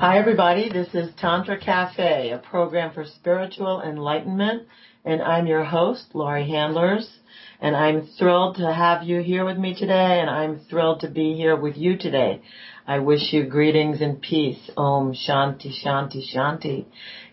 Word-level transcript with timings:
Hi, 0.00 0.16
everybody. 0.16 0.68
This 0.68 0.94
is 0.94 1.12
Tantra 1.16 1.58
Cafe, 1.58 2.30
a 2.30 2.38
program 2.38 2.94
for 2.94 3.04
spiritual 3.04 3.82
enlightenment, 3.82 4.68
and 5.04 5.20
I'm 5.20 5.48
your 5.48 5.64
host, 5.64 6.14
Laurie 6.14 6.48
Handlers. 6.48 7.10
And 7.60 7.74
I'm 7.74 8.06
thrilled 8.16 8.58
to 8.58 8.72
have 8.72 9.02
you 9.02 9.20
here 9.22 9.44
with 9.44 9.58
me 9.58 9.74
today, 9.74 10.20
and 10.20 10.30
I'm 10.30 10.60
thrilled 10.70 11.00
to 11.00 11.10
be 11.10 11.34
here 11.34 11.56
with 11.56 11.76
you 11.76 11.98
today. 11.98 12.42
I 12.86 13.00
wish 13.00 13.32
you 13.32 13.48
greetings 13.48 14.00
and 14.00 14.22
peace. 14.22 14.70
Om 14.76 15.14
Shanti 15.14 15.72
Shanti 15.84 16.22
Shanti. 16.32 16.84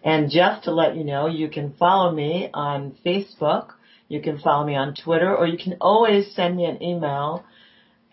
And 0.03 0.31
just 0.31 0.63
to 0.63 0.71
let 0.71 0.95
you 0.95 1.03
know, 1.03 1.27
you 1.27 1.49
can 1.49 1.73
follow 1.73 2.11
me 2.11 2.49
on 2.51 2.95
Facebook, 3.05 3.73
you 4.07 4.23
can 4.23 4.39
follow 4.39 4.65
me 4.65 4.75
on 4.75 4.95
Twitter, 4.95 5.35
or 5.35 5.45
you 5.45 5.59
can 5.59 5.77
always 5.81 6.33
send 6.33 6.57
me 6.57 6.65
an 6.65 6.81
email 6.81 7.45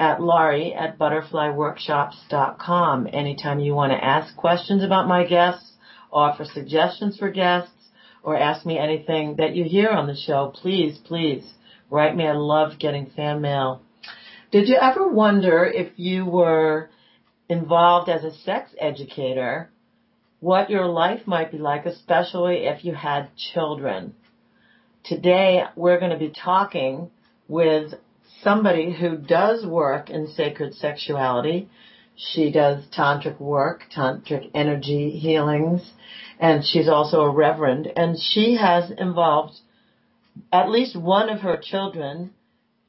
at 0.03 0.21
Laurie 0.21 0.75
at 0.75 0.99
butterflyworkshops.com 0.99 3.09
anytime 3.13 3.61
you 3.61 3.73
want 3.73 3.93
to 3.93 4.05
ask 4.05 4.35
questions 4.35 4.83
about 4.83 5.07
my 5.07 5.25
guests, 5.25 5.75
offer 6.13 6.45
suggestions 6.45 7.17
for 7.17 7.31
guests, 7.31 7.71
or 8.25 8.37
ask 8.37 8.67
me 8.67 8.77
anything 8.77 9.37
that 9.37 9.55
you 9.55 9.63
hear 9.63 9.91
on 9.91 10.09
the 10.09 10.17
show, 10.17 10.53
please, 10.53 10.99
please 11.05 11.49
write 11.89 12.17
me. 12.17 12.27
I 12.27 12.33
love 12.33 12.81
getting 12.81 13.13
fan 13.15 13.43
mail. 13.43 13.81
Did 14.51 14.69
you 14.69 14.75
ever 14.75 15.07
wonder 15.07 15.65
if 15.65 15.93
you 15.95 16.27
were 16.27 16.91
involved 17.49 18.11
as 18.11 18.25
a 18.25 18.35
sex 18.39 18.75
educator, 18.81 19.71
what 20.41 20.69
your 20.69 20.87
life 20.87 21.29
might 21.29 21.53
be 21.53 21.59
like, 21.59 21.87
especially 21.87 22.67
if 22.67 22.85
you 22.85 22.93
had 22.93 23.29
children? 23.55 24.15
Today 25.05 25.63
we're 25.77 26.01
going 26.01 26.11
to 26.11 26.19
be 26.19 26.31
talking 26.31 27.13
with 27.47 27.95
somebody 28.43 28.93
who 28.93 29.17
does 29.17 29.67
work 29.67 30.11
in 30.11 30.27
sacred 30.27 30.75
sexuality. 30.75 31.69
She 32.17 32.51
does 32.51 32.85
tantric 32.97 33.41
work, 33.41 33.85
tantric 33.95 34.51
energy 34.55 35.11
healings, 35.11 35.93
and 36.39 36.65
she's 36.65 36.89
also 36.89 37.23
a 37.23 37.31
reverend. 37.31 37.91
And 37.97 38.19
she 38.19 38.57
has 38.57 38.91
involved 38.91 39.55
at 40.53 40.71
least 40.71 40.97
one 40.97 41.29
of 41.29 41.41
her 41.41 41.57
children 41.57 42.33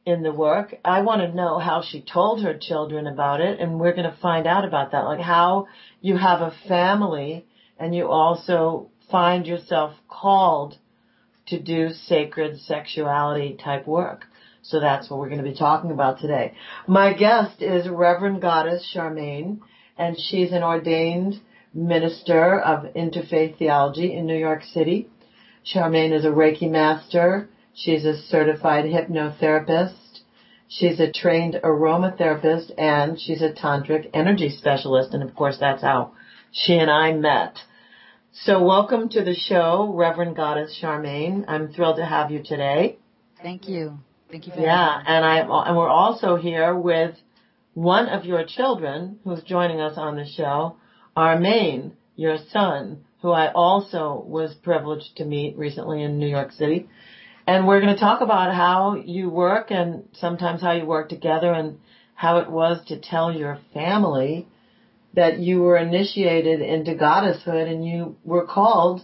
in 0.06 0.24
the 0.24 0.34
work. 0.34 0.76
I 0.84 1.02
want 1.02 1.22
to 1.22 1.36
know 1.36 1.60
how 1.60 1.82
she 1.82 2.02
told 2.02 2.44
her 2.44 2.58
children 2.58 3.08
about 3.08 3.40
it, 3.40 3.60
and 3.60 3.80
we're 3.80 3.94
going 3.94 4.12
to 4.12 4.18
find 4.22 4.46
out 4.46 4.66
about 4.66 4.92
that. 4.92 5.06
Like 5.06 5.22
how 5.22 5.68
you 6.02 6.18
have 6.18 6.42
a 6.42 6.56
family 6.68 7.46
and 7.80 7.96
you 7.96 8.08
also 8.08 8.90
find 9.10 9.46
yourself 9.46 9.96
called 10.10 10.78
to 11.48 11.60
do 11.60 11.90
sacred 11.90 12.60
sexuality 12.60 13.58
type 13.62 13.88
work. 13.88 14.26
So 14.64 14.80
that's 14.80 15.10
what 15.10 15.20
we're 15.20 15.30
going 15.30 15.44
to 15.44 15.50
be 15.50 15.56
talking 15.56 15.92
about 15.92 16.20
today. 16.20 16.54
My 16.88 17.14
guest 17.14 17.62
is 17.62 17.90
Reverend 17.90 18.42
Goddess 18.42 18.90
Charmaine, 18.96 19.60
and 19.98 20.18
she's 20.18 20.54
an 20.54 20.64
ordained 20.64 21.42
minister 21.74 22.60
of 22.62 22.94
interfaith 22.94 23.58
theology 23.58 24.14
in 24.14 24.26
New 24.26 24.38
York 24.38 24.64
City. 24.64 25.10
Charmaine 25.66 26.14
is 26.14 26.24
a 26.24 26.30
Reiki 26.30 26.70
master. 26.70 27.50
She's 27.74 28.06
a 28.06 28.16
certified 28.16 28.86
hypnotherapist. 28.86 30.22
She's 30.70 31.00
a 31.00 31.12
trained 31.12 31.60
aromatherapist 31.62 32.72
and 32.78 33.20
she's 33.20 33.42
a 33.42 33.52
tantric 33.52 34.10
energy 34.14 34.50
specialist. 34.50 35.14
And 35.14 35.24
of 35.24 35.36
course, 35.36 35.58
that's 35.60 35.82
how 35.82 36.14
she 36.52 36.76
and 36.76 36.90
I 36.90 37.12
met. 37.12 37.58
So 38.32 38.64
welcome 38.64 39.10
to 39.10 39.24
the 39.24 39.36
show, 39.36 39.92
Reverend 39.94 40.36
Goddess 40.38 40.80
Charmaine. 40.82 41.46
I'm 41.50 41.74
thrilled 41.74 41.98
to 41.98 42.06
have 42.06 42.32
you 42.32 42.42
today. 42.44 42.98
Thank 43.42 43.68
you. 43.68 44.00
Thank 44.34 44.48
you 44.48 44.54
for 44.54 44.62
Yeah, 44.62 45.04
and 45.06 45.24
I 45.24 45.42
and 45.42 45.78
we're 45.78 45.88
also 45.88 46.38
here 46.38 46.76
with 46.76 47.16
one 47.76 48.10
of 48.10 48.26
your 48.26 48.44
children 48.44 49.20
who's 49.24 49.44
joining 49.44 49.80
us 49.80 49.96
on 49.96 50.16
the 50.16 50.26
show, 50.26 50.78
Armane, 51.16 51.92
your 52.16 52.40
son, 52.50 53.06
who 53.22 53.30
I 53.30 53.52
also 53.52 54.24
was 54.26 54.56
privileged 54.56 55.18
to 55.18 55.24
meet 55.24 55.56
recently 55.56 56.02
in 56.02 56.18
New 56.18 56.26
York 56.28 56.52
City. 56.54 56.90
And 57.46 57.68
we're 57.68 57.80
going 57.80 57.94
to 57.94 58.00
talk 58.00 58.22
about 58.22 58.56
how 58.56 58.96
you 58.96 59.30
work 59.30 59.70
and 59.70 60.10
sometimes 60.14 60.64
how 60.64 60.72
you 60.72 60.88
work 60.88 61.10
together 61.10 61.54
and 61.54 61.78
how 62.16 62.40
it 62.40 62.50
was 62.50 62.84
to 62.88 62.98
tell 63.00 63.32
your 63.32 63.60
family 63.72 64.48
that 65.14 65.38
you 65.38 65.60
were 65.60 65.78
initiated 65.78 66.60
into 66.60 66.96
goddesshood 66.96 67.72
and 67.72 67.86
you 67.86 68.16
were 68.24 68.48
called 68.48 69.04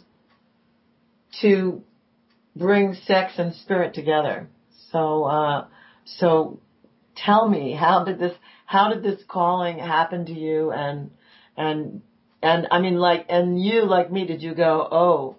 to 1.41 1.83
bring 2.55 2.95
sex 2.95 3.33
and 3.37 3.53
spirit 3.53 3.93
together. 3.93 4.49
So, 4.91 5.23
uh, 5.25 5.67
so 6.05 6.59
tell 7.15 7.47
me, 7.47 7.73
how 7.73 8.03
did 8.03 8.19
this, 8.19 8.33
how 8.65 8.93
did 8.93 9.03
this 9.03 9.21
calling 9.27 9.77
happen 9.79 10.25
to 10.25 10.33
you? 10.33 10.71
And, 10.71 11.11
and, 11.57 12.01
and 12.41 12.67
I 12.71 12.79
mean, 12.79 12.95
like, 12.95 13.25
and 13.29 13.61
you, 13.61 13.85
like 13.85 14.11
me, 14.11 14.25
did 14.25 14.41
you 14.41 14.55
go, 14.55 14.87
oh, 14.91 15.35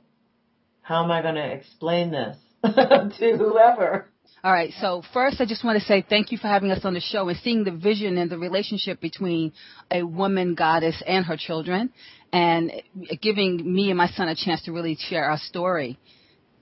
how 0.83 1.05
am 1.05 1.11
I 1.11 1.22
going 1.22 1.37
to 1.37 1.53
explain 1.53 2.11
this 2.11 2.37
to 2.65 3.37
whoever? 3.37 4.06
All 4.43 4.53
right. 4.53 4.72
So 4.81 5.03
first, 5.12 5.41
I 5.41 5.47
just 5.47 5.65
want 5.65 5.78
to 5.78 5.84
say 5.84 6.05
thank 6.09 6.32
you 6.32 6.38
for 6.38 6.47
having 6.49 6.71
us 6.71 6.84
on 6.84 6.94
the 6.94 7.00
show 7.00 7.28
and 7.28 7.38
seeing 7.38 7.65
the 7.65 7.72
vision 7.72 8.17
and 8.17 8.31
the 8.31 8.38
relationship 8.38 9.00
between 9.00 9.53
a 9.91 10.03
woman 10.03 10.55
goddess 10.55 11.03
and 11.06 11.27
her 11.27 11.37
children, 11.37 11.91
and 12.32 12.72
giving 13.21 13.72
me 13.72 13.91
and 13.91 13.99
my 13.99 14.09
son 14.09 14.28
a 14.28 14.34
chance 14.34 14.62
to 14.62 14.72
really 14.72 14.97
share 14.99 15.25
our 15.25 15.37
story 15.37 15.99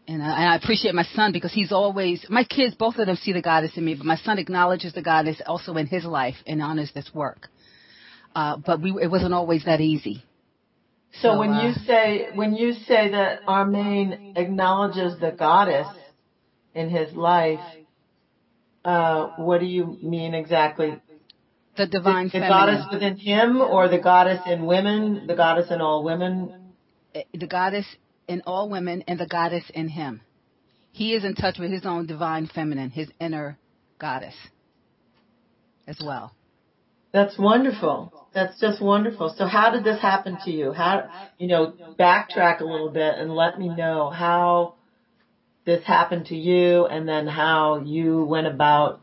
and 0.08 0.22
I, 0.22 0.26
and 0.26 0.50
I 0.50 0.56
appreciate 0.56 0.94
my 0.94 1.04
son 1.14 1.32
because 1.32 1.52
he's 1.52 1.70
always 1.70 2.24
my 2.30 2.42
kids. 2.42 2.74
Both 2.74 2.96
of 2.96 3.06
them 3.06 3.16
see 3.16 3.32
the 3.32 3.42
goddess 3.42 3.72
in 3.76 3.84
me, 3.84 3.94
but 3.94 4.06
my 4.06 4.16
son 4.16 4.38
acknowledges 4.38 4.94
the 4.94 5.02
goddess 5.02 5.40
also 5.46 5.76
in 5.76 5.86
his 5.86 6.04
life 6.04 6.36
and 6.46 6.62
honors 6.62 6.90
this 6.94 7.10
work. 7.14 7.48
Uh, 8.34 8.56
but 8.56 8.80
we, 8.80 8.90
it 9.02 9.10
wasn't 9.10 9.34
always 9.34 9.64
that 9.66 9.80
easy. 9.80 10.24
So, 11.12 11.32
so 11.32 11.38
when 11.38 11.50
uh, 11.50 11.62
you 11.62 11.72
say 11.86 12.28
when 12.34 12.54
you 12.54 12.72
say 12.72 13.10
that 13.10 13.44
Armane 13.46 14.34
acknowledges 14.36 15.20
the 15.20 15.30
goddess 15.30 15.86
in 16.74 16.88
his 16.88 17.14
life, 17.14 17.60
uh, 18.84 19.28
what 19.36 19.60
do 19.60 19.66
you 19.66 19.98
mean 20.02 20.34
exactly? 20.34 21.00
The 21.76 21.86
divine 21.86 22.30
the, 22.32 22.40
the 22.40 22.46
goddess 22.46 22.86
within 22.90 23.16
him, 23.16 23.60
or 23.60 23.88
the 23.88 23.98
goddess 23.98 24.40
in 24.46 24.64
women, 24.64 25.26
the 25.26 25.34
goddess 25.36 25.70
in 25.70 25.80
all 25.80 26.02
women. 26.02 26.72
Eh, 27.14 27.22
the 27.34 27.46
goddess 27.46 27.86
in 28.28 28.42
all 28.46 28.68
women 28.68 29.02
and 29.08 29.18
the 29.18 29.26
goddess 29.26 29.64
in 29.74 29.88
him. 29.88 30.20
He 30.92 31.14
is 31.14 31.24
in 31.24 31.34
touch 31.34 31.58
with 31.58 31.70
his 31.70 31.84
own 31.84 32.06
divine 32.06 32.46
feminine, 32.46 32.90
his 32.90 33.08
inner 33.20 33.58
goddess 33.98 34.34
as 35.86 35.98
well. 36.04 36.34
That's 37.12 37.38
wonderful. 37.38 38.12
That's 38.34 38.60
just 38.60 38.82
wonderful. 38.82 39.34
So 39.36 39.46
how 39.46 39.70
did 39.70 39.82
this 39.82 40.00
happen 40.00 40.38
to 40.44 40.50
you? 40.50 40.72
How, 40.72 41.08
you 41.38 41.48
know, 41.48 41.72
backtrack 41.98 42.60
a 42.60 42.64
little 42.64 42.90
bit 42.90 43.14
and 43.16 43.34
let 43.34 43.58
me 43.58 43.68
know 43.68 44.10
how 44.10 44.74
this 45.64 45.84
happened 45.84 46.26
to 46.26 46.36
you 46.36 46.86
and 46.86 47.08
then 47.08 47.26
how 47.26 47.82
you 47.84 48.24
went 48.24 48.46
about 48.46 49.00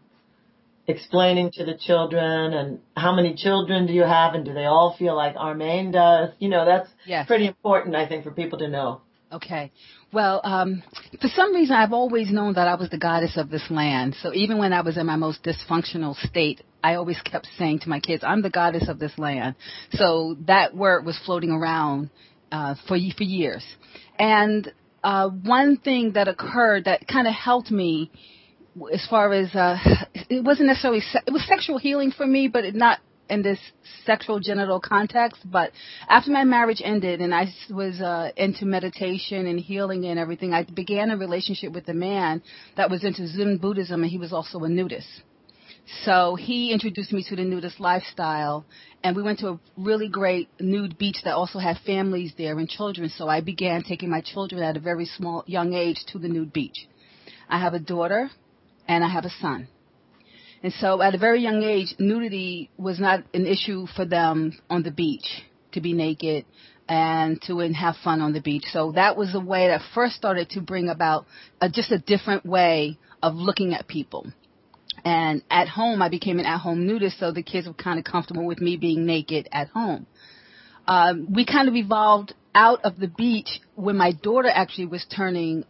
explaining 0.87 1.51
to 1.53 1.65
the 1.65 1.73
children 1.75 2.53
and 2.53 2.79
how 2.95 3.15
many 3.15 3.33
children 3.35 3.87
do 3.87 3.93
you 3.93 4.03
have 4.03 4.35
and 4.35 4.45
do 4.45 4.53
they 4.53 4.65
all 4.65 4.95
feel 4.97 5.15
like 5.15 5.35
Armane 5.35 5.91
does? 5.91 6.29
You 6.37 6.49
know, 6.49 6.65
that's 6.65 6.89
yes. 7.05 7.25
pretty 7.25 7.47
important, 7.47 7.95
I 7.95 8.07
think, 8.07 8.23
for 8.23 8.31
people 8.31 8.59
to 8.59 8.67
know. 8.67 9.01
Okay. 9.31 9.71
Well, 10.13 10.39
um, 10.43 10.83
for 11.19 11.27
some 11.29 11.53
reason, 11.53 11.75
I've 11.75 11.93
always 11.93 12.31
known 12.31 12.53
that 12.53 12.67
I 12.67 12.75
was 12.75 12.89
the 12.89 12.97
goddess 12.97 13.37
of 13.37 13.49
this 13.49 13.63
land. 13.69 14.15
So 14.21 14.33
even 14.33 14.59
when 14.59 14.71
I 14.71 14.81
was 14.81 14.97
in 14.97 15.05
my 15.05 15.15
most 15.15 15.43
dysfunctional 15.43 16.15
state, 16.27 16.61
I 16.83 16.95
always 16.95 17.19
kept 17.21 17.47
saying 17.57 17.79
to 17.79 17.89
my 17.89 17.99
kids, 17.99 18.23
"I'm 18.25 18.41
the 18.43 18.51
goddess 18.51 18.87
of 18.87 18.99
this 18.99 19.17
land." 19.17 19.55
So 19.91 20.37
that 20.45 20.75
word 20.75 21.05
was 21.05 21.17
floating 21.25 21.51
around 21.51 22.11
uh, 22.51 22.75
for 22.87 22.97
for 23.17 23.23
years. 23.23 23.65
And 24.19 24.71
uh, 25.03 25.29
one 25.29 25.77
thing 25.77 26.13
that 26.13 26.27
occurred 26.27 26.85
that 26.85 27.07
kind 27.07 27.27
of 27.27 27.33
helped 27.33 27.71
me, 27.71 28.11
as 28.93 29.05
far 29.09 29.33
as 29.33 29.53
uh, 29.55 29.77
it 30.29 30.43
wasn't 30.43 30.67
necessarily 30.67 31.01
se- 31.01 31.23
it 31.25 31.31
was 31.31 31.45
sexual 31.47 31.79
healing 31.79 32.11
for 32.11 32.28
me, 32.28 32.47
but 32.47 32.63
it 32.63 32.75
not 32.75 32.99
in 33.29 33.41
this 33.41 33.59
sexual 34.05 34.39
genital 34.39 34.79
context, 34.79 35.41
but 35.45 35.72
after 36.07 36.31
my 36.31 36.43
marriage 36.43 36.81
ended 36.83 37.22
and 37.22 37.33
I 37.33 37.53
was 37.69 37.99
uh, 37.99 38.31
into 38.37 38.66
meditation 38.66 39.47
and 39.47 39.59
healing 39.59 40.05
and 40.05 40.19
everything, 40.19 40.53
I 40.53 40.63
began 40.63 41.09
a 41.09 41.17
relationship 41.17 41.73
with 41.73 41.87
a 41.89 41.93
man 41.93 42.41
that 42.77 42.89
was 42.89 43.03
into 43.03 43.27
Zen 43.27 43.57
Buddhism 43.57 44.03
and 44.03 44.11
he 44.11 44.17
was 44.17 44.31
also 44.31 44.59
a 44.59 44.69
nudist. 44.69 45.07
So 46.03 46.35
he 46.35 46.72
introduced 46.72 47.13
me 47.13 47.23
to 47.29 47.35
the 47.35 47.43
nudist 47.43 47.79
lifestyle 47.79 48.66
and 49.03 49.16
we 49.16 49.22
went 49.22 49.39
to 49.39 49.49
a 49.49 49.59
really 49.78 50.09
great 50.09 50.49
nude 50.59 50.97
beach 50.97 51.17
that 51.23 51.35
also 51.35 51.59
had 51.59 51.78
families 51.85 52.33
there 52.37 52.57
and 52.57 52.67
children. 52.67 53.09
So 53.09 53.28
I 53.28 53.41
began 53.41 53.83
taking 53.83 54.09
my 54.09 54.21
children 54.21 54.63
at 54.63 54.78
a 54.78 54.79
very 54.79 55.05
small, 55.05 55.43
young 55.45 55.73
age 55.73 56.03
to 56.11 56.19
the 56.19 56.28
nude 56.28 56.53
beach. 56.53 56.87
I 57.47 57.59
have 57.59 57.75
a 57.75 57.79
daughter 57.79 58.31
and 58.87 59.03
I 59.03 59.09
have 59.09 59.25
a 59.25 59.29
son. 59.41 59.67
And 60.66 60.73
so 60.73 61.00
at 61.00 61.14
a 61.14 61.20
very 61.20 61.41
young 61.41 61.62
age, 61.62 61.94
nudity 62.00 62.72
was 62.76 63.00
not 63.00 63.23
an 63.35 63.46
issue 63.46 63.85
for 63.85 64.03
them 64.03 64.58
on 64.67 64.82
the 64.82 64.90
beach 64.90 65.44
to 65.73 65.79
be 65.79 65.94
naked 65.94 66.44
and 66.90 67.40
to 67.44 67.59
have 67.59 67.97
fun 68.03 68.20
on 68.20 68.34
the 68.34 68.41
beach. 68.41 68.64
So 68.72 68.94
that 68.94 69.16
was 69.16 69.35
a 69.35 69.40
way 69.40 69.67
that 69.67 69.82
first 69.94 70.16
started 70.16 70.50
to 70.56 70.62
bring 70.62 70.90
about 70.90 71.28
a, 71.62 71.70
just 71.70 71.91
a 71.91 72.00
different 72.00 72.47
way 72.47 72.97
of 73.22 73.35
looking 73.35 73.76
at 73.76 73.88
people. 73.88 74.26
And 75.03 75.44
at 75.52 75.67
home, 75.67 76.02
I 76.02 76.09
became 76.09 76.40
an 76.40 76.47
at-home 76.47 76.88
nudist, 76.88 77.20
so 77.20 77.32
the 77.32 77.44
kids 77.44 77.67
were 77.67 77.73
kind 77.76 78.00
of 78.00 78.06
comfortable 78.06 78.47
with 78.47 78.59
me 78.59 78.76
being 78.76 79.06
naked 79.06 79.47
at 79.52 79.67
home. 79.67 80.08
um, 80.88 81.32
we 81.32 81.46
kind 81.46 81.67
of 81.67 81.76
evolved 81.76 82.34
out 82.56 82.79
of 82.85 82.97
the 82.97 83.08
beach 83.08 83.62
when 83.76 83.97
my 83.97 84.14
daughter 84.14 84.50
actually 84.52 84.88
was 84.88 85.06
turning 85.16 85.64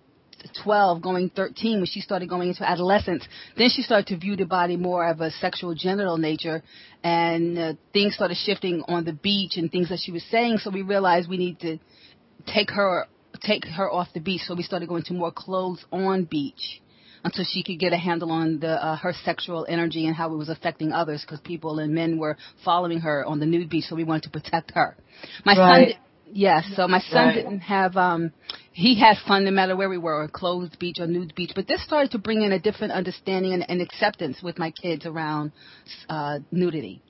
12, 0.63 1.01
going 1.01 1.29
13, 1.29 1.77
when 1.77 1.85
she 1.85 2.01
started 2.01 2.29
going 2.29 2.49
into 2.49 2.67
adolescence, 2.67 3.27
then 3.57 3.69
she 3.69 3.81
started 3.81 4.07
to 4.07 4.17
view 4.17 4.35
the 4.35 4.45
body 4.45 4.77
more 4.77 5.07
of 5.07 5.21
a 5.21 5.31
sexual 5.31 5.73
genital 5.75 6.17
nature, 6.17 6.63
and 7.03 7.57
uh, 7.57 7.73
things 7.93 8.15
started 8.15 8.37
shifting 8.37 8.83
on 8.87 9.05
the 9.05 9.13
beach 9.13 9.57
and 9.57 9.71
things 9.71 9.89
that 9.89 9.99
she 10.03 10.11
was 10.11 10.23
saying. 10.31 10.57
So 10.59 10.69
we 10.69 10.81
realized 10.81 11.29
we 11.29 11.37
need 11.37 11.59
to 11.61 11.79
take 12.47 12.71
her 12.71 13.05
take 13.43 13.65
her 13.65 13.91
off 13.91 14.07
the 14.13 14.19
beach. 14.19 14.41
So 14.45 14.55
we 14.55 14.63
started 14.63 14.87
going 14.89 15.03
to 15.03 15.13
more 15.13 15.31
clothes 15.31 15.83
on 15.91 16.25
beach 16.25 16.81
until 17.23 17.43
she 17.43 17.63
could 17.63 17.79
get 17.79 17.91
a 17.91 17.97
handle 17.97 18.31
on 18.31 18.59
the 18.59 18.83
uh, 18.83 18.95
her 18.97 19.13
sexual 19.23 19.65
energy 19.67 20.05
and 20.05 20.15
how 20.15 20.31
it 20.31 20.37
was 20.37 20.49
affecting 20.49 20.91
others 20.91 21.21
because 21.21 21.39
people 21.41 21.79
and 21.79 21.93
men 21.93 22.17
were 22.17 22.37
following 22.63 22.99
her 22.99 23.25
on 23.25 23.39
the 23.39 23.45
nude 23.45 23.69
beach. 23.69 23.85
So 23.85 23.95
we 23.95 24.03
wanted 24.03 24.23
to 24.23 24.29
protect 24.29 24.71
her. 24.75 24.95
My 25.43 25.57
right. 25.57 25.89
son. 25.89 25.99
Yes, 26.27 26.65
so 26.75 26.87
my 26.87 26.99
son 26.99 27.27
Right. 27.27 27.35
didn't 27.35 27.59
have 27.59 27.95
um 27.97 28.31
he 28.75 28.99
had 28.99 29.15
fun 29.25 29.45
no 29.45 29.51
matter 29.51 29.73
where 29.75 29.87
we 29.89 29.97
were, 29.97 30.23
a 30.23 30.27
closed 30.27 30.77
beach 30.79 30.97
or 30.99 31.07
nude 31.07 31.33
beach. 31.33 31.51
But 31.55 31.65
this 31.67 31.81
started 31.83 32.11
to 32.11 32.17
bring 32.17 32.41
in 32.41 32.51
a 32.51 32.59
different 32.59 32.91
understanding 32.91 33.53
and, 33.53 33.65
and 33.69 33.81
acceptance 33.81 34.43
with 34.43 34.59
my 34.59 34.71
kids 34.71 35.05
around 35.05 35.53
uh 36.09 36.39
nudity. 36.51 37.01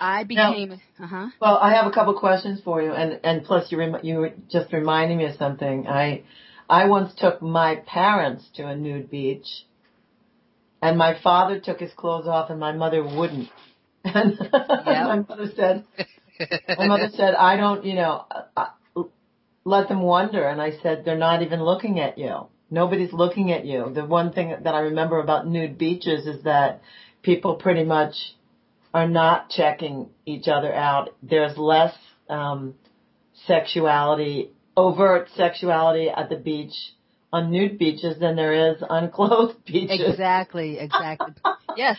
I 0.00 0.24
Now- 0.24 0.52
became 0.52 0.72
uh 1.00 1.06
huh. 1.06 1.26
Well, 1.40 1.56
I 1.56 1.72
have 1.74 1.86
a 1.86 1.92
couple 1.92 2.18
questions 2.18 2.60
for 2.64 2.82
you, 2.82 2.92
and 2.92 3.20
and 3.22 3.44
plus 3.44 3.70
you 3.70 3.78
rem- 3.78 4.00
you 4.02 4.16
were 4.18 4.32
just 4.50 4.72
reminding 4.72 5.18
me 5.18 5.26
of 5.26 5.36
something. 5.36 5.86
I 5.86 6.24
I 6.68 6.86
once 6.86 7.14
took 7.16 7.40
my 7.40 7.76
parents 7.86 8.44
to 8.56 8.66
a 8.66 8.74
nude 8.74 9.08
beach, 9.08 9.46
and 10.82 10.98
my 10.98 11.16
father 11.22 11.60
took 11.60 11.78
his 11.78 11.92
clothes 11.92 12.26
off, 12.26 12.50
and 12.50 12.58
my 12.58 12.72
mother 12.72 13.02
wouldn't. 13.04 13.48
And 14.04 14.36
my 14.50 15.24
mother 15.28 15.46
said, 15.56 15.84
my 16.78 16.86
mother 16.86 17.08
said, 17.16 17.34
I 17.34 17.56
don't, 17.56 17.86
you 17.86 17.94
know, 17.94 18.26
uh, 18.54 18.66
let 19.64 19.88
them 19.88 20.02
wonder. 20.02 20.46
And 20.46 20.60
I 20.60 20.72
said, 20.82 21.04
they're 21.04 21.18
not 21.18 21.42
even 21.42 21.62
looking 21.62 21.98
at 22.00 22.18
you. 22.18 22.46
Nobody's 22.70 23.12
looking 23.12 23.52
at 23.52 23.64
you. 23.64 23.92
The 23.94 24.04
one 24.04 24.32
thing 24.32 24.54
that 24.62 24.74
I 24.74 24.80
remember 24.80 25.20
about 25.20 25.46
nude 25.46 25.78
beaches 25.78 26.26
is 26.26 26.44
that 26.44 26.82
people 27.22 27.54
pretty 27.56 27.84
much 27.84 28.14
are 28.92 29.08
not 29.08 29.50
checking 29.50 30.08
each 30.26 30.48
other 30.48 30.72
out. 30.72 31.14
There's 31.22 31.56
less 31.56 31.94
um, 32.28 32.74
sexuality, 33.46 34.50
overt 34.76 35.28
sexuality 35.36 36.08
at 36.08 36.28
the 36.28 36.36
beach 36.36 36.74
on 37.32 37.50
nude 37.50 37.78
beaches 37.78 38.18
than 38.20 38.36
there 38.36 38.72
is 38.72 38.82
on 38.88 39.10
clothed 39.10 39.64
beaches. 39.66 40.00
Exactly, 40.08 40.78
exactly. 40.78 41.34
yes, 41.76 41.98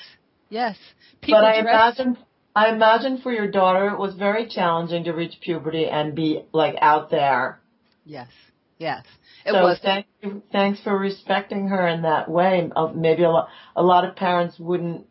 yes. 0.49 0.77
People 1.21 1.41
but 1.41 1.45
I 1.45 1.61
dress- 1.61 1.99
imagine, 1.99 2.17
I 2.55 2.69
imagine 2.69 3.17
for 3.17 3.33
your 3.33 3.51
daughter 3.51 3.89
it 3.89 3.99
was 3.99 4.15
very 4.15 4.47
challenging 4.47 5.03
to 5.03 5.11
reach 5.11 5.41
puberty 5.41 5.87
and 5.87 6.15
be 6.15 6.43
like 6.53 6.75
out 6.79 7.09
there. 7.11 7.59
Yes, 8.05 8.29
yes. 8.77 9.03
It 9.45 9.51
so 9.51 9.61
was. 9.61 9.79
thank 9.81 10.05
you, 10.21 10.41
thanks 10.51 10.81
for 10.81 10.97
respecting 10.97 11.67
her 11.67 11.87
in 11.87 12.03
that 12.03 12.29
way. 12.29 12.71
Uh, 12.73 12.87
Maybe 12.95 13.23
a 13.23 13.29
lot, 13.29 13.49
a 13.75 13.83
lot 13.83 14.05
of 14.05 14.15
parents 14.15 14.57
wouldn't 14.57 15.05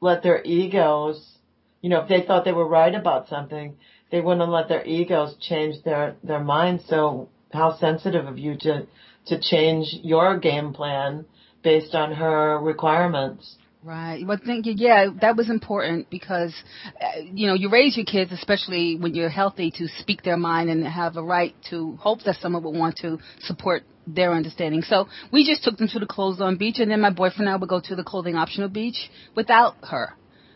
let 0.00 0.22
their 0.22 0.44
egos, 0.44 1.38
you 1.80 1.88
know, 1.88 2.02
if 2.02 2.08
they 2.08 2.22
thought 2.22 2.44
they 2.44 2.52
were 2.52 2.68
right 2.68 2.94
about 2.94 3.28
something, 3.28 3.76
they 4.10 4.20
wouldn't 4.20 4.50
let 4.50 4.68
their 4.68 4.84
egos 4.84 5.34
change 5.40 5.82
their 5.82 6.16
their 6.22 6.44
minds. 6.44 6.84
So 6.88 7.30
how 7.52 7.78
sensitive 7.78 8.26
of 8.26 8.38
you 8.38 8.56
to 8.60 8.86
to 9.26 9.40
change 9.40 9.86
your 10.02 10.38
game 10.38 10.74
plan 10.74 11.24
based 11.62 11.94
on 11.94 12.12
her 12.12 12.58
requirements. 12.60 13.56
Right. 13.86 14.26
Well, 14.26 14.38
thank 14.44 14.66
you. 14.66 14.74
Yeah, 14.76 15.10
that 15.20 15.36
was 15.36 15.48
important 15.48 16.10
because, 16.10 16.52
uh, 17.00 17.20
you 17.20 17.46
know, 17.46 17.54
you 17.54 17.70
raise 17.70 17.96
your 17.96 18.04
kids, 18.04 18.32
especially 18.32 18.96
when 18.96 19.14
you're 19.14 19.28
healthy, 19.28 19.70
to 19.78 19.86
speak 20.00 20.24
their 20.24 20.36
mind 20.36 20.70
and 20.70 20.84
have 20.84 21.16
a 21.16 21.22
right 21.22 21.54
to 21.70 21.94
hope 22.00 22.24
that 22.24 22.34
someone 22.40 22.64
would 22.64 22.76
want 22.76 22.96
to 23.02 23.20
support 23.42 23.84
their 24.04 24.32
understanding. 24.32 24.82
So 24.82 25.06
we 25.32 25.46
just 25.46 25.62
took 25.62 25.76
them 25.76 25.86
to 25.92 26.00
the 26.00 26.06
closed 26.06 26.40
on 26.40 26.56
beach, 26.56 26.80
and 26.80 26.90
then 26.90 27.00
my 27.00 27.10
boyfriend 27.10 27.42
and 27.42 27.50
I 27.50 27.56
would 27.56 27.68
go 27.68 27.80
to 27.80 27.94
the 27.94 28.02
clothing 28.02 28.34
optional 28.34 28.68
beach 28.68 29.08
without 29.36 29.76
her, 29.88 30.14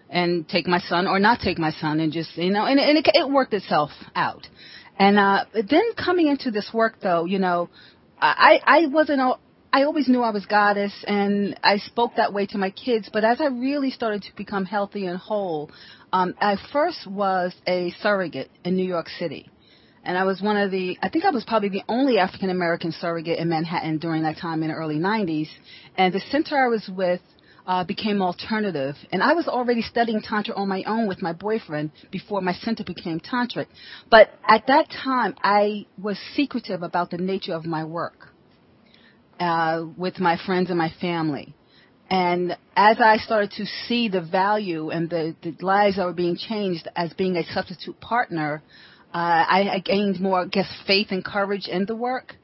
and 0.08 0.48
take 0.48 0.66
my 0.66 0.80
son 0.80 1.06
or 1.06 1.20
not 1.20 1.38
take 1.38 1.56
my 1.56 1.70
son, 1.70 2.00
and 2.00 2.12
just 2.12 2.36
you 2.36 2.50
know, 2.50 2.66
and, 2.66 2.80
and 2.80 2.98
it, 2.98 3.08
it 3.14 3.30
worked 3.30 3.54
itself 3.54 3.90
out. 4.16 4.48
And 4.98 5.20
uh, 5.20 5.44
then 5.54 5.92
coming 5.94 6.26
into 6.26 6.50
this 6.50 6.68
work, 6.74 6.96
though, 7.00 7.26
you 7.26 7.38
know, 7.38 7.68
I 8.20 8.60
I 8.64 8.86
wasn't 8.88 9.20
I 9.72 9.84
always 9.84 10.08
knew 10.08 10.22
I 10.22 10.30
was 10.30 10.46
goddess 10.46 10.92
and 11.06 11.58
I 11.62 11.76
spoke 11.76 12.16
that 12.16 12.32
way 12.32 12.46
to 12.46 12.58
my 12.58 12.70
kids, 12.70 13.08
but 13.12 13.22
as 13.22 13.40
I 13.40 13.46
really 13.46 13.92
started 13.92 14.22
to 14.22 14.34
become 14.36 14.64
healthy 14.64 15.06
and 15.06 15.16
whole, 15.16 15.70
um, 16.12 16.34
I 16.40 16.56
first 16.72 17.06
was 17.06 17.54
a 17.68 17.92
surrogate 18.02 18.50
in 18.64 18.74
New 18.74 18.86
York 18.86 19.08
City. 19.08 19.48
And 20.02 20.18
I 20.18 20.24
was 20.24 20.42
one 20.42 20.56
of 20.56 20.72
the, 20.72 20.98
I 21.02 21.08
think 21.08 21.24
I 21.24 21.30
was 21.30 21.44
probably 21.44 21.68
the 21.68 21.84
only 21.88 22.18
African 22.18 22.50
American 22.50 22.90
surrogate 22.90 23.38
in 23.38 23.48
Manhattan 23.48 23.98
during 23.98 24.24
that 24.24 24.38
time 24.38 24.64
in 24.64 24.70
the 24.70 24.74
early 24.74 24.96
90s. 24.96 25.48
And 25.96 26.12
the 26.12 26.20
center 26.32 26.56
I 26.58 26.66
was 26.66 26.90
with 26.92 27.20
uh, 27.64 27.84
became 27.84 28.22
alternative. 28.22 28.96
And 29.12 29.22
I 29.22 29.34
was 29.34 29.46
already 29.46 29.82
studying 29.82 30.20
Tantra 30.20 30.56
on 30.56 30.66
my 30.66 30.82
own 30.84 31.06
with 31.06 31.22
my 31.22 31.32
boyfriend 31.32 31.92
before 32.10 32.40
my 32.40 32.54
center 32.54 32.82
became 32.82 33.20
Tantric. 33.20 33.66
But 34.10 34.30
at 34.48 34.66
that 34.66 34.90
time, 34.90 35.36
I 35.44 35.86
was 36.02 36.18
secretive 36.34 36.82
about 36.82 37.10
the 37.10 37.18
nature 37.18 37.54
of 37.54 37.66
my 37.66 37.84
work 37.84 38.29
uh, 39.40 39.86
with 39.96 40.20
my 40.20 40.38
friends 40.46 40.68
and 40.70 40.78
my 40.78 40.92
family. 41.00 41.54
And 42.08 42.56
as 42.76 42.98
I 43.00 43.16
started 43.18 43.52
to 43.52 43.66
see 43.88 44.08
the 44.08 44.20
value 44.20 44.90
and 44.90 45.08
the, 45.08 45.34
the 45.42 45.54
lives 45.64 45.96
that 45.96 46.04
were 46.04 46.12
being 46.12 46.36
changed 46.36 46.88
as 46.96 47.12
being 47.14 47.36
a 47.36 47.44
substitute 47.52 48.00
partner, 48.00 48.62
uh, 49.14 49.16
I, 49.16 49.68
I 49.74 49.78
gained 49.78 50.20
more, 50.20 50.42
I 50.42 50.46
guess, 50.46 50.68
faith 50.86 51.08
and 51.10 51.24
courage 51.24 51.68
in 51.68 51.86
the 51.86 51.96
work 51.96 52.34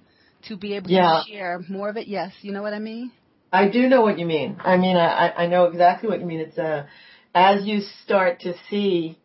to 0.49 0.57
be 0.57 0.75
able 0.75 0.91
Yeah. 0.91 1.23
to 1.25 1.31
share 1.33 1.61
more 1.69 1.89
of 1.89 1.97
it. 1.97 2.07
Yes, 2.07 2.33
you 2.43 2.53
know 2.53 2.63
what 2.63 2.75
I 2.75 2.79
mean? 2.79 3.13
I 3.53 3.69
do 3.69 3.89
know 3.89 4.03
what 4.03 4.19
you 4.19 4.27
mean. 4.27 4.57
I 4.65 4.77
mean, 4.77 4.97
I, 4.97 5.31
I 5.31 5.47
know 5.47 5.65
exactly 5.65 6.09
what 6.09 6.21
you 6.21 6.27
mean. 6.27 6.41
It's 6.41 6.59
uh, 6.59 6.87
as 7.35 7.65
you 7.65 7.81
start 8.05 8.41
to 8.41 8.55
see 8.71 9.19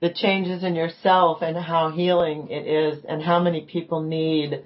the 0.00 0.10
changes 0.12 0.62
in 0.64 0.74
yourself 0.74 1.38
and 1.42 1.56
how 1.56 1.90
healing 1.90 2.48
it 2.50 2.66
is 2.66 3.04
and 3.08 3.22
how 3.22 3.40
many 3.40 3.62
people 3.62 4.02
need 4.02 4.64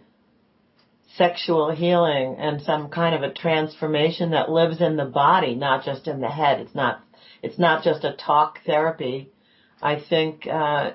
sexual 1.17 1.75
healing 1.75 2.37
and 2.39 2.61
some 2.63 2.89
kind 2.91 3.15
of 3.15 3.23
a 3.23 3.33
transformation 3.33 4.31
that 4.31 4.51
lives 4.51 4.81
in 4.81 4.97
the 4.97 5.05
body, 5.05 5.55
not 5.55 5.85
just 5.85 6.07
in 6.07 6.21
the 6.21 6.29
head. 6.29 6.61
It's 6.61 6.75
not, 6.75 7.03
it's 7.43 7.59
not 7.59 7.83
just 7.83 8.05
a 8.05 8.13
talk 8.13 8.61
therapy. 8.67 9.31
I 9.81 10.01
think, 10.09 10.47
uh, 10.47 10.93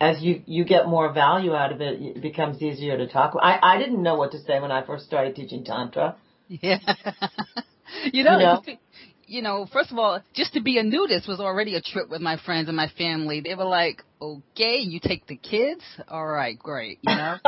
as 0.00 0.20
you, 0.20 0.42
you 0.46 0.64
get 0.64 0.86
more 0.86 1.12
value 1.12 1.54
out 1.54 1.72
of 1.72 1.80
it, 1.80 2.00
it 2.00 2.22
becomes 2.22 2.60
easier 2.60 2.98
to 2.98 3.06
talk. 3.06 3.34
I, 3.40 3.58
I 3.62 3.78
didn't 3.78 4.02
know 4.02 4.16
what 4.16 4.32
to 4.32 4.40
say 4.40 4.60
when 4.60 4.70
I 4.70 4.84
first 4.84 5.06
started 5.06 5.34
teaching 5.34 5.64
Tantra. 5.64 6.16
Yeah. 6.48 6.78
you 8.12 8.24
know, 8.24 8.38
You 8.38 8.44
know? 8.44 8.62
you 9.26 9.42
know, 9.42 9.66
first 9.72 9.90
of 9.90 9.98
all, 9.98 10.20
just 10.34 10.54
to 10.54 10.62
be 10.62 10.78
a 10.78 10.82
nudist 10.82 11.28
was 11.28 11.40
already 11.40 11.74
a 11.74 11.80
trip 11.82 12.08
with 12.08 12.20
my 12.20 12.36
friends 12.36 12.68
and 12.68 12.76
my 12.76 12.88
family. 12.96 13.40
They 13.40 13.54
were 13.54 13.64
like, 13.64 14.02
"Okay, 14.20 14.78
you 14.78 15.00
take 15.00 15.26
the 15.26 15.36
kids? 15.36 15.82
All 16.08 16.26
right, 16.26 16.58
great." 16.58 16.98
You 17.02 17.14
know. 17.14 17.36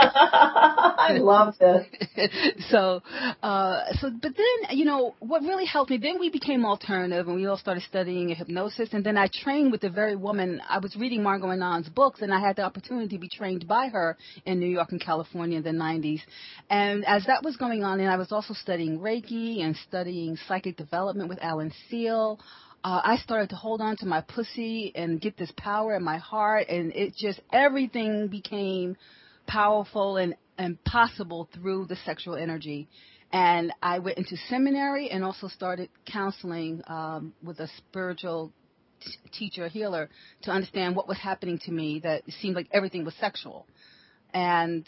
I 0.98 1.12
love 1.12 1.54
this. 1.58 1.86
so, 2.70 3.02
uh, 3.42 3.80
so, 4.00 4.10
but 4.10 4.32
then, 4.36 4.76
you 4.76 4.84
know, 4.84 5.14
what 5.20 5.42
really 5.42 5.64
helped 5.64 5.90
me, 5.90 5.96
then 5.96 6.18
we 6.18 6.30
became 6.30 6.64
alternative 6.64 7.26
and 7.28 7.36
we 7.36 7.46
all 7.46 7.56
started 7.56 7.82
studying 7.84 8.28
hypnosis. 8.28 8.90
And 8.92 9.04
then 9.04 9.16
I 9.16 9.28
trained 9.32 9.72
with 9.72 9.80
the 9.80 9.90
very 9.90 10.16
woman, 10.16 10.60
I 10.68 10.78
was 10.78 10.96
reading 10.96 11.22
Margot 11.22 11.50
Anand's 11.50 11.88
books 11.88 12.20
and 12.20 12.32
I 12.32 12.40
had 12.40 12.56
the 12.56 12.62
opportunity 12.62 13.16
to 13.16 13.20
be 13.20 13.28
trained 13.28 13.66
by 13.66 13.88
her 13.88 14.16
in 14.44 14.60
New 14.60 14.66
York 14.68 14.92
and 14.92 15.00
California 15.00 15.58
in 15.58 15.64
the 15.64 15.70
90s. 15.70 16.20
And 16.68 17.04
as 17.06 17.24
that 17.26 17.42
was 17.42 17.56
going 17.56 17.84
on, 17.84 18.00
and 18.00 18.10
I 18.10 18.16
was 18.16 18.32
also 18.32 18.54
studying 18.54 18.98
Reiki 18.98 19.62
and 19.62 19.76
studying 19.88 20.36
psychic 20.46 20.76
development 20.76 21.28
with 21.28 21.38
Alan 21.40 21.72
Seale. 21.88 22.38
Uh, 22.84 23.00
I 23.02 23.16
started 23.16 23.50
to 23.50 23.56
hold 23.56 23.80
on 23.80 23.96
to 23.98 24.06
my 24.06 24.20
pussy 24.20 24.92
and 24.94 25.20
get 25.20 25.36
this 25.36 25.52
power 25.56 25.96
in 25.96 26.04
my 26.04 26.18
heart, 26.18 26.68
and 26.68 26.92
it 26.94 27.14
just 27.16 27.40
everything 27.52 28.28
became 28.28 28.96
powerful 29.46 30.16
and, 30.16 30.36
and 30.56 30.82
possible 30.84 31.48
through 31.52 31.86
the 31.86 31.96
sexual 32.04 32.36
energy. 32.36 32.88
And 33.32 33.72
I 33.82 33.98
went 33.98 34.18
into 34.18 34.36
seminary 34.48 35.10
and 35.10 35.24
also 35.24 35.48
started 35.48 35.90
counseling 36.10 36.82
um, 36.86 37.34
with 37.42 37.58
a 37.58 37.68
spiritual 37.76 38.52
t- 39.00 39.10
teacher 39.32 39.68
healer 39.68 40.08
to 40.42 40.50
understand 40.50 40.96
what 40.96 41.08
was 41.08 41.18
happening 41.18 41.58
to 41.64 41.72
me 41.72 42.00
that 42.04 42.22
it 42.26 42.34
seemed 42.40 42.54
like 42.54 42.68
everything 42.72 43.04
was 43.04 43.14
sexual. 43.16 43.66
And 44.32 44.86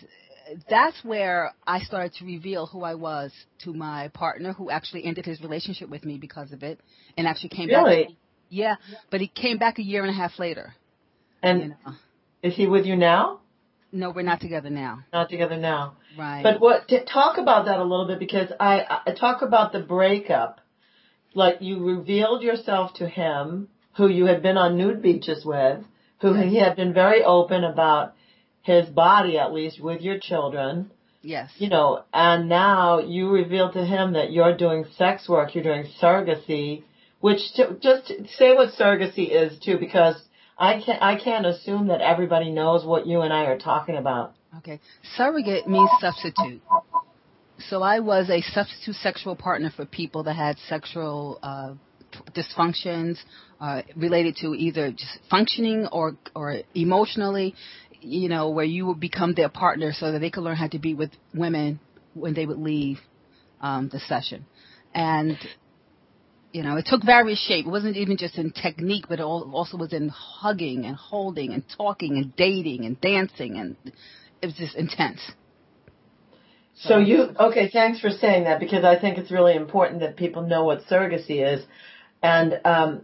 that's 0.69 1.03
where 1.05 1.53
I 1.67 1.81
started 1.81 2.15
to 2.15 2.25
reveal 2.25 2.67
who 2.67 2.83
I 2.83 2.95
was 2.95 3.33
to 3.65 3.73
my 3.73 4.09
partner, 4.09 4.53
who 4.53 4.71
actually 4.71 5.05
ended 5.05 5.27
his 5.27 5.41
relationship 5.41 5.89
with 5.89 6.05
me 6.05 6.19
because 6.19 6.53
of 6.53 6.63
it, 6.63 6.81
and 7.17 7.27
actually 7.27 7.51
came 7.51 7.69
Really? 7.69 8.05
back. 8.05 8.13
Yeah, 8.49 8.77
but 9.11 9.21
he 9.21 9.29
came 9.29 9.59
back 9.59 9.79
a 9.79 9.83
year 9.83 10.03
and 10.03 10.11
a 10.11 10.15
half 10.15 10.39
later. 10.39 10.75
And 11.43 11.63
you 11.63 11.69
know. 11.69 11.93
is 12.43 12.55
he 12.57 12.67
with 12.67 12.85
you 12.85 12.97
now? 12.97 13.41
No, 13.93 14.11
we're 14.11 14.23
not 14.23 14.41
together 14.41 14.71
now. 14.71 15.05
Not 15.13 15.31
together 15.31 15.57
now. 15.57 15.95
Right. 16.19 16.43
But 16.43 16.61
what 16.61 16.89
to 16.89 17.05
talk 17.05 17.39
about 17.39 17.67
that 17.67 17.79
a 17.79 17.85
little 17.85 18.07
bit 18.07 18.19
because 18.19 18.51
I, 18.59 19.03
I 19.07 19.13
talk 19.13 19.43
about 19.43 19.73
the 19.73 19.81
breakup. 19.81 20.61
Like 21.33 21.59
you 21.61 21.85
revealed 21.85 22.43
yourself 22.43 22.95
to 22.95 23.09
him, 23.09 23.69
who 23.97 24.09
you 24.09 24.27
had 24.27 24.43
been 24.43 24.57
on 24.57 24.77
nude 24.77 25.03
beaches 25.03 25.45
with 25.45 25.85
who 26.21 26.35
he 26.35 26.57
had 26.59 26.77
been 26.77 26.93
very 26.93 27.25
open 27.25 27.65
about 27.65 28.15
his 28.63 28.89
body, 28.89 29.39
at 29.39 29.53
least 29.53 29.81
with 29.81 30.01
your 30.01 30.19
children. 30.19 30.91
Yes. 31.23 31.51
You 31.59 31.69
know, 31.69 32.05
and 32.13 32.49
now 32.49 33.01
you 33.01 33.31
reveal 33.31 33.73
to 33.73 33.85
him 33.85 34.15
that 34.15 34.33
you're 34.33 34.57
doing 34.57 34.87
sex 34.97 35.29
work, 35.29 35.55
you're 35.55 35.65
doing 35.65 35.87
surrogacy, 36.01 36.85
which 37.21 37.41
to, 37.57 37.77
just 37.81 38.09
say 38.39 38.55
what 38.55 38.73
surrogacy 38.79 39.29
is 39.31 39.59
too, 39.59 39.77
because 39.79 40.17
I 40.59 40.81
can't 40.85 41.03
I 41.03 41.19
can't 41.19 41.47
assume 41.47 41.89
that 41.89 42.01
everybody 42.01 42.51
knows 42.51 42.85
what 42.85 43.07
you 43.07 43.21
and 43.21 43.33
I 43.33 43.45
are 43.45 43.59
talking 43.59 43.97
about. 43.97 44.35
Okay. 44.59 44.81
Surrogate 45.17 45.67
means 45.69 45.91
substitute. 46.01 46.63
So 47.69 47.83
I 47.83 48.01
was 48.01 48.31
a 48.31 48.41
substitute 48.41 48.97
sexual 48.97 49.37
partner 49.37 49.71
for 49.75 49.85
people 49.85 50.23
that 50.25 50.35
had 50.35 50.57
sexual 50.69 51.39
uh, 51.43 51.75
dysfunctions 52.35 53.19
uh, 53.61 53.83
related 53.97 54.37
to 54.37 54.55
either 54.55 54.91
just 54.91 55.19
functioning 55.29 55.87
or 55.93 56.17
or 56.35 56.61
emotionally, 56.75 57.55
you 58.01 58.29
know, 58.29 58.51
where 58.51 58.65
you 58.65 58.87
would 58.87 59.01
become 59.01 59.35
their 59.35 59.49
partner 59.49 59.93
so 59.93 60.13
that 60.13 60.19
they 60.21 60.31
could 60.31 60.43
learn 60.43 60.57
how 60.57 60.69
to 60.69 60.79
be 60.79 60.95
with 60.95 61.11
women 61.35 61.81
when 62.15 62.35
they 62.35 62.47
would 62.47 62.59
leave 62.59 62.99
um, 63.61 63.89
the 63.93 64.01
session, 64.01 64.47
and 64.95 65.37
you 66.53 66.63
know, 66.63 66.77
it 66.77 66.87
took 66.87 67.05
various 67.05 67.39
shape. 67.47 67.67
It 67.67 67.71
wasn't 67.71 67.97
even 67.97 68.17
just 68.17 68.37
in 68.37 68.51
technique, 68.51 69.05
but 69.09 69.21
it 69.21 69.23
also 69.23 69.77
was 69.77 69.93
in 69.93 70.09
hugging 70.09 70.85
and 70.85 70.97
holding 70.97 71.53
and 71.53 71.63
talking 71.77 72.17
and 72.17 72.35
dating 72.35 72.85
and 72.85 73.01
dancing, 73.01 73.59
and 73.59 73.77
it 74.43 74.47
was 74.47 74.55
just 74.55 74.75
intense. 74.75 75.21
So 76.75 76.99
you 76.99 77.35
okay? 77.39 77.69
Thanks 77.71 78.01
for 78.01 78.11
saying 78.11 78.45
that 78.45 78.59
because 78.59 78.85
I 78.85 78.99
think 78.99 79.19
it's 79.19 79.31
really 79.31 79.55
important 79.55 80.01
that 80.01 80.17
people 80.17 80.43
know 80.43 80.65
what 80.65 80.83
surrogacy 80.91 81.47
is, 81.47 81.65
and 82.23 82.59
um, 82.65 83.03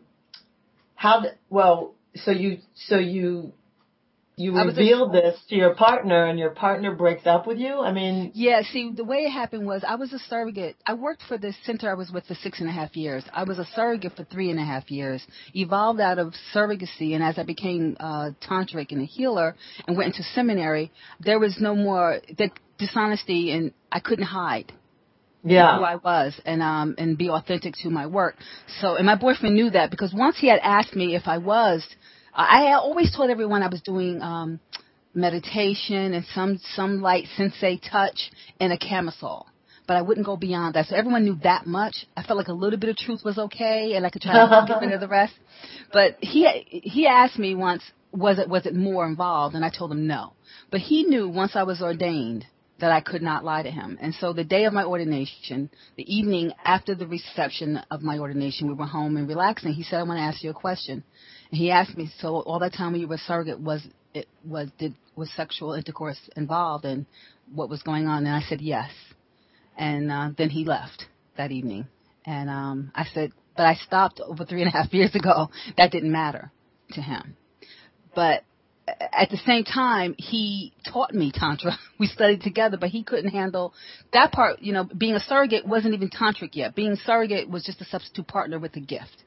how. 0.94 1.24
Well, 1.50 1.94
so 2.14 2.30
you 2.30 2.58
so 2.74 2.96
you 2.98 3.52
you 4.38 4.54
revealed 4.54 5.14
this 5.14 5.38
to 5.48 5.54
your 5.54 5.74
partner, 5.74 6.26
and 6.26 6.38
your 6.38 6.50
partner 6.50 6.94
breaks 6.94 7.26
up 7.26 7.46
with 7.46 7.56
you. 7.56 7.80
I 7.80 7.92
mean, 7.92 8.32
yeah. 8.34 8.62
See, 8.70 8.92
the 8.94 9.04
way 9.04 9.18
it 9.18 9.30
happened 9.30 9.66
was 9.66 9.82
I 9.86 9.94
was 9.94 10.12
a 10.12 10.18
surrogate. 10.18 10.76
I 10.86 10.92
worked 10.92 11.22
for 11.26 11.38
this 11.38 11.56
center 11.64 11.90
I 11.90 11.94
was 11.94 12.10
with 12.10 12.26
for 12.26 12.34
six 12.34 12.60
and 12.60 12.68
a 12.68 12.72
half 12.72 12.96
years. 12.96 13.24
I 13.32 13.44
was 13.44 13.58
a 13.58 13.64
surrogate 13.74 14.12
for 14.14 14.24
three 14.24 14.50
and 14.50 14.60
a 14.60 14.64
half 14.64 14.90
years. 14.90 15.26
Evolved 15.54 16.00
out 16.00 16.18
of 16.18 16.34
surrogacy, 16.54 17.14
and 17.14 17.22
as 17.22 17.38
I 17.38 17.44
became 17.44 17.96
uh, 17.98 18.30
tantric 18.46 18.92
and 18.92 19.00
a 19.00 19.06
healer, 19.06 19.56
and 19.86 19.96
went 19.96 20.08
into 20.08 20.22
seminary, 20.34 20.92
there 21.20 21.38
was 21.38 21.56
no 21.58 21.74
more 21.74 22.20
that 22.36 22.50
dishonesty 22.78 23.52
and 23.52 23.72
I 23.90 24.00
couldn't 24.00 24.26
hide 24.26 24.70
yeah. 25.46 25.78
who 25.78 25.84
I 25.84 25.96
was 25.96 26.38
and 26.44 26.62
um 26.62 26.94
and 26.98 27.16
be 27.16 27.30
authentic 27.30 27.74
to 27.82 27.90
my 27.90 28.06
work. 28.06 28.36
So 28.80 28.96
and 28.96 29.06
my 29.06 29.16
boyfriend 29.16 29.54
knew 29.54 29.70
that 29.70 29.90
because 29.90 30.12
once 30.12 30.36
he 30.38 30.48
had 30.48 30.60
asked 30.62 30.94
me 30.94 31.14
if 31.14 31.22
I 31.26 31.38
was 31.38 31.86
I 32.36 32.72
always 32.74 33.14
told 33.14 33.30
everyone 33.30 33.62
I 33.62 33.68
was 33.68 33.80
doing 33.82 34.20
um 34.22 34.60
meditation 35.14 36.12
and 36.14 36.24
some 36.34 36.58
some 36.74 37.00
light 37.00 37.24
sensei 37.36 37.78
touch 37.78 38.30
and 38.60 38.72
a 38.72 38.78
camisole. 38.78 39.46
But 39.86 39.96
I 39.96 40.02
wouldn't 40.02 40.26
go 40.26 40.36
beyond 40.36 40.74
that. 40.74 40.86
So 40.86 40.96
everyone 40.96 41.24
knew 41.24 41.38
that 41.44 41.64
much. 41.66 42.06
I 42.16 42.24
felt 42.24 42.36
like 42.36 42.48
a 42.48 42.52
little 42.52 42.78
bit 42.78 42.90
of 42.90 42.96
truth 42.96 43.20
was 43.24 43.38
okay 43.38 43.94
and 43.94 44.04
I 44.04 44.10
could 44.10 44.20
try 44.22 44.32
to 44.34 44.66
get 44.66 44.80
rid 44.80 44.92
of 44.92 45.00
the 45.00 45.08
rest. 45.08 45.34
But 45.92 46.16
he 46.20 46.46
he 46.68 47.06
asked 47.06 47.38
me 47.38 47.54
once 47.54 47.82
was 48.12 48.38
it 48.38 48.48
was 48.48 48.66
it 48.66 48.74
more 48.74 49.06
involved 49.06 49.54
and 49.54 49.64
I 49.64 49.70
told 49.70 49.92
him 49.92 50.06
no. 50.06 50.32
But 50.70 50.80
he 50.80 51.04
knew 51.04 51.28
once 51.28 51.54
I 51.54 51.62
was 51.62 51.80
ordained 51.80 52.44
that 52.80 52.92
I 52.92 53.00
could 53.00 53.22
not 53.22 53.44
lie 53.44 53.62
to 53.62 53.70
him. 53.70 53.96
And 54.00 54.14
so 54.14 54.32
the 54.32 54.44
day 54.44 54.64
of 54.64 54.72
my 54.72 54.84
ordination, 54.84 55.70
the 55.96 56.14
evening 56.14 56.52
after 56.64 56.94
the 56.94 57.06
reception 57.06 57.80
of 57.90 58.02
my 58.02 58.18
ordination, 58.18 58.68
we 58.68 58.74
were 58.74 58.86
home 58.86 59.16
and 59.16 59.26
relaxing. 59.26 59.72
He 59.72 59.82
said, 59.82 59.98
I 59.98 60.02
want 60.02 60.18
to 60.18 60.22
ask 60.22 60.42
you 60.42 60.50
a 60.50 60.54
question. 60.54 61.02
He 61.56 61.70
asked 61.70 61.96
me, 61.96 62.10
so 62.20 62.40
all 62.40 62.58
that 62.60 62.74
time 62.74 62.92
when 62.92 63.00
you 63.00 63.08
were 63.08 63.18
surrogate, 63.18 63.58
was 63.58 63.86
it 64.14 64.28
was 64.44 64.68
did 64.78 64.94
was 65.14 65.30
sexual 65.36 65.72
intercourse 65.72 66.18
involved 66.36 66.84
and 66.84 67.06
what 67.54 67.68
was 67.68 67.82
going 67.82 68.06
on? 68.06 68.26
And 68.26 68.34
I 68.34 68.42
said 68.42 68.60
yes. 68.60 68.90
And 69.76 70.10
uh, 70.10 70.30
then 70.36 70.50
he 70.50 70.64
left 70.64 71.06
that 71.36 71.52
evening. 71.52 71.86
And 72.24 72.50
um, 72.50 72.92
I 72.94 73.06
said, 73.12 73.32
but 73.56 73.66
I 73.66 73.74
stopped 73.74 74.20
over 74.20 74.44
three 74.44 74.62
and 74.62 74.68
a 74.68 74.72
half 74.72 74.92
years 74.92 75.14
ago. 75.14 75.50
That 75.76 75.90
didn't 75.90 76.12
matter 76.12 76.50
to 76.92 77.00
him. 77.00 77.36
But 78.14 78.44
at 78.86 79.30
the 79.30 79.38
same 79.38 79.64
time, 79.64 80.14
he 80.18 80.72
taught 80.92 81.12
me 81.12 81.32
tantra. 81.32 81.72
We 81.98 82.06
studied 82.06 82.42
together, 82.42 82.76
but 82.76 82.90
he 82.90 83.02
couldn't 83.02 83.30
handle 83.30 83.72
that 84.12 84.30
part. 84.30 84.60
You 84.60 84.74
know, 84.74 84.84
being 84.84 85.14
a 85.14 85.20
surrogate 85.20 85.66
wasn't 85.66 85.94
even 85.94 86.10
tantric 86.10 86.50
yet. 86.52 86.74
Being 86.74 86.96
surrogate 87.06 87.48
was 87.48 87.64
just 87.64 87.80
a 87.80 87.86
substitute 87.86 88.28
partner 88.28 88.58
with 88.58 88.76
a 88.76 88.80
gift. 88.80 89.24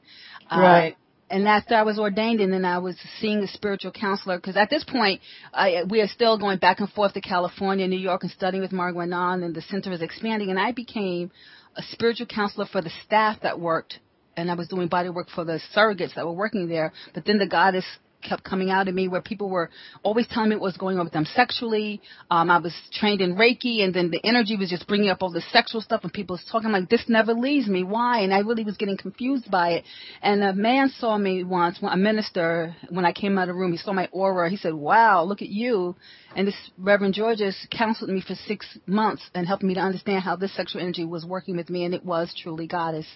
Uh, 0.48 0.60
right. 0.60 0.92
Uh, 0.92 0.99
and 1.30 1.46
after 1.46 1.74
I 1.74 1.82
was 1.82 1.98
ordained, 1.98 2.40
and 2.40 2.52
then 2.52 2.64
I 2.64 2.78
was 2.78 2.96
seeing 3.20 3.38
a 3.38 3.46
spiritual 3.46 3.92
counselor, 3.92 4.36
because 4.36 4.56
at 4.56 4.68
this 4.68 4.84
point, 4.84 5.20
I, 5.54 5.84
we 5.88 6.00
are 6.00 6.08
still 6.08 6.36
going 6.38 6.58
back 6.58 6.80
and 6.80 6.90
forth 6.90 7.14
to 7.14 7.20
California, 7.20 7.86
New 7.86 7.98
York, 7.98 8.22
and 8.22 8.32
studying 8.32 8.62
with 8.62 8.72
Anand, 8.72 9.44
and 9.44 9.54
the 9.54 9.62
center 9.62 9.92
is 9.92 10.02
expanding. 10.02 10.50
And 10.50 10.58
I 10.58 10.72
became 10.72 11.30
a 11.76 11.82
spiritual 11.82 12.26
counselor 12.26 12.66
for 12.66 12.82
the 12.82 12.90
staff 13.04 13.40
that 13.42 13.60
worked, 13.60 14.00
and 14.36 14.50
I 14.50 14.54
was 14.54 14.68
doing 14.68 14.88
body 14.88 15.08
work 15.08 15.28
for 15.32 15.44
the 15.44 15.60
surrogates 15.74 16.16
that 16.16 16.26
were 16.26 16.32
working 16.32 16.68
there. 16.68 16.92
But 17.14 17.24
then 17.24 17.38
the 17.38 17.46
goddess 17.46 17.86
kept 18.22 18.44
coming 18.44 18.70
out 18.70 18.88
of 18.88 18.94
me 18.94 19.08
where 19.08 19.20
people 19.20 19.48
were 19.48 19.70
always 20.02 20.26
telling 20.28 20.50
me 20.50 20.56
what 20.56 20.62
was 20.62 20.76
going 20.76 20.98
on 20.98 21.04
with 21.04 21.12
them 21.12 21.24
sexually. 21.24 22.00
Um, 22.30 22.50
I 22.50 22.58
was 22.58 22.74
trained 22.92 23.20
in 23.20 23.36
Reiki, 23.36 23.82
and 23.82 23.94
then 23.94 24.10
the 24.10 24.20
energy 24.24 24.56
was 24.56 24.70
just 24.70 24.86
bringing 24.86 25.10
up 25.10 25.22
all 25.22 25.30
the 25.30 25.42
sexual 25.52 25.80
stuff, 25.80 26.02
and 26.02 26.12
people 26.12 26.34
was 26.34 26.44
talking 26.50 26.70
like, 26.70 26.88
"This 26.88 27.08
never 27.08 27.32
leaves 27.32 27.66
me. 27.66 27.82
Why?" 27.82 28.20
And 28.20 28.32
I 28.32 28.40
really 28.40 28.64
was 28.64 28.76
getting 28.76 28.96
confused 28.96 29.50
by 29.50 29.70
it. 29.70 29.84
And 30.22 30.42
a 30.42 30.52
man 30.52 30.90
saw 30.90 31.16
me 31.16 31.44
once, 31.44 31.78
a 31.82 31.96
minister, 31.96 32.74
when 32.88 33.04
I 33.04 33.12
came 33.12 33.38
out 33.38 33.48
of 33.48 33.54
the 33.54 33.54
room. 33.54 33.72
He 33.72 33.78
saw 33.78 33.92
my 33.92 34.08
aura. 34.12 34.50
He 34.50 34.56
said, 34.56 34.74
"Wow, 34.74 35.24
look 35.24 35.42
at 35.42 35.48
you." 35.48 35.96
And 36.36 36.46
this 36.46 36.70
Reverend 36.78 37.14
Georges 37.14 37.56
counseled 37.70 38.10
me 38.10 38.20
for 38.20 38.34
six 38.34 38.66
months 38.86 39.22
and 39.34 39.46
helped 39.46 39.62
me 39.62 39.74
to 39.74 39.80
understand 39.80 40.22
how 40.22 40.36
this 40.36 40.54
sexual 40.54 40.80
energy 40.80 41.04
was 41.04 41.24
working 41.24 41.56
with 41.56 41.70
me, 41.70 41.84
and 41.84 41.94
it 41.94 42.04
was 42.04 42.32
truly 42.34 42.66
goddess. 42.66 43.06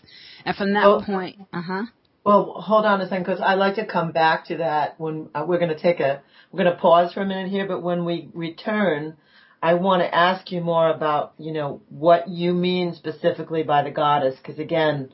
And 0.44 0.56
from 0.56 0.72
that 0.74 0.84
oh. 0.86 1.02
point, 1.04 1.36
uh 1.52 1.62
huh. 1.62 1.82
Well, 2.24 2.54
hold 2.58 2.86
on 2.86 3.02
a 3.02 3.08
second 3.08 3.24
because 3.24 3.42
I'd 3.42 3.58
like 3.58 3.74
to 3.74 3.84
come 3.84 4.12
back 4.12 4.46
to 4.46 4.56
that 4.56 4.98
when 4.98 5.28
uh, 5.34 5.44
we're 5.46 5.58
going 5.58 5.76
to 5.76 5.78
take 5.78 6.00
a, 6.00 6.22
we're 6.50 6.64
going 6.64 6.74
to 6.74 6.80
pause 6.80 7.12
for 7.12 7.20
a 7.20 7.26
minute 7.26 7.50
here, 7.50 7.68
but 7.68 7.82
when 7.82 8.06
we 8.06 8.30
return, 8.32 9.18
I 9.62 9.74
want 9.74 10.02
to 10.02 10.14
ask 10.14 10.50
you 10.50 10.62
more 10.62 10.88
about, 10.88 11.34
you 11.36 11.52
know, 11.52 11.82
what 11.90 12.28
you 12.28 12.54
mean 12.54 12.94
specifically 12.94 13.62
by 13.62 13.82
the 13.82 13.90
goddess 13.90 14.36
because 14.36 14.58
again, 14.58 15.12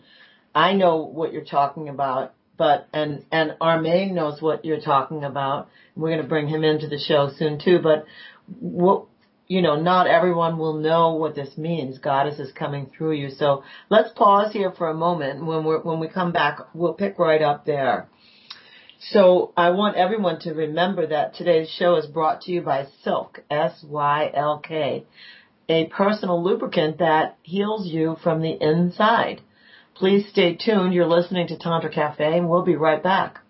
I 0.54 0.74
know 0.74 1.02
what 1.02 1.32
you're 1.32 1.44
talking 1.44 1.88
about, 1.88 2.32
but, 2.56 2.86
and, 2.92 3.24
and 3.32 3.56
Armand 3.60 4.14
knows 4.14 4.40
what 4.40 4.64
you're 4.64 4.80
talking 4.80 5.24
about. 5.24 5.68
We're 5.96 6.10
going 6.10 6.22
to 6.22 6.28
bring 6.28 6.46
him 6.46 6.62
into 6.62 6.86
the 6.86 6.98
show 6.98 7.30
soon 7.36 7.58
too, 7.58 7.80
but 7.82 8.04
what, 8.60 9.06
you 9.50 9.62
know, 9.62 9.74
not 9.74 10.06
everyone 10.06 10.58
will 10.58 10.74
know 10.74 11.16
what 11.16 11.34
this 11.34 11.58
means. 11.58 11.98
Goddess 11.98 12.38
is 12.38 12.52
coming 12.52 12.86
through 12.86 13.14
you. 13.14 13.30
So 13.30 13.64
let's 13.88 14.12
pause 14.14 14.52
here 14.52 14.70
for 14.70 14.88
a 14.88 14.94
moment. 14.94 15.44
When 15.44 15.64
we 15.64 15.74
when 15.74 15.98
we 15.98 16.06
come 16.06 16.30
back, 16.30 16.60
we'll 16.72 16.94
pick 16.94 17.18
right 17.18 17.42
up 17.42 17.66
there. 17.66 18.08
So 19.00 19.52
I 19.56 19.70
want 19.70 19.96
everyone 19.96 20.38
to 20.42 20.52
remember 20.52 21.04
that 21.08 21.34
today's 21.34 21.68
show 21.68 21.96
is 21.96 22.06
brought 22.06 22.42
to 22.42 22.52
you 22.52 22.60
by 22.60 22.86
Sylk, 23.02 23.40
S-Y-L-K, 23.50 25.04
a 25.68 25.86
personal 25.86 26.44
lubricant 26.44 26.98
that 26.98 27.36
heals 27.42 27.88
you 27.88 28.18
from 28.22 28.42
the 28.42 28.56
inside. 28.60 29.40
Please 29.96 30.28
stay 30.30 30.54
tuned. 30.54 30.94
You're 30.94 31.08
listening 31.08 31.48
to 31.48 31.58
Tantra 31.58 31.90
Cafe 31.90 32.38
and 32.38 32.48
we'll 32.48 32.62
be 32.62 32.76
right 32.76 33.02
back. 33.02 33.40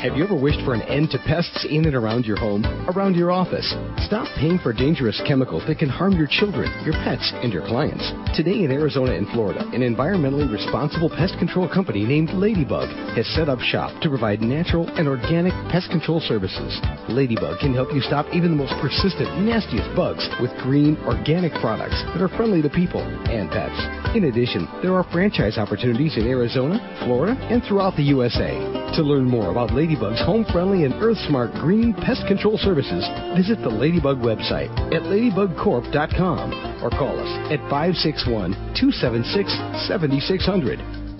Have 0.00 0.16
you 0.16 0.24
ever 0.24 0.34
wished 0.34 0.64
for 0.64 0.72
an 0.72 0.80
end 0.88 1.10
to 1.10 1.18
pests 1.28 1.66
in 1.68 1.84
and 1.84 1.94
around 1.94 2.24
your 2.24 2.38
home, 2.38 2.64
around 2.88 3.16
your 3.16 3.30
office? 3.30 3.68
Stop 4.00 4.24
paying 4.40 4.58
for 4.58 4.72
dangerous 4.72 5.20
chemicals 5.28 5.62
that 5.68 5.76
can 5.76 5.90
harm 5.90 6.16
your 6.16 6.26
children, 6.26 6.72
your 6.88 6.96
pets, 7.04 7.30
and 7.44 7.52
your 7.52 7.68
clients. 7.68 8.00
Today 8.32 8.64
in 8.64 8.72
Arizona 8.72 9.12
and 9.12 9.28
Florida, 9.28 9.60
an 9.76 9.84
environmentally 9.84 10.50
responsible 10.50 11.10
pest 11.10 11.36
control 11.36 11.68
company 11.68 12.00
named 12.08 12.30
Ladybug 12.32 12.88
has 13.12 13.28
set 13.36 13.50
up 13.50 13.60
shop 13.60 13.92
to 14.00 14.08
provide 14.08 14.40
natural 14.40 14.88
and 14.96 15.06
organic 15.06 15.52
pest 15.68 15.90
control 15.90 16.18
services. 16.24 16.80
Ladybug 17.12 17.60
can 17.60 17.74
help 17.74 17.92
you 17.92 18.00
stop 18.00 18.24
even 18.32 18.56
the 18.56 18.64
most 18.64 18.72
persistent, 18.80 19.28
nastiest 19.44 19.92
bugs 19.94 20.24
with 20.40 20.48
green, 20.64 20.96
organic 21.04 21.52
products 21.60 22.00
that 22.16 22.24
are 22.24 22.32
friendly 22.40 22.62
to 22.62 22.72
people 22.72 23.04
and 23.28 23.52
pets. 23.52 23.76
In 24.16 24.32
addition, 24.32 24.64
there 24.80 24.96
are 24.96 25.04
franchise 25.12 25.58
opportunities 25.58 26.16
in 26.16 26.24
Arizona, 26.24 26.80
Florida, 27.04 27.36
and 27.52 27.60
throughout 27.68 28.00
the 28.00 28.08
USA. 28.16 28.56
To 28.96 29.04
learn 29.04 29.28
more 29.28 29.52
about 29.52 29.70
Ladybug, 29.70 29.89
Ladybug's 29.90 30.20
home 30.20 30.44
friendly 30.52 30.84
and 30.84 30.94
earth 31.02 31.18
smart 31.26 31.52
green 31.54 31.92
pest 31.92 32.24
control 32.28 32.56
services, 32.56 33.04
visit 33.34 33.60
the 33.60 33.68
Ladybug 33.68 34.18
website 34.18 34.70
at 34.94 35.02
ladybugcorp.com 35.02 36.84
or 36.84 36.90
call 36.90 37.18
us 37.18 37.50
at 37.50 37.58
561 37.68 38.52
276 38.78 39.50
7600. 39.90 40.78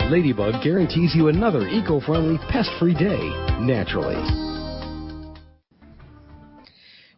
Ladybug 0.08 0.62
guarantees 0.62 1.16
you 1.16 1.26
another 1.26 1.66
eco 1.66 1.98
friendly, 1.98 2.38
pest 2.48 2.70
free 2.78 2.94
day 2.94 3.18
naturally. 3.58 4.14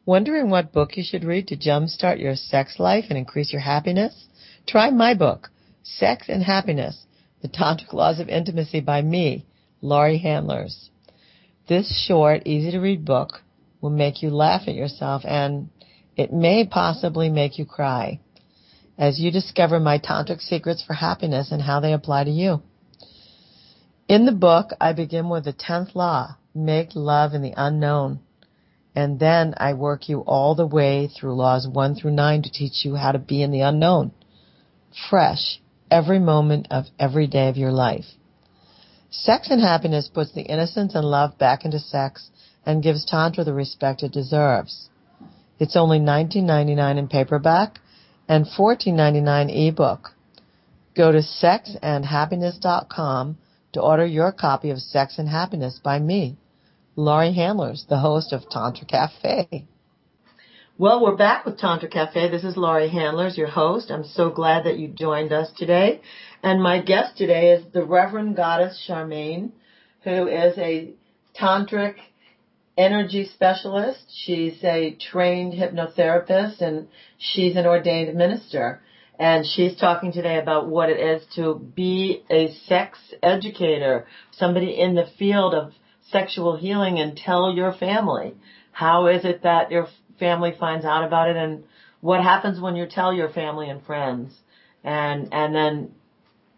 Wondering 0.06 0.48
what 0.48 0.72
book 0.72 0.96
you 0.96 1.04
should 1.04 1.22
read 1.22 1.48
to 1.48 1.56
jumpstart 1.58 2.18
your 2.18 2.34
sex 2.34 2.76
life 2.78 3.04
and 3.10 3.18
increase 3.18 3.52
your 3.52 3.60
happiness? 3.60 4.26
Try 4.66 4.88
my 4.88 5.12
book, 5.12 5.50
Sex 5.82 6.30
and 6.30 6.42
Happiness 6.42 7.04
The 7.42 7.48
Tantric 7.48 7.92
Laws 7.92 8.20
of 8.20 8.30
Intimacy 8.30 8.80
by 8.80 9.02
me, 9.02 9.44
Laurie 9.82 10.16
Handlers. 10.16 10.88
This 11.68 12.04
short, 12.06 12.42
easy 12.46 12.72
to 12.72 12.80
read 12.80 13.04
book 13.04 13.42
will 13.80 13.90
make 13.90 14.22
you 14.22 14.30
laugh 14.30 14.62
at 14.66 14.74
yourself 14.74 15.22
and 15.24 15.68
it 16.16 16.32
may 16.32 16.66
possibly 16.66 17.30
make 17.30 17.58
you 17.58 17.64
cry 17.64 18.20
as 18.98 19.20
you 19.20 19.30
discover 19.30 19.80
my 19.80 19.98
tantric 19.98 20.40
secrets 20.40 20.82
for 20.82 20.94
happiness 20.94 21.50
and 21.52 21.62
how 21.62 21.80
they 21.80 21.92
apply 21.92 22.24
to 22.24 22.30
you. 22.30 22.62
In 24.08 24.26
the 24.26 24.32
book, 24.32 24.70
I 24.80 24.92
begin 24.92 25.28
with 25.28 25.44
the 25.44 25.52
10th 25.52 25.94
law, 25.94 26.36
make 26.54 26.90
love 26.94 27.32
in 27.32 27.42
the 27.42 27.54
unknown. 27.56 28.20
And 28.94 29.18
then 29.18 29.54
I 29.56 29.72
work 29.72 30.08
you 30.08 30.20
all 30.20 30.54
the 30.54 30.66
way 30.66 31.08
through 31.08 31.34
laws 31.34 31.66
1 31.66 31.94
through 31.94 32.10
9 32.10 32.42
to 32.42 32.50
teach 32.50 32.84
you 32.84 32.96
how 32.96 33.12
to 33.12 33.18
be 33.18 33.42
in 33.42 33.50
the 33.50 33.62
unknown. 33.62 34.12
Fresh, 35.08 35.62
every 35.90 36.18
moment 36.18 36.66
of 36.70 36.86
every 36.98 37.26
day 37.26 37.48
of 37.48 37.56
your 37.56 37.72
life. 37.72 38.04
Sex 39.12 39.48
and 39.50 39.60
happiness 39.60 40.08
puts 40.08 40.32
the 40.32 40.40
innocence 40.40 40.94
and 40.94 41.04
love 41.04 41.36
back 41.36 41.66
into 41.66 41.78
sex 41.78 42.30
and 42.64 42.82
gives 42.82 43.04
Tantra 43.04 43.44
the 43.44 43.52
respect 43.52 44.02
it 44.02 44.10
deserves. 44.10 44.88
It's 45.58 45.76
only 45.76 46.00
$19.99 46.00 46.98
in 46.98 47.08
paperback 47.08 47.78
and 48.26 48.46
$14.99 48.46 49.68
ebook. 49.68 50.14
Go 50.96 51.12
to 51.12 51.18
sexandhappiness.com 51.18 53.36
to 53.74 53.82
order 53.82 54.06
your 54.06 54.32
copy 54.32 54.70
of 54.70 54.78
Sex 54.78 55.18
and 55.18 55.28
Happiness 55.28 55.78
by 55.82 55.98
me, 55.98 56.38
Laurie 56.96 57.34
Handlers, 57.34 57.84
the 57.88 57.98
host 57.98 58.32
of 58.32 58.48
Tantra 58.48 58.86
Cafe. 58.86 59.66
Well, 60.78 61.02
we're 61.02 61.16
back 61.16 61.44
with 61.44 61.58
Tantra 61.58 61.88
Cafe. 61.88 62.30
This 62.30 62.44
is 62.44 62.56
Laurie 62.56 62.88
Handlers, 62.88 63.36
your 63.36 63.48
host. 63.48 63.90
I'm 63.90 64.04
so 64.04 64.30
glad 64.30 64.64
that 64.64 64.78
you 64.78 64.88
joined 64.88 65.32
us 65.32 65.50
today. 65.56 66.00
And 66.42 66.60
my 66.60 66.80
guest 66.80 67.16
today 67.16 67.52
is 67.52 67.72
the 67.72 67.84
Reverend 67.84 68.34
Goddess 68.34 68.84
Charmaine, 68.88 69.52
who 70.02 70.26
is 70.26 70.58
a 70.58 70.92
tantric 71.40 71.94
energy 72.76 73.26
specialist. 73.32 74.02
She's 74.24 74.58
a 74.64 74.96
trained 74.96 75.52
hypnotherapist 75.52 76.60
and 76.60 76.88
she's 77.16 77.54
an 77.54 77.66
ordained 77.66 78.16
minister. 78.16 78.82
And 79.20 79.46
she's 79.46 79.76
talking 79.76 80.10
today 80.10 80.40
about 80.40 80.68
what 80.68 80.90
it 80.90 80.98
is 80.98 81.24
to 81.36 81.54
be 81.54 82.24
a 82.28 82.52
sex 82.66 82.98
educator, 83.22 84.08
somebody 84.32 84.80
in 84.80 84.96
the 84.96 85.06
field 85.16 85.54
of 85.54 85.72
sexual 86.10 86.56
healing 86.56 86.98
and 86.98 87.16
tell 87.16 87.52
your 87.54 87.72
family. 87.72 88.34
How 88.72 89.06
is 89.06 89.24
it 89.24 89.44
that 89.44 89.70
your 89.70 89.86
family 90.18 90.52
finds 90.58 90.84
out 90.84 91.04
about 91.04 91.30
it 91.30 91.36
and 91.36 91.62
what 92.00 92.20
happens 92.20 92.60
when 92.60 92.74
you 92.74 92.86
tell 92.86 93.12
your 93.12 93.28
family 93.28 93.70
and 93.70 93.84
friends? 93.86 94.34
And, 94.82 95.28
and 95.32 95.54
then 95.54 95.92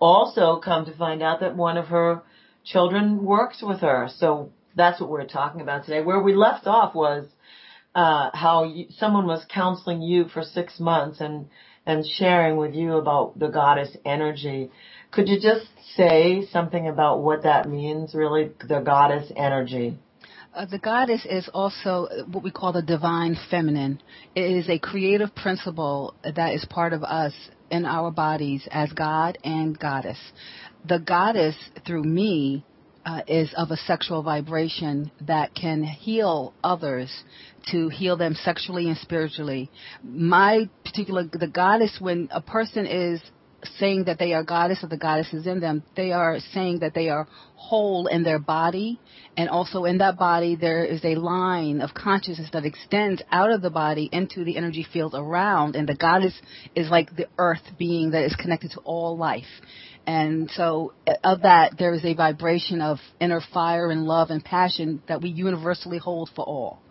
also 0.04 0.61
come 0.61 0.84
to 0.84 0.96
find 0.96 1.23
out 1.23 1.40
that 1.40 1.56
one 1.56 1.78
of 1.78 1.87
her 1.87 2.23
children 2.62 3.25
works 3.25 3.62
with 3.62 3.80
her. 3.80 4.08
So 4.18 4.50
that's 4.76 5.00
what 5.00 5.08
we're 5.08 5.26
talking 5.26 5.62
about 5.62 5.87
today. 5.87 6.02
Where 6.02 6.20
we 6.20 6.34
left 6.34 6.66
off 6.66 6.94
was 6.94 7.26
uh, 7.94 8.30
how 8.34 8.64
you, 8.64 8.87
someone 8.99 9.26
was 9.26 9.44
counseling 9.49 10.02
you 10.02 10.26
for 10.28 10.42
six 10.42 10.78
months 10.78 11.20
and 11.20 11.46
and 11.87 12.04
sharing 12.18 12.56
with 12.56 12.75
you 12.75 12.94
about 12.94 13.38
the 13.38 13.49
goddess 13.49 13.94
energy. 14.06 14.70
Could 15.11 15.28
you 15.28 15.38
just 15.38 15.66
say 15.96 16.46
something 16.50 16.88
about 16.88 17.23
what 17.23 17.42
that 17.42 17.68
means, 17.68 18.14
really, 18.14 18.52
the 18.66 18.80
goddess 18.80 19.30
energy? 19.37 19.99
Uh, 20.54 20.64
the 20.64 20.78
goddess 20.78 21.26
is 21.28 21.49
also 21.52 22.08
what 22.30 22.42
we 22.42 22.50
call 22.50 22.73
the 22.73 22.80
divine 22.80 23.37
feminine. 23.50 24.00
It 24.34 24.50
is 24.61 24.68
a 24.70 24.78
creative 24.78 25.34
principle 25.34 26.14
that 26.25 26.54
is 26.54 26.64
part 26.64 26.94
of 26.94 27.02
us 27.02 27.34
in 27.71 27.85
our 27.85 28.11
bodies 28.11 28.66
as 28.71 28.92
God 28.92 29.38
and 29.44 29.78
goddess. 29.78 30.18
The 30.87 30.99
goddess, 30.99 31.56
through 31.87 32.04
me, 32.04 32.64
uh, 33.06 33.21
is 33.26 33.52
of 33.56 33.71
a 33.71 33.76
sexual 33.76 34.23
vibration 34.23 35.11
that 35.27 35.55
can 35.55 35.83
heal 35.83 36.55
others 36.62 37.24
to 37.70 37.88
heal 37.88 38.16
them 38.16 38.35
sexually 38.35 38.88
and 38.88 38.96
spiritually. 38.98 39.70
My 40.03 40.68
particular, 40.85 41.24
the 41.24 41.48
goddess, 41.48 41.98
when 42.00 42.29
a 42.31 42.40
person 42.40 42.87
is 42.87 43.20
saying 43.79 44.05
that 44.05 44.18
they 44.18 44.33
are 44.33 44.42
goddess 44.42 44.83
or 44.83 44.88
the 44.88 44.96
goddess 44.96 45.33
is 45.33 45.46
in 45.46 45.61
them, 45.61 45.83
they 45.96 46.12
are 46.12 46.38
saying 46.53 46.81
that 46.81 46.94
they 46.94 47.09
are 47.09 47.27
whole 47.57 48.07
in 48.07 48.22
their 48.22 48.38
body, 48.38 48.98
and 49.37 49.48
also 49.48 49.85
in 49.85 49.98
that 49.98 50.18
body 50.18 50.57
there 50.57 50.85
is 50.85 51.05
a 51.05 51.14
line 51.14 51.81
of 51.81 51.94
consciousness 51.94 52.50
that 52.53 52.64
extends 52.64 53.22
out 53.31 53.50
of 53.50 53.62
the 53.62 53.70
body 53.70 54.09
into 54.12 54.44
the 54.44 54.57
energy 54.57 54.87
field 54.92 55.14
around, 55.14 55.77
and 55.77 55.88
the 55.88 55.94
goddess 55.94 56.35
is 56.74 56.90
like 56.90 57.14
the 57.16 57.29
earth 57.38 57.62
being 57.79 58.11
that 58.11 58.24
is 58.24 58.35
connected 58.37 58.70
to 58.72 58.81
all 58.81 59.16
life. 59.16 59.44
And 60.07 60.50
so, 60.50 60.92
uh, 61.07 61.14
of 61.24 61.42
that, 61.42 61.77
there 61.79 61.94
is 61.94 62.05
a 62.05 62.14
vibration 62.14 62.83
of 62.83 62.98
inner 63.20 63.40
fire 63.53 63.90
and 63.90 64.05
love 64.05 64.31
and 64.31 64.44
passion 64.44 65.03
that 65.09 65.22
we 65.22 65.31
universally 65.31 65.98
hold 65.98 66.31
for 66.37 66.44
all. 66.44 66.84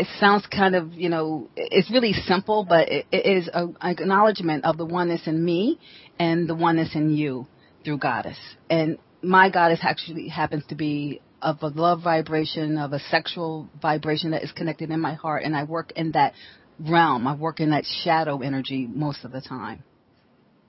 It 0.00 0.06
sounds 0.18 0.46
kind 0.46 0.74
of, 0.74 0.94
you 0.94 1.10
know, 1.10 1.50
it's 1.56 1.90
really 1.90 2.12
simple, 2.12 2.64
but 2.66 2.88
it, 2.88 3.06
it 3.12 3.26
is 3.36 3.50
an 3.52 3.76
acknowledgement 3.82 4.64
of 4.64 4.78
the 4.78 4.86
oneness 4.86 5.26
in 5.26 5.44
me 5.44 5.78
and 6.18 6.48
the 6.48 6.54
oneness 6.54 6.94
in 6.94 7.10
you 7.10 7.46
through 7.84 7.98
Goddess. 7.98 8.38
And 8.68 8.98
my 9.22 9.50
Goddess 9.50 9.80
actually 9.82 10.28
happens 10.28 10.64
to 10.68 10.74
be 10.74 11.20
of 11.42 11.62
a 11.62 11.68
love 11.68 12.02
vibration, 12.02 12.78
of 12.78 12.92
a 12.92 12.98
sexual 13.10 13.68
vibration 13.80 14.30
that 14.30 14.42
is 14.42 14.52
connected 14.52 14.90
in 14.90 15.00
my 15.00 15.14
heart, 15.14 15.42
and 15.44 15.56
I 15.56 15.64
work 15.64 15.92
in 15.96 16.12
that 16.12 16.32
realm. 16.78 17.26
I 17.26 17.34
work 17.34 17.60
in 17.60 17.70
that 17.70 17.84
shadow 18.04 18.40
energy 18.40 18.86
most 18.86 19.24
of 19.24 19.32
the 19.32 19.40
time. 19.42 19.84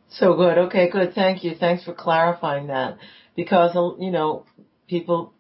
So 0.10 0.36
good. 0.36 0.58
Okay, 0.58 0.90
good. 0.90 1.14
Thank 1.14 1.44
you. 1.44 1.56
Thanks 1.58 1.86
for 1.86 1.94
clarifying 1.94 2.68
that. 2.68 2.98
Because, 3.36 3.74
you 4.00 4.12
know, 4.12 4.46
people, 4.88 5.34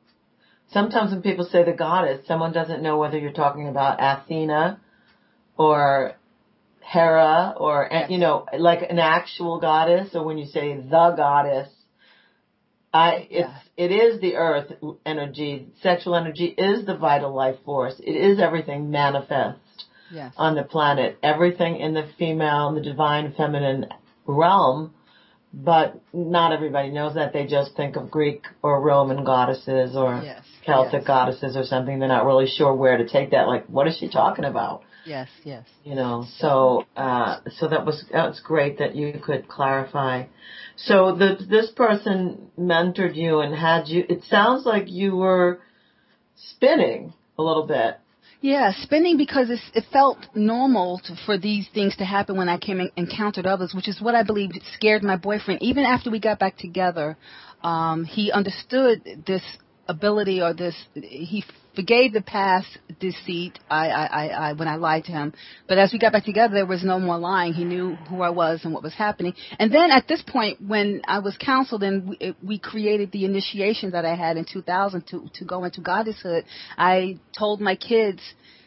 sometimes 0.72 1.12
when 1.12 1.22
people 1.22 1.46
say 1.46 1.64
the 1.64 1.74
goddess, 1.74 2.26
someone 2.28 2.54
doesn't 2.54 2.82
know 2.82 2.98
whether 2.98 3.18
you're 3.18 3.32
talking 3.32 3.68
about 3.68 3.98
Athena 4.00 4.80
or 5.58 6.16
Hera 6.82 7.54
or, 7.58 7.90
you 8.10 8.18
know, 8.18 8.46
like 8.58 8.82
an 8.90 9.00
actual 9.00 9.60
goddess 9.60 10.10
or 10.14 10.26
when 10.26 10.38
you 10.38 10.46
say 10.46 10.76
the 10.76 11.14
goddess. 11.16 11.70
I, 12.94 13.28
it's, 13.30 13.50
yeah. 13.78 13.86
it 13.86 13.92
is 13.92 14.20
the 14.20 14.36
earth 14.36 14.74
energy. 15.06 15.68
Sexual 15.82 16.16
energy 16.16 16.46
is 16.46 16.86
the 16.86 16.98
vital 16.98 17.34
life 17.34 17.56
force. 17.64 17.96
It 18.00 18.12
is 18.12 18.40
everything 18.40 18.92
manifest 18.92 19.60
yes. 20.12 20.34
on 20.36 20.56
the 20.56 20.64
planet. 20.64 21.18
Everything 21.24 21.78
in 21.78 21.94
the 21.94 22.10
female, 22.18 22.74
the 22.74 22.82
divine 22.82 23.34
feminine 23.38 23.86
realm, 24.26 24.94
but 25.54 26.00
not 26.14 26.54
everybody 26.54 26.92
knows 26.92 27.16
that. 27.16 27.34
They 27.34 27.46
just 27.46 27.76
think 27.76 27.96
of 27.96 28.10
Greek 28.10 28.46
or 28.62 28.82
Roman 28.82 29.24
goddesses 29.24 29.96
or 29.96 30.22
yes. 30.24 30.44
Celtic 30.66 31.02
yes. 31.02 31.08
goddesses 31.08 31.58
or 31.58 31.64
something. 31.64 32.00
They're 32.00 32.08
not 32.08 32.26
really 32.26 32.48
sure 32.48 32.74
where 32.74 32.98
to 32.98 33.08
take 33.08 33.32
that. 33.32 33.48
Like, 33.48 33.66
what 33.68 33.88
is 33.88 33.98
she 33.98 34.10
talking 34.10 34.46
about? 34.46 34.84
Yes, 35.06 35.30
yes. 35.44 35.66
You 35.84 35.96
know, 35.96 36.26
so 36.38 36.86
uh, 36.96 37.40
so 37.58 37.68
that 37.68 37.86
was 37.86 38.06
that's 38.12 38.40
great 38.40 38.78
that 38.78 38.96
you 38.96 39.20
could 39.24 39.48
clarify. 39.48 40.26
So 40.76 41.16
the 41.16 41.44
this 41.50 41.72
person 41.72 42.52
mentored 42.58 43.16
you 43.16 43.40
and 43.40 43.56
had 43.56 43.88
you. 43.88 44.06
It 44.08 44.24
sounds 44.26 44.66
like 44.66 44.90
you 44.90 45.16
were 45.16 45.60
spinning 46.36 47.14
a 47.38 47.44
little 47.44 47.66
bit 47.66 47.98
yeah, 48.42 48.72
spending 48.82 49.18
because 49.18 49.52
it 49.52 49.84
felt 49.94 50.18
normal 50.34 51.00
to, 51.06 51.16
for 51.28 51.38
these 51.38 51.68
things 51.76 51.96
to 51.98 52.06
happen 52.06 52.36
when 52.36 52.50
I 52.50 52.58
came 52.58 52.80
and 52.80 52.92
encountered 52.98 53.46
others, 53.46 53.74
which 53.76 53.88
is 53.88 54.02
what 54.02 54.16
I 54.16 54.24
believe 54.24 54.50
scared 54.74 55.04
my 55.04 55.16
boyfriend. 55.16 55.62
Even 55.62 55.86
after 55.86 56.10
we 56.10 56.20
got 56.20 56.40
back 56.40 56.58
together, 56.58 57.18
um, 57.64 58.04
he 58.04 58.32
understood 58.32 59.24
this 59.28 59.44
ability 59.88 60.42
or 60.42 60.54
this 60.54 60.76
he 60.96 61.44
forgave 61.76 62.14
the 62.14 62.22
past 62.22 62.68
deceit 63.00 63.60
I, 63.70 63.90
I, 63.90 64.06
I, 64.06 64.28
I, 64.28 64.54
when 64.54 64.68
I 64.68 64.76
lied 64.76 65.06
to 65.06 65.12
him. 65.12 65.34
But 65.68 65.78
as 65.78 65.94
we 65.94 66.00
got 66.00 66.12
back 66.12 66.26
together, 66.26 66.54
there 66.54 66.66
was 66.66 66.84
no 66.84 67.00
more 67.00 67.18
lying. 67.18 67.54
He 67.54 67.64
knew 67.64 67.96
who 68.10 68.22
I 68.22 68.30
was 68.30 68.62
and 68.64 68.74
what 68.74 68.84
was 68.84 68.94
happening. 68.94 69.34
And 69.60 69.74
then 69.74 69.92
at 69.92 70.08
this 70.08 70.22
point, 70.22 70.62
when 70.62 71.02
I 71.08 71.20
was 71.20 71.38
counseled 71.38 71.84
and 71.84 72.10
we, 72.10 72.36
we 72.44 72.60
created 72.60 73.12
the 73.12 73.26
initiation 73.26 73.92
that 73.92 74.06
I 74.06 74.16
had 74.16 74.38
in 74.38 74.46
2000 74.52 75.08
to, 75.08 75.30
to 75.36 75.46
go 75.46 75.64
into 75.64 75.82
goddesshood, 75.82 76.44
I 76.78 77.20
told 77.38 77.62
my 77.62 77.76
kids, 77.76 78.22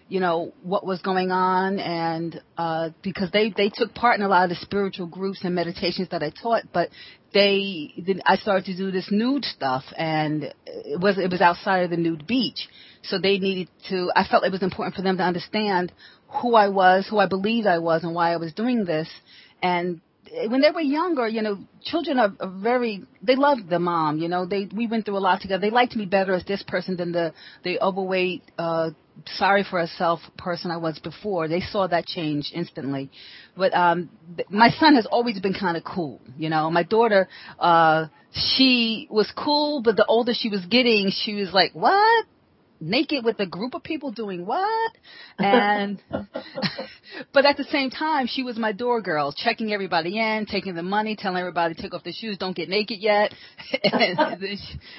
you 0.07 0.21
know 0.21 0.53
what 0.63 0.85
was 0.85 1.01
going 1.01 1.31
on 1.31 1.79
and 1.79 2.41
uh 2.59 2.91
because 3.03 3.31
they 3.31 3.51
they 3.57 3.71
took 3.71 3.95
part 3.95 4.19
in 4.19 4.25
a 4.25 4.29
lot 4.29 4.45
of 4.45 4.51
the 4.51 4.57
spiritual 4.57 5.07
groups 5.07 5.41
and 5.45 5.55
meditations 5.55 6.11
that 6.11 6.23
I 6.23 6.31
taught 6.31 6.65
but 6.75 6.91
they 7.35 7.93
I 8.25 8.37
started 8.37 8.65
to 8.67 8.77
do 8.77 8.91
this 8.91 9.09
nude 9.11 9.45
stuff 9.45 9.85
and 9.97 10.45
it 10.67 11.01
was 11.01 11.19
it 11.19 11.31
was 11.31 11.41
outside 11.41 11.85
of 11.85 11.91
the 11.91 11.97
nude 11.97 12.27
beach 12.27 12.69
so 13.03 13.19
they 13.19 13.39
needed 13.39 13.69
to 13.91 14.11
I 14.17 14.25
felt 14.25 14.45
it 14.45 14.53
was 14.53 14.63
important 14.63 14.97
for 14.97 15.03
them 15.03 15.19
to 15.19 15.23
understand 15.23 15.93
who 16.41 16.55
I 16.55 16.69
was 16.69 17.07
who 17.11 17.19
I 17.19 17.27
believed 17.27 17.67
I 17.67 17.79
was 17.79 18.05
and 18.05 18.15
why 18.15 18.33
I 18.33 18.37
was 18.37 18.55
doing 18.55 18.85
this 18.85 19.09
and 19.63 20.01
when 20.49 20.61
they 20.63 20.71
were 20.71 20.81
younger, 20.81 21.29
you 21.29 21.43
know, 21.43 21.59
children 21.83 22.19
are, 22.19 22.33
are 22.41 22.51
very 22.51 23.05
they 23.23 23.37
love 23.37 23.59
the 23.69 23.79
mom, 23.79 24.19
you 24.19 24.29
know. 24.29 24.47
They 24.47 24.69
we 24.75 24.87
went 24.87 25.05
through 25.05 25.19
a 25.19 25.21
lot 25.21 25.41
together. 25.41 25.61
They 25.61 25.71
liked 25.71 25.95
me 25.95 26.07
better 26.07 26.35
as 26.35 26.45
this 26.45 26.63
person 26.63 26.97
than 26.97 27.13
the 27.13 27.33
the 27.63 27.81
overweight 27.81 28.43
uh 28.59 28.91
sorry 29.27 29.65
for 29.69 29.81
herself 29.81 30.21
person 30.37 30.71
I 30.71 30.77
was 30.77 30.99
before. 30.99 31.49
They 31.49 31.61
saw 31.61 31.87
that 31.87 32.07
change 32.07 32.51
instantly. 32.55 33.11
But 33.57 33.75
um 33.75 34.11
my 34.51 34.71
son 34.71 34.95
has 34.97 35.07
always 35.07 35.41
been 35.41 35.55
kind 35.55 35.77
of 35.77 35.85
cool, 35.85 36.21
you 36.37 36.51
know. 36.51 36.71
My 36.71 36.83
daughter 36.83 37.29
uh 37.59 38.07
she 38.33 39.07
was 39.11 39.33
cool, 39.37 39.83
but 39.83 39.97
the 39.97 40.07
older 40.07 40.33
she 40.35 40.49
was 40.49 40.65
getting, 40.67 41.11
she 41.11 41.35
was 41.35 41.53
like, 41.53 41.73
"What? 41.73 42.27
naked 42.81 43.25
with 43.25 43.39
a 43.41 43.47
group 43.47 43.75
of 43.75 43.83
people 43.83 44.13
doing 44.13 44.47
what? 44.47 44.93
And, 45.39 46.03
but 47.33 47.47
at 47.47 47.57
the 47.57 47.65
same 47.65 47.91
time, 47.91 48.27
she 48.29 48.43
was 48.43 48.57
my 48.57 48.73
door 48.73 49.01
girl, 49.01 49.33
checking 49.33 49.73
everybody 49.73 50.19
in, 50.19 50.47
taking 50.47 50.75
the 50.75 50.83
money, 50.83 51.17
telling 51.17 51.39
everybody 51.39 51.75
to 51.75 51.83
take 51.83 51.95
off 51.95 52.05
their 52.05 52.13
shoes, 52.13 52.39
don't 52.39 52.57
get 52.57 52.69
naked 52.69 53.01
yet. 53.01 53.33
and, 53.83 54.59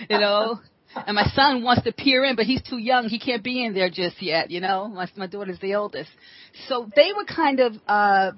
you 0.10 0.20
know, 0.20 0.60
and 1.08 1.16
my 1.16 1.28
son 1.36 1.64
wants 1.64 1.84
to 1.84 1.92
peer 1.92 2.24
in, 2.24 2.36
but 2.36 2.46
he's 2.46 2.62
too 2.62 2.78
young. 2.78 3.10
He 3.10 3.20
can't 3.20 3.44
be 3.44 3.64
in 3.66 3.74
there 3.74 3.90
just 3.90 4.22
yet, 4.22 4.52
you 4.52 4.62
know. 4.62 4.88
My, 4.88 5.08
my 5.16 5.28
daughter's 5.28 5.60
the 5.60 5.76
oldest. 5.76 6.10
So 6.68 6.90
they 6.96 7.12
were 7.16 7.26
kind 7.26 7.60
of, 7.60 7.74
uh, 7.88 8.32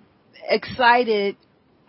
excited 0.50 1.36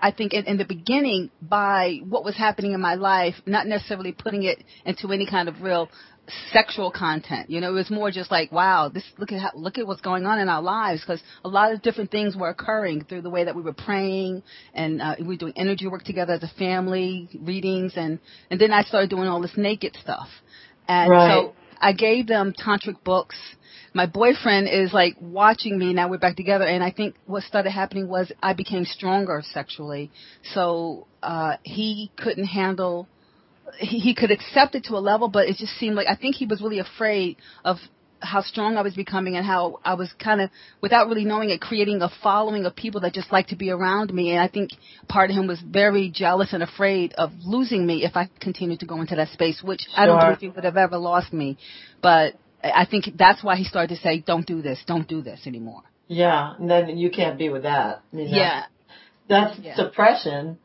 I 0.00 0.12
think 0.12 0.32
in, 0.32 0.44
in, 0.44 0.58
the 0.58 0.64
beginning 0.64 1.30
by 1.42 1.98
what 2.08 2.24
was 2.24 2.36
happening 2.36 2.72
in 2.72 2.80
my 2.80 2.94
life, 2.94 3.34
not 3.46 3.66
necessarily 3.66 4.12
putting 4.12 4.44
it 4.44 4.62
into 4.84 5.10
any 5.12 5.26
kind 5.26 5.48
of 5.48 5.60
real 5.60 5.88
sexual 6.52 6.90
content. 6.90 7.50
You 7.50 7.60
know, 7.60 7.70
it 7.70 7.74
was 7.74 7.90
more 7.90 8.10
just 8.10 8.30
like, 8.30 8.52
wow, 8.52 8.88
this 8.88 9.04
look 9.18 9.32
at 9.32 9.40
how, 9.40 9.50
look 9.54 9.78
at 9.78 9.86
what's 9.86 10.00
going 10.00 10.26
on 10.26 10.38
in 10.38 10.48
our 10.48 10.62
lives 10.62 11.00
because 11.00 11.22
a 11.44 11.48
lot 11.48 11.72
of 11.72 11.82
different 11.82 12.10
things 12.10 12.36
were 12.36 12.48
occurring 12.48 13.04
through 13.04 13.22
the 13.22 13.30
way 13.30 13.44
that 13.44 13.54
we 13.54 13.62
were 13.62 13.72
praying 13.72 14.42
and 14.74 15.00
uh, 15.00 15.16
we 15.18 15.26
were 15.26 15.36
doing 15.36 15.54
energy 15.56 15.86
work 15.86 16.04
together 16.04 16.34
as 16.34 16.42
a 16.42 16.50
family, 16.58 17.28
readings, 17.40 17.92
and 17.96 18.18
and 18.50 18.60
then 18.60 18.72
I 18.72 18.82
started 18.82 19.10
doing 19.10 19.28
all 19.28 19.40
this 19.40 19.56
naked 19.56 19.96
stuff, 20.00 20.28
and 20.86 21.10
right. 21.10 21.32
so 21.32 21.54
I 21.80 21.92
gave 21.92 22.26
them 22.26 22.52
tantric 22.52 23.02
books. 23.04 23.36
My 23.94 24.06
boyfriend 24.06 24.68
is 24.68 24.92
like 24.92 25.16
watching 25.20 25.78
me 25.78 25.92
now. 25.94 26.08
We're 26.08 26.18
back 26.18 26.36
together, 26.36 26.64
and 26.64 26.82
I 26.82 26.90
think 26.90 27.14
what 27.26 27.42
started 27.44 27.70
happening 27.70 28.08
was 28.08 28.30
I 28.42 28.52
became 28.52 28.84
stronger 28.84 29.42
sexually. 29.52 30.10
So 30.54 31.06
uh, 31.22 31.56
he 31.62 32.10
couldn't 32.16 32.46
handle 32.46 33.08
he, 33.78 34.14
could 34.14 34.30
accept 34.30 34.74
it 34.74 34.84
to 34.84 34.94
a 34.94 34.98
level, 35.00 35.28
but 35.28 35.48
it 35.48 35.56
just 35.56 35.72
seemed 35.78 35.96
like 35.96 36.06
I 36.08 36.16
think 36.16 36.36
he 36.36 36.46
was 36.46 36.60
really 36.60 36.78
afraid 36.78 37.36
of 37.64 37.78
how 38.20 38.42
strong 38.42 38.76
I 38.76 38.82
was 38.82 38.94
becoming 38.94 39.36
and 39.36 39.46
how 39.46 39.78
I 39.84 39.94
was 39.94 40.12
kind 40.18 40.40
of, 40.40 40.50
without 40.80 41.08
really 41.08 41.24
knowing 41.24 41.50
it, 41.50 41.60
creating 41.60 42.02
a 42.02 42.10
following 42.22 42.64
of 42.64 42.74
people 42.74 43.02
that 43.02 43.12
just 43.12 43.30
like 43.30 43.48
to 43.48 43.56
be 43.56 43.70
around 43.70 44.12
me. 44.12 44.32
And 44.32 44.40
I 44.40 44.48
think 44.48 44.70
part 45.08 45.30
of 45.30 45.36
him 45.36 45.46
was 45.46 45.60
very 45.60 46.10
jealous 46.10 46.52
and 46.52 46.62
afraid 46.62 47.12
of 47.14 47.30
losing 47.44 47.86
me 47.86 48.04
if 48.04 48.16
I 48.16 48.28
continued 48.40 48.80
to 48.80 48.86
go 48.86 49.00
into 49.00 49.14
that 49.16 49.28
space, 49.28 49.62
which 49.62 49.82
sure. 49.82 50.00
I 50.00 50.06
don't 50.06 50.20
think 50.20 50.38
he 50.40 50.48
would 50.48 50.64
have 50.64 50.76
ever 50.76 50.98
lost 50.98 51.32
me. 51.32 51.58
But 52.02 52.34
I 52.62 52.86
think 52.90 53.04
that's 53.16 53.44
why 53.44 53.56
he 53.56 53.64
started 53.64 53.94
to 53.94 54.00
say, 54.00 54.20
don't 54.20 54.46
do 54.46 54.62
this, 54.62 54.82
don't 54.86 55.06
do 55.06 55.22
this 55.22 55.46
anymore. 55.46 55.82
Yeah, 56.08 56.54
and 56.58 56.70
then 56.70 56.96
you 56.96 57.10
can't 57.10 57.38
be 57.38 57.50
with 57.50 57.62
that. 57.62 58.02
I 58.12 58.16
mean, 58.16 58.34
yeah. 58.34 58.64
That's, 59.28 59.58
yeah. 59.60 59.76
suppression 59.76 60.58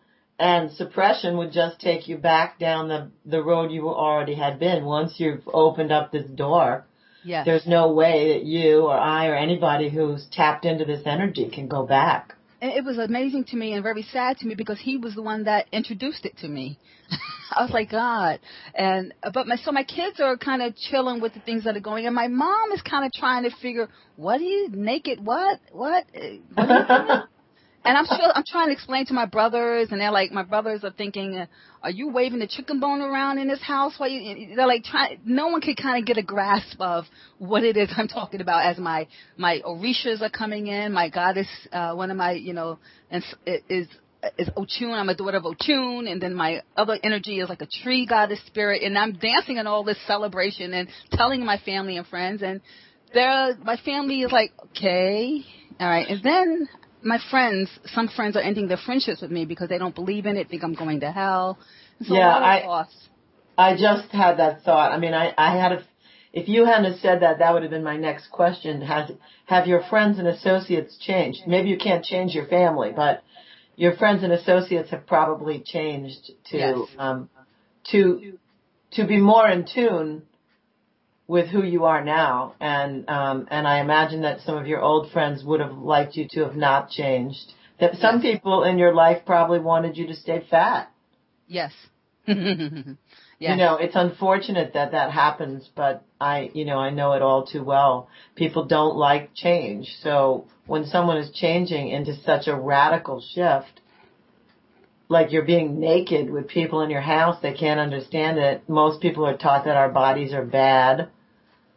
and 0.43 0.73
suppression 0.73 1.37
would 1.37 1.53
just 1.53 1.79
take 1.79 2.09
you 2.09 2.17
back 2.17 2.59
down 2.59 2.89
the 2.89 3.09
the 3.25 3.41
road 3.41 3.71
you 3.71 3.87
already 3.87 4.35
had 4.35 4.59
been 4.59 4.83
once 4.83 5.13
you've 5.17 5.47
opened 5.47 5.91
up 5.91 6.11
this 6.11 6.29
door 6.29 6.85
yes. 7.23 7.45
there's 7.45 7.65
no 7.65 7.93
way 7.93 8.33
that 8.33 8.43
you 8.43 8.81
or 8.81 8.97
i 8.97 9.27
or 9.27 9.35
anybody 9.35 9.89
who's 9.89 10.27
tapped 10.31 10.65
into 10.65 10.83
this 10.83 11.03
energy 11.05 11.49
can 11.49 11.67
go 11.67 11.85
back 11.85 12.35
it 12.65 12.85
was 12.85 12.97
amazing 12.97 13.43
to 13.45 13.57
me 13.57 13.73
and 13.73 13.83
very 13.83 14.03
sad 14.03 14.37
to 14.37 14.47
me 14.47 14.55
because 14.55 14.79
he 14.79 14.95
was 14.95 15.15
the 15.15 15.21
one 15.21 15.43
that 15.43 15.67
introduced 15.73 16.25
it 16.25 16.37
to 16.37 16.47
me. 16.47 16.79
I 17.51 17.61
was 17.61 17.71
like, 17.71 17.91
God. 17.91 18.39
And 18.73 19.13
but 19.33 19.47
my 19.47 19.57
so 19.57 19.73
my 19.73 19.83
kids 19.83 20.21
are 20.21 20.37
kind 20.37 20.61
of 20.61 20.73
chilling 20.77 21.19
with 21.19 21.33
the 21.33 21.41
things 21.41 21.65
that 21.65 21.75
are 21.75 21.81
going, 21.81 22.05
and 22.05 22.15
my 22.15 22.29
mom 22.29 22.71
is 22.71 22.81
kind 22.81 23.05
of 23.05 23.11
trying 23.11 23.43
to 23.43 23.51
figure, 23.61 23.89
what 24.15 24.39
are 24.39 24.45
you 24.45 24.69
naked? 24.71 25.19
What? 25.23 25.59
What? 25.73 26.05
what 26.53 27.27
and 27.85 27.97
I'm 27.97 28.05
sure 28.05 28.31
I'm 28.33 28.43
trying 28.45 28.67
to 28.67 28.73
explain 28.73 29.05
to 29.07 29.13
my 29.13 29.25
brothers, 29.25 29.89
and 29.91 29.99
they're 29.99 30.11
like, 30.11 30.31
my 30.31 30.43
brothers 30.43 30.83
are 30.83 30.91
thinking, 30.91 31.45
are 31.81 31.89
you 31.89 32.09
waving 32.09 32.39
the 32.39 32.47
chicken 32.47 32.79
bone 32.79 33.01
around 33.01 33.39
in 33.39 33.47
this 33.47 33.61
house? 33.61 33.93
While 33.97 34.09
you, 34.09 34.55
they're 34.55 34.67
like 34.67 34.83
trying. 34.83 35.19
No 35.25 35.47
one 35.47 35.61
can 35.61 35.75
kind 35.75 35.99
of 35.99 36.05
get 36.05 36.17
a 36.17 36.23
grasp 36.23 36.79
of 36.79 37.05
what 37.39 37.63
it 37.63 37.75
is 37.75 37.89
I'm 37.97 38.07
talking 38.07 38.41
about. 38.41 38.65
As 38.65 38.77
my 38.77 39.07
my 39.37 39.61
orishas 39.65 40.21
are 40.21 40.29
coming 40.29 40.67
in, 40.67 40.93
my 40.93 41.09
goddess, 41.09 41.47
uh, 41.71 41.93
one 41.93 42.09
of 42.09 42.17
my, 42.17 42.31
you 42.33 42.53
know, 42.53 42.79
and 43.11 43.23
is 43.69 43.87
is 44.37 44.49
Ochun. 44.55 44.93
I'm 44.93 45.09
a 45.09 45.15
daughter 45.15 45.37
of 45.37 45.43
Ochun, 45.43 46.09
and 46.09 46.21
then 46.21 46.33
my 46.33 46.61
other 46.77 46.97
energy 47.03 47.39
is 47.39 47.49
like 47.49 47.61
a 47.61 47.67
tree 47.67 48.05
goddess 48.05 48.39
spirit, 48.47 48.83
and 48.83 48.97
I'm 48.97 49.13
dancing 49.13 49.57
in 49.57 49.67
all 49.67 49.83
this 49.83 49.97
celebration 50.07 50.73
and 50.73 50.87
telling 51.11 51.43
my 51.43 51.57
family 51.57 51.97
and 51.97 52.07
friends, 52.07 52.41
and 52.41 52.61
they're 53.13 53.57
my 53.57 53.77
family 53.77 54.21
is 54.21 54.31
like, 54.31 54.53
okay, 54.67 55.41
all 55.79 55.89
right, 55.89 56.07
and 56.07 56.23
then 56.23 56.69
my 57.03 57.19
friends, 57.29 57.69
some 57.85 58.07
friends 58.07 58.35
are 58.35 58.41
ending 58.41 58.67
their 58.67 58.77
friendships 58.77 59.21
with 59.21 59.31
me 59.31 59.45
because 59.45 59.69
they 59.69 59.77
don't 59.77 59.95
believe 59.95 60.25
in 60.25 60.37
it, 60.37 60.49
think 60.49 60.63
I'm 60.63 60.73
going 60.73 60.99
to 61.01 61.11
hell. 61.11 61.59
So 62.01 62.15
yeah, 62.15 62.29
I, 62.29 62.85
I 63.57 63.77
just 63.77 64.09
had 64.11 64.37
that 64.37 64.63
thought. 64.63 64.91
I 64.91 64.97
mean, 64.97 65.13
I, 65.13 65.33
I 65.37 65.57
had 65.57 65.71
a, 65.73 65.83
if 66.31 66.49
you 66.49 66.65
hadn't 66.65 66.99
said 66.99 67.21
that, 67.21 67.39
that 67.39 67.53
would 67.53 67.61
have 67.61 67.71
been 67.71 67.83
my 67.83 67.97
next 67.97 68.31
question. 68.31 68.81
Has, 68.81 69.11
have 69.45 69.67
your 69.67 69.83
friends 69.89 70.17
and 70.19 70.27
associates 70.27 70.97
changed? 70.97 71.41
Maybe 71.45 71.69
you 71.69 71.77
can't 71.77 72.03
change 72.03 72.33
your 72.33 72.47
family, 72.47 72.91
but 72.95 73.23
your 73.75 73.95
friends 73.95 74.23
and 74.23 74.33
associates 74.33 74.89
have 74.89 75.05
probably 75.05 75.59
changed 75.59 76.31
to, 76.51 76.57
yes. 76.57 76.77
um, 76.97 77.29
to, 77.91 78.33
to 78.91 79.05
be 79.05 79.17
more 79.17 79.47
in 79.47 79.65
tune 79.71 80.23
with 81.27 81.47
who 81.47 81.63
you 81.63 81.85
are 81.85 82.03
now, 82.03 82.55
and 82.59 83.09
um, 83.09 83.47
and 83.49 83.67
I 83.67 83.79
imagine 83.79 84.21
that 84.21 84.41
some 84.41 84.57
of 84.57 84.67
your 84.67 84.81
old 84.81 85.11
friends 85.11 85.43
would 85.43 85.59
have 85.61 85.77
liked 85.77 86.15
you 86.15 86.27
to 86.31 86.41
have 86.41 86.55
not 86.55 86.89
changed. 86.89 87.53
That 87.79 87.95
some 87.95 88.21
yes. 88.21 88.33
people 88.33 88.63
in 88.63 88.77
your 88.77 88.93
life 88.93 89.23
probably 89.25 89.59
wanted 89.59 89.97
you 89.97 90.07
to 90.07 90.15
stay 90.15 90.45
fat. 90.49 90.91
Yes. 91.47 91.73
Yes. 93.43 93.51
You 93.51 93.57
know, 93.57 93.75
it's 93.75 93.95
unfortunate 93.97 94.71
that 94.73 94.91
that 94.91 95.11
happens, 95.11 95.69
but 95.75 96.05
I, 96.21 96.49
you 96.53 96.63
know, 96.63 96.77
I 96.77 96.91
know 96.91 97.11
it 97.11 97.21
all 97.21 97.45
too 97.45 97.61
well. 97.61 98.07
People 98.35 98.63
don't 98.63 98.95
like 98.95 99.33
change. 99.33 99.97
So 100.01 100.47
when 100.65 100.85
someone 100.85 101.17
is 101.17 101.29
changing 101.31 101.89
into 101.89 102.15
such 102.23 102.47
a 102.47 102.55
radical 102.55 103.21
shift, 103.21 103.81
like 105.09 105.33
you're 105.33 105.43
being 105.43 105.77
naked 105.77 106.29
with 106.29 106.47
people 106.47 106.79
in 106.81 106.89
your 106.89 107.01
house, 107.01 107.37
they 107.41 107.53
can't 107.53 107.81
understand 107.81 108.37
it. 108.37 108.69
Most 108.69 109.01
people 109.01 109.25
are 109.25 109.35
taught 109.35 109.65
that 109.65 109.75
our 109.75 109.89
bodies 109.89 110.31
are 110.31 110.45
bad. 110.45 111.09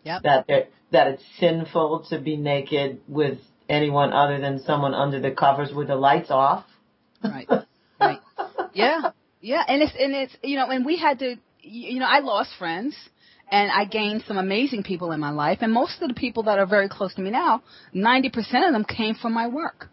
Yep. 0.07 0.23
That 0.23 0.47
that 0.93 1.07
it's 1.09 1.23
sinful 1.41 2.07
to 2.11 2.21
be 2.21 2.37
naked 2.37 3.01
with 3.09 3.39
anyone 3.69 4.13
other 4.13 4.41
than 4.41 4.61
someone 4.61 4.95
under 4.95 5.21
the 5.21 5.33
covers 5.33 5.75
with 5.75 5.89
the 5.89 5.97
lights 5.97 6.31
off. 6.31 6.65
Right. 7.25 7.49
Right. 8.01 8.21
yeah. 8.73 9.11
Yeah. 9.41 9.65
And 9.67 9.83
it's 9.83 9.93
and 9.99 10.15
it's 10.15 10.37
you 10.45 10.57
know 10.57 10.71
and 10.71 10.87
we 10.87 10.97
had 10.97 11.19
to 11.19 11.37
you 11.61 11.99
know 11.99 12.07
I 12.07 12.21
lost 12.21 12.51
friends 12.57 12.97
and 13.51 13.69
I 13.71 13.85
gained 13.85 14.23
some 14.29 14.39
amazing 14.39 14.85
people 14.85 15.11
in 15.11 15.19
my 15.19 15.31
life 15.31 15.59
and 15.61 15.73
most 15.73 16.01
of 16.01 16.09
the 16.09 16.15
people 16.15 16.45
that 16.45 16.61
are 16.61 16.67
very 16.67 16.89
close 16.89 17.15
to 17.15 17.23
me 17.23 17.31
now, 17.31 17.63
90% 17.95 18.37
of 18.67 18.73
them 18.73 18.85
came 18.85 19.15
from 19.15 19.33
my 19.33 19.47
work. 19.49 19.89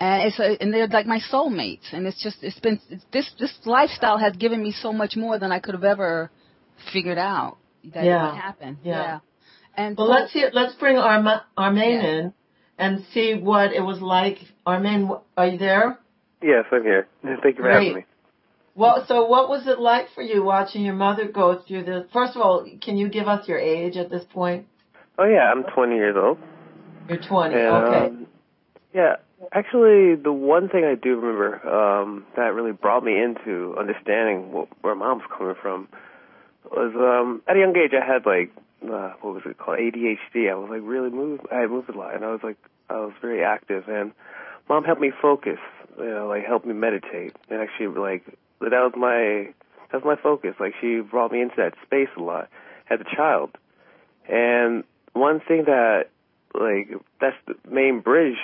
And 0.00 0.22
it's 0.22 0.38
a, 0.38 0.60
and 0.60 0.72
they're 0.72 0.86
like 0.88 1.06
my 1.06 1.20
soulmates 1.30 1.92
and 1.92 2.06
it's 2.06 2.22
just 2.22 2.38
it's 2.42 2.58
been 2.60 2.80
it's, 2.88 3.04
this 3.12 3.30
this 3.38 3.52
lifestyle 3.66 4.16
has 4.16 4.34
given 4.36 4.62
me 4.62 4.72
so 4.72 4.90
much 4.90 5.16
more 5.16 5.38
than 5.38 5.52
I 5.52 5.58
could 5.58 5.74
have 5.74 5.84
ever 5.84 6.30
figured 6.92 7.18
out 7.18 7.58
that 7.94 8.04
yeah. 8.04 8.30
would 8.30 8.40
happen. 8.40 8.78
Yeah. 8.82 9.02
yeah. 9.02 9.18
And 9.76 9.96
well, 9.96 10.06
so, 10.06 10.12
let's 10.12 10.32
hear. 10.32 10.50
Let's 10.52 10.74
bring 10.74 10.96
Arma, 10.96 11.44
Armane 11.56 12.02
yeah. 12.02 12.18
in 12.18 12.32
and 12.78 13.04
see 13.12 13.34
what 13.34 13.72
it 13.72 13.80
was 13.80 14.00
like. 14.00 14.38
Armane, 14.66 15.20
are 15.36 15.46
you 15.46 15.58
there? 15.58 15.98
Yes, 16.42 16.64
I'm 16.72 16.82
here. 16.82 17.06
Thank 17.22 17.44
you 17.44 17.52
for 17.56 17.62
Great. 17.62 17.74
having 17.74 17.94
me. 17.94 18.04
Well, 18.74 19.04
so 19.06 19.26
what 19.26 19.48
was 19.48 19.66
it 19.66 19.78
like 19.78 20.06
for 20.14 20.22
you 20.22 20.42
watching 20.42 20.82
your 20.82 20.94
mother 20.94 21.28
go 21.28 21.60
through 21.66 21.84
this? 21.84 22.06
First 22.12 22.36
of 22.36 22.42
all, 22.42 22.66
can 22.80 22.96
you 22.96 23.08
give 23.08 23.28
us 23.28 23.46
your 23.46 23.58
age 23.58 23.96
at 23.96 24.10
this 24.10 24.24
point? 24.32 24.66
Oh 25.18 25.26
yeah, 25.26 25.50
I'm 25.54 25.64
20 25.64 25.94
years 25.94 26.16
old. 26.18 26.38
You're 27.08 27.18
20. 27.18 27.54
And, 27.54 27.66
okay. 27.66 28.06
Um, 28.06 28.26
yeah, 28.94 29.16
actually, 29.52 30.14
the 30.16 30.32
one 30.32 30.68
thing 30.68 30.84
I 30.84 30.94
do 30.94 31.16
remember 31.16 31.68
um, 31.68 32.24
that 32.36 32.54
really 32.54 32.72
brought 32.72 33.04
me 33.04 33.20
into 33.20 33.74
understanding 33.78 34.52
what, 34.52 34.68
where 34.80 34.94
mom's 34.94 35.22
coming 35.36 35.54
from 35.60 35.88
was 36.70 36.94
um 36.96 37.42
at 37.48 37.56
a 37.56 37.58
young 37.58 37.76
age 37.76 37.92
I 37.92 38.04
had 38.04 38.26
like 38.26 38.52
uh, 38.84 39.12
what 39.20 39.34
was 39.34 39.42
it 39.46 39.58
called 39.58 39.78
ADHD. 39.78 40.50
I 40.50 40.54
was 40.54 40.68
like 40.70 40.80
really 40.82 41.10
moved. 41.10 41.46
I 41.52 41.66
moved 41.66 41.88
a 41.88 41.96
lot, 41.96 42.14
and 42.14 42.24
I 42.24 42.30
was 42.30 42.40
like 42.42 42.56
I 42.90 42.96
was 42.96 43.12
very 43.20 43.42
active. 43.44 43.88
And 43.88 44.12
mom 44.68 44.84
helped 44.84 45.00
me 45.00 45.12
focus. 45.20 45.58
You 45.98 46.10
know, 46.10 46.28
like 46.28 46.44
helped 46.44 46.66
me 46.66 46.74
meditate. 46.74 47.36
And 47.48 47.60
actually, 47.60 47.88
like 47.88 48.24
that 48.60 48.70
was 48.70 48.92
my 48.96 49.52
that 49.90 50.02
was 50.02 50.04
my 50.04 50.16
focus. 50.20 50.54
Like 50.58 50.74
she 50.80 51.00
brought 51.00 51.32
me 51.32 51.40
into 51.40 51.56
that 51.58 51.74
space 51.84 52.08
a 52.16 52.20
lot 52.20 52.48
as 52.90 53.00
a 53.00 53.16
child. 53.16 53.50
And 54.28 54.84
one 55.12 55.40
thing 55.40 55.64
that 55.66 56.06
like 56.54 56.90
that's 57.20 57.36
the 57.46 57.54
main 57.70 58.00
bridge 58.00 58.38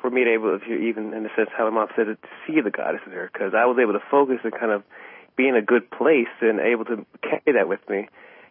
for 0.00 0.10
me 0.10 0.24
to 0.24 0.32
able 0.32 0.58
to 0.58 0.74
even 0.74 1.12
in 1.12 1.26
a 1.26 1.34
sense 1.36 1.50
how 1.56 1.64
my 1.64 1.70
mom 1.70 1.88
said 1.96 2.08
it 2.08 2.18
to 2.22 2.28
see 2.46 2.60
the 2.60 2.70
goddess 2.70 3.00
in 3.06 3.12
her 3.12 3.30
because 3.32 3.52
I 3.54 3.66
was 3.66 3.78
able 3.80 3.94
to 3.94 4.04
focus 4.10 4.38
and 4.44 4.52
kind 4.52 4.70
of 4.70 4.82
be 5.38 5.48
in 5.48 5.54
a 5.54 5.62
good 5.62 5.88
place 5.90 6.34
and 6.42 6.58
able 6.58 6.84
to 6.84 7.06
carry 7.22 7.56
that 7.56 7.68
with 7.68 7.80
me. 7.88 8.08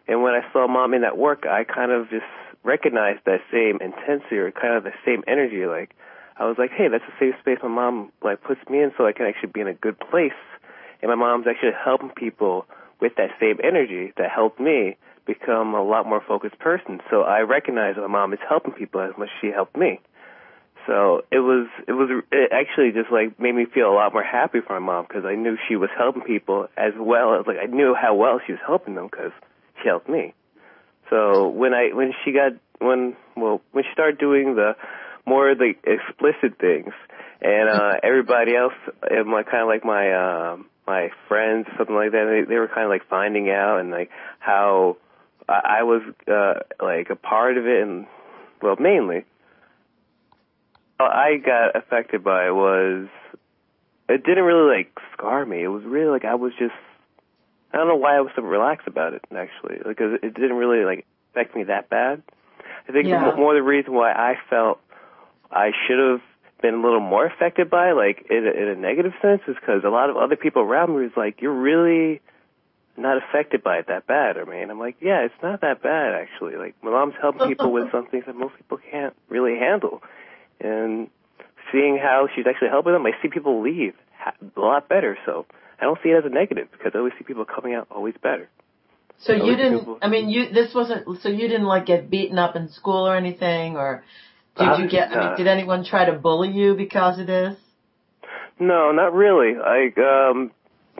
And 0.08 0.22
when 0.22 0.32
I 0.32 0.40
saw 0.52 0.66
mom 0.66 0.94
in 0.94 1.02
that 1.02 1.18
work, 1.18 1.44
I 1.46 1.62
kind 1.62 1.92
of 1.92 2.08
just 2.08 2.24
recognized 2.64 3.20
that 3.26 3.40
same 3.52 3.78
intensity 3.80 4.38
or 4.38 4.50
kind 4.50 4.74
of 4.74 4.82
the 4.82 4.96
same 5.04 5.22
energy. 5.28 5.66
Like 5.66 5.94
I 6.38 6.46
was 6.46 6.56
like, 6.58 6.70
hey, 6.70 6.88
that's 6.88 7.04
the 7.04 7.14
same 7.20 7.34
space 7.40 7.58
my 7.62 7.68
mom 7.68 8.10
like 8.24 8.42
puts 8.42 8.60
me 8.70 8.82
in, 8.82 8.90
so 8.96 9.06
I 9.06 9.12
can 9.12 9.26
actually 9.26 9.52
be 9.52 9.60
in 9.60 9.68
a 9.68 9.74
good 9.74 10.00
place. 10.00 10.40
And 11.02 11.10
my 11.10 11.14
mom's 11.14 11.46
actually 11.46 11.76
helping 11.76 12.10
people 12.10 12.66
with 13.00 13.12
that 13.16 13.30
same 13.38 13.58
energy 13.62 14.12
that 14.16 14.30
helped 14.34 14.58
me 14.58 14.96
become 15.26 15.74
a 15.74 15.84
lot 15.84 16.06
more 16.06 16.22
focused 16.26 16.58
person. 16.58 17.00
So 17.10 17.22
I 17.22 17.40
recognize 17.40 17.94
that 17.94 18.00
my 18.00 18.08
mom 18.08 18.32
is 18.32 18.40
helping 18.48 18.72
people 18.72 19.00
as 19.02 19.12
much 19.18 19.28
as 19.28 19.40
she 19.40 19.48
helped 19.48 19.76
me. 19.76 20.00
So 20.88 21.20
it 21.30 21.38
was 21.38 21.68
it 21.86 21.92
was 21.92 22.08
it 22.32 22.50
actually 22.50 22.92
just 22.92 23.12
like 23.12 23.38
made 23.38 23.54
me 23.54 23.66
feel 23.66 23.92
a 23.92 23.94
lot 23.94 24.14
more 24.14 24.24
happy 24.24 24.60
for 24.66 24.80
my 24.80 24.84
mom 24.84 25.04
because 25.06 25.26
I 25.26 25.34
knew 25.34 25.58
she 25.68 25.76
was 25.76 25.90
helping 25.96 26.22
people 26.22 26.66
as 26.78 26.94
well 26.98 27.38
as 27.38 27.46
like 27.46 27.58
I 27.62 27.66
knew 27.66 27.94
how 27.94 28.14
well 28.14 28.40
she 28.46 28.52
was 28.52 28.60
helping 28.66 28.94
them 28.94 29.06
because 29.06 29.32
she 29.82 29.88
helped 29.88 30.08
me. 30.08 30.32
So 31.10 31.48
when 31.48 31.74
I 31.74 31.90
when 31.92 32.14
she 32.24 32.32
got 32.32 32.52
when 32.78 33.16
well 33.36 33.60
when 33.72 33.84
she 33.84 33.90
started 33.92 34.18
doing 34.18 34.54
the 34.54 34.76
more 35.26 35.54
the 35.54 35.74
explicit 35.84 36.58
things 36.58 36.94
and 37.42 37.68
uh 37.68 37.96
everybody 38.02 38.56
else 38.56 38.72
and 39.10 39.26
my 39.28 39.42
kind 39.42 39.62
of 39.62 39.68
like 39.68 39.84
my 39.84 40.52
um 40.54 40.70
my 40.86 41.10
friends 41.28 41.66
something 41.76 41.94
like 41.94 42.12
that 42.12 42.24
they, 42.24 42.48
they 42.48 42.58
were 42.58 42.68
kind 42.68 42.84
of 42.84 42.88
like 42.88 43.06
finding 43.10 43.50
out 43.50 43.80
and 43.80 43.90
like 43.90 44.08
how 44.38 44.96
I, 45.46 45.80
I 45.80 45.82
was 45.82 46.00
uh 46.26 46.60
like 46.82 47.10
a 47.10 47.16
part 47.16 47.58
of 47.58 47.66
it 47.66 47.82
and 47.82 48.06
well 48.62 48.76
mainly 48.80 49.26
I 51.04 51.36
got 51.36 51.76
affected 51.76 52.24
by 52.24 52.50
was 52.50 53.08
it 54.08 54.24
didn't 54.24 54.44
really 54.44 54.76
like 54.76 54.90
scar 55.12 55.44
me. 55.44 55.62
It 55.62 55.68
was 55.68 55.84
really 55.84 56.10
like 56.10 56.24
I 56.24 56.34
was 56.34 56.52
just 56.58 56.74
I 57.72 57.76
don't 57.76 57.88
know 57.88 57.96
why 57.96 58.16
I 58.16 58.20
was 58.20 58.32
so 58.34 58.42
relaxed 58.42 58.86
about 58.88 59.12
it 59.14 59.22
actually 59.34 59.78
because 59.86 60.18
it 60.22 60.34
didn't 60.34 60.56
really 60.56 60.84
like 60.84 61.06
affect 61.32 61.54
me 61.54 61.64
that 61.64 61.88
bad. 61.88 62.22
I 62.88 62.92
think 62.92 63.06
Yeah. 63.06 63.34
more 63.36 63.54
the 63.54 63.62
reason 63.62 63.92
why 63.92 64.12
I 64.12 64.36
felt 64.48 64.80
I 65.50 65.72
should 65.86 65.98
have 65.98 66.20
been 66.62 66.74
a 66.74 66.82
little 66.82 67.00
more 67.00 67.26
affected 67.26 67.70
by 67.70 67.90
it, 67.90 67.94
like 67.94 68.26
in 68.30 68.46
a, 68.46 68.50
in 68.50 68.68
a 68.68 68.74
negative 68.74 69.12
sense 69.22 69.42
is 69.46 69.54
because 69.54 69.84
a 69.84 69.90
lot 69.90 70.10
of 70.10 70.16
other 70.16 70.36
people 70.36 70.62
around 70.62 70.90
me 70.90 71.02
was 71.02 71.16
like, 71.16 71.40
"You're 71.40 71.52
really 71.52 72.20
not 72.96 73.16
affected 73.18 73.62
by 73.62 73.78
it 73.78 73.86
that 73.86 74.06
bad." 74.06 74.36
I 74.38 74.44
mean, 74.44 74.70
I'm 74.70 74.78
like, 74.80 74.96
"Yeah, 75.00 75.20
it's 75.20 75.40
not 75.42 75.60
that 75.60 75.82
bad 75.82 76.14
actually." 76.14 76.56
Like 76.56 76.74
my 76.82 76.90
mom's 76.90 77.14
helping 77.20 77.46
people 77.48 77.70
with 77.70 77.90
some 77.92 78.06
things 78.06 78.24
that 78.26 78.34
most 78.34 78.56
people 78.56 78.78
can't 78.90 79.14
really 79.28 79.56
handle, 79.58 80.02
and 80.60 81.08
seeing 81.72 81.98
how 81.98 82.28
she's 82.34 82.46
actually 82.46 82.68
helping 82.68 82.92
them, 82.92 83.06
I 83.06 83.12
see 83.22 83.28
people 83.28 83.62
leave 83.62 83.94
ha- 84.16 84.34
a 84.56 84.60
lot 84.60 84.88
better. 84.88 85.16
So 85.26 85.46
I 85.80 85.84
don't 85.84 85.98
see 86.02 86.10
it 86.10 86.16
as 86.18 86.24
a 86.24 86.28
negative 86.34 86.68
because 86.72 86.92
I 86.94 86.98
always 86.98 87.12
see 87.18 87.24
people 87.24 87.44
coming 87.44 87.74
out 87.74 87.88
always 87.90 88.14
better. 88.22 88.48
So 89.18 89.32
I 89.32 89.36
you 89.36 89.56
didn't. 89.56 89.84
feel- 89.84 89.98
I 90.00 90.08
mean, 90.08 90.28
you. 90.28 90.50
This 90.50 90.74
wasn't. 90.74 91.20
So 91.22 91.28
you 91.28 91.48
didn't 91.48 91.64
like 91.66 91.86
get 91.86 92.08
beaten 92.10 92.38
up 92.38 92.54
in 92.56 92.68
school 92.68 93.06
or 93.08 93.16
anything, 93.16 93.76
or 93.76 94.04
did 94.56 94.78
you 94.78 94.88
get? 94.88 95.10
I 95.12 95.18
mean, 95.18 95.28
Uh, 95.28 95.36
did 95.36 95.46
anyone 95.46 95.84
try 95.84 96.04
to 96.04 96.12
bully 96.12 96.50
you 96.50 96.74
because 96.74 97.18
of 97.18 97.26
this? 97.26 97.56
No, 98.60 98.92
not 98.92 99.12
really. 99.14 99.54
Like, 99.54 99.96
um, 99.98 100.50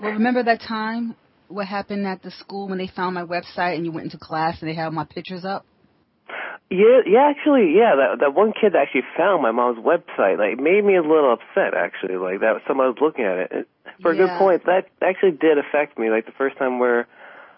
Well, 0.00 0.12
remember 0.12 0.42
that 0.44 0.60
time? 0.60 1.16
What 1.48 1.66
happened 1.66 2.06
at 2.06 2.22
the 2.22 2.30
school 2.30 2.68
when 2.68 2.78
they 2.78 2.86
found 2.88 3.14
my 3.14 3.24
website 3.24 3.74
and 3.76 3.84
you 3.84 3.90
went 3.90 4.04
into 4.04 4.18
class 4.18 4.60
and 4.60 4.68
they 4.68 4.74
had 4.74 4.92
my 4.92 5.04
pictures 5.04 5.44
up? 5.44 5.64
Yeah, 6.70 7.00
yeah, 7.06 7.30
actually, 7.30 7.74
yeah. 7.74 7.96
That 7.96 8.20
that 8.20 8.34
one 8.34 8.52
kid 8.52 8.76
actually 8.76 9.04
found 9.16 9.42
my 9.42 9.52
mom's 9.52 9.78
website, 9.78 10.38
like, 10.38 10.60
made 10.60 10.84
me 10.84 10.96
a 10.96 11.02
little 11.02 11.32
upset. 11.32 11.74
Actually, 11.74 12.16
like 12.16 12.40
that 12.40 12.60
someone 12.66 12.88
was 12.88 12.98
looking 13.00 13.24
at 13.24 13.38
it. 13.38 13.52
And 13.52 13.64
for 14.02 14.10
a 14.10 14.16
good 14.16 14.30
point, 14.38 14.66
that 14.66 14.88
actually 15.00 15.32
did 15.32 15.56
affect 15.56 15.98
me. 15.98 16.10
Like 16.10 16.26
the 16.26 16.32
first 16.32 16.58
time 16.58 16.78
where, 16.78 17.08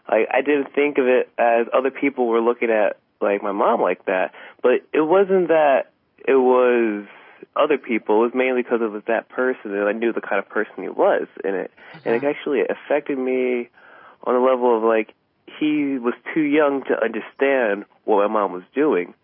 like, 0.09 0.29
I 0.33 0.43
didn't 0.43 0.73
think 0.75 0.99
of 0.99 1.07
it 1.07 1.29
as 1.39 1.67
other 1.73 1.91
people 1.91 2.29
were 2.29 2.41
looking 2.41 2.71
at 2.71 2.99
like 3.21 3.43
my 3.43 3.53
mom 3.53 3.81
like 3.81 4.05
that. 4.07 4.33
But 4.63 4.87
it 4.93 5.01
wasn't 5.01 5.49
that 5.49 5.91
it 6.19 6.37
was 6.37 7.07
other 7.57 7.79
people. 7.79 8.21
It 8.21 8.27
was 8.27 8.35
mainly 8.35 8.63
because 8.63 8.81
it 8.81 8.91
was 8.91 9.03
that 9.09 9.29
person, 9.29 9.75
and 9.75 9.89
I 9.89 9.93
knew 9.93 10.13
the 10.13 10.21
kind 10.21 10.39
of 10.39 10.49
person 10.49 10.83
he 10.83 10.89
was, 10.89 11.27
and 11.43 11.57
it 11.57 11.71
and 12.05 12.15
it 12.15 12.19
uh-huh. 12.19 12.29
actually 12.29 12.63
affected 12.63 13.19
me 13.19 13.69
on 14.23 14.37
a 14.37 14.41
level 14.41 14.77
of 14.77 14.85
like 14.85 15.15
he 15.59 15.99
was 15.99 16.15
too 16.33 16.43
young 16.43 16.85
to 16.85 16.95
understand 17.03 17.87
what 18.05 18.29
my 18.29 18.33
mom 18.33 18.53
was 18.53 18.63
doing, 18.75 19.15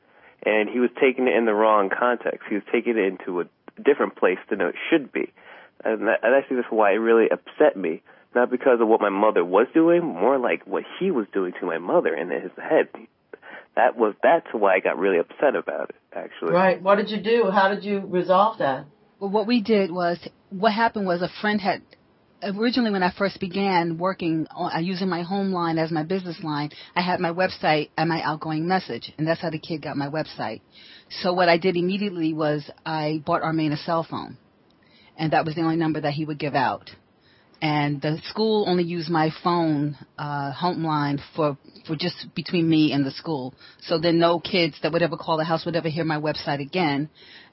and 0.45 0.69
he 0.69 0.81
was 0.81 0.91
taking 1.01 1.27
it 1.29 1.37
in 1.37 1.45
the 1.45 1.55
wrong 1.55 1.91
context. 1.91 2.43
He 2.49 2.55
was 2.55 2.65
taking 2.73 2.97
it 2.97 3.05
into 3.05 3.41
a 3.41 3.45
different 3.83 4.17
place 4.17 4.39
than 4.51 4.61
it 4.61 4.75
should 4.91 5.13
be, 5.13 5.33
and, 5.85 6.09
that, 6.09 6.21
and 6.23 6.35
I 6.35 6.41
think 6.41 6.61
that's 6.61 6.73
why 6.73 6.93
it 6.93 6.97
really 6.97 7.27
upset 7.31 7.77
me. 7.77 8.03
Not 8.35 8.51
because 8.51 8.81
of 8.83 8.89
what 8.89 9.01
my 9.01 9.09
mother 9.09 9.43
was 9.43 9.67
doing, 9.73 10.05
more 10.05 10.39
like 10.39 10.67
what 10.67 10.83
he 11.01 11.11
was 11.11 11.27
doing 11.33 11.55
to 11.59 11.67
my 11.67 11.79
mother 11.79 12.15
in 12.15 12.31
his 12.31 12.51
head. 12.57 12.89
That 13.77 13.97
was 13.97 14.15
that's 14.23 14.47
why 14.53 14.75
I 14.75 14.81
got 14.81 14.99
really 14.99 15.19
upset 15.19 15.57
about 15.57 15.91
it. 15.91 15.97
Actually, 16.13 16.53
Right. 16.53 16.83
What 16.83 16.97
did 16.97 17.11
you 17.11 17.23
do? 17.23 17.51
How 17.51 17.69
did 17.69 17.85
you 17.85 18.01
resolve 18.01 18.59
that? 18.59 18.87
Well, 19.21 19.31
what 19.31 19.47
we 19.47 19.63
did 19.63 19.91
was, 19.91 20.19
what 20.51 20.73
happened 20.73 21.07
was 21.07 21.23
a 21.23 21.31
friend 21.41 21.61
had, 21.61 21.83
originally 22.43 22.91
when 22.91 23.03
I 23.03 23.13
first 23.17 23.41
began 23.41 23.99
working 23.99 24.47
on, 24.55 24.73
uh, 24.73 24.79
using 24.79 25.09
my 25.09 25.23
home 25.23 25.53
line 25.53 25.79
as 25.79 25.91
my 25.91 26.03
business 26.03 26.37
line, 26.43 26.71
I 26.95 27.03
had 27.03 27.21
my 27.21 27.33
website 27.33 27.91
and 27.97 28.09
my 28.09 28.23
outgoing 28.23 28.67
message, 28.67 29.13
and 29.19 29.27
that's 29.27 29.41
how 29.41 29.51
the 29.51 29.59
kid 29.59 29.83
got 29.83 29.97
my 29.97 30.09
website. 30.09 30.61
So 31.09 31.33
what 31.33 31.49
I 31.49 31.59
did 31.59 31.77
immediately 31.77 32.33
was 32.33 32.69
I 32.85 33.23
bought 33.25 33.43
Armane 33.43 33.73
a 33.73 33.77
cell 33.77 34.07
phone, 34.09 34.37
and 35.17 35.33
that 35.33 35.45
was 35.45 35.55
the 35.55 35.63
only 35.63 35.77
number 35.77 36.01
that 36.01 36.13
he 36.13 36.25
would 36.25 36.39
give 36.39 36.55
out. 36.55 36.91
And 37.63 38.03
the 38.03 38.19
school 38.25 38.67
only 38.69 38.85
used 38.85 39.09
my 39.09 39.31
phone 39.43 39.97
uh, 40.19 40.53
home 40.53 40.85
line 40.85 41.19
for 41.35 41.57
for 41.87 41.97
just 41.97 42.27
between 42.35 42.69
me 42.69 42.93
and 42.93 43.05
the 43.05 43.11
school. 43.11 43.55
So 43.81 43.99
then 43.99 44.19
no 44.19 44.41
kids 44.41 44.77
that 44.83 44.93
would 44.93 45.03
ever 45.03 45.17
call 45.17 45.39
the 45.39 45.45
house 45.45 45.65
would 45.65 45.75
ever 45.75 45.89
hear 45.89 46.05
my 46.05 46.21
website 46.21 46.61
again. 46.61 47.09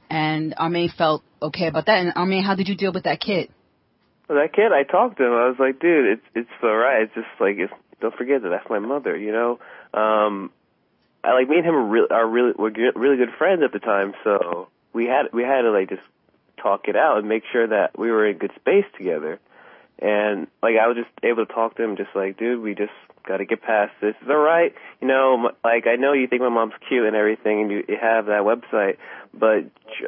And 0.10 0.54
Armane 0.56 0.94
felt 0.98 1.24
okay 1.42 1.68
about 1.68 1.86
that. 1.86 2.02
And 2.02 2.14
Armane, 2.16 2.44
how 2.44 2.54
did 2.54 2.68
you 2.68 2.76
deal 2.76 2.92
with 2.92 3.06
that 3.06 3.22
kid? 3.22 3.50
That 4.28 4.54
kid, 4.54 4.72
I 4.72 4.84
talked 4.84 5.18
to 5.18 5.26
him. 5.26 5.34
I 5.34 5.48
was 5.48 5.58
like, 5.60 5.80
dude, 5.80 6.14
it's 6.14 6.26
it's 6.34 6.64
all 6.64 6.76
right. 6.76 7.04
It's 7.04 7.14
just 7.14 7.28
like, 7.40 7.58
it's, 7.58 7.74
don't 8.00 8.16
forget 8.16 8.42
that 8.42 8.50
that's 8.50 8.70
my 8.70 8.80
mother. 8.80 9.18
You 9.18 9.32
know, 9.32 9.60
um, 9.94 10.52
I 11.24 11.34
like 11.34 11.48
me 11.48 11.58
and 11.58 11.66
him 11.66 11.76
are 11.76 11.86
really 11.86 12.10
are 12.10 12.28
really 12.28 12.54
we're 12.58 12.72
really 12.96 13.18
good 13.18 13.34
friends 13.38 13.64
at 13.64 13.72
the 13.72 13.80
time. 13.80 14.14
So 14.24 14.70
we 14.94 15.06
had 15.06 15.34
we 15.34 15.44
had 15.44 15.62
to 15.62 15.72
like 15.72 15.90
just 15.90 16.02
talk 16.58 16.88
it 16.88 16.96
out 16.96 17.18
and 17.18 17.28
make 17.28 17.44
sure 17.52 17.68
that 17.68 17.98
we 17.98 18.12
were 18.12 18.28
in 18.28 18.38
good 18.38 18.54
space 18.56 18.86
together. 18.98 19.40
And 20.00 20.48
like 20.62 20.76
I 20.78 20.88
was 20.88 20.98
just 20.98 21.10
able 21.22 21.46
to 21.46 21.54
talk 21.54 21.76
to 21.76 21.84
him, 21.84 21.98
just 21.98 22.16
like, 22.16 22.38
dude, 22.38 22.62
we 22.62 22.76
just 22.76 22.92
got 23.26 23.38
to 23.38 23.46
get 23.46 23.62
past 23.62 23.92
this. 24.02 24.16
It's 24.22 24.30
all 24.30 24.38
right, 24.38 24.74
you 25.02 25.08
know. 25.08 25.52
Like 25.64 25.88
I 25.88 25.96
know 25.96 26.14
you 26.14 26.28
think 26.28 26.42
my 26.42 26.50
mom's 26.50 26.74
cute 26.88 27.06
and 27.06 27.16
everything, 27.16 27.62
and 27.62 27.72
you, 27.72 27.84
you 27.88 27.98
have 28.02 28.28
that 28.28 28.42
website, 28.44 28.98
but 29.34 29.66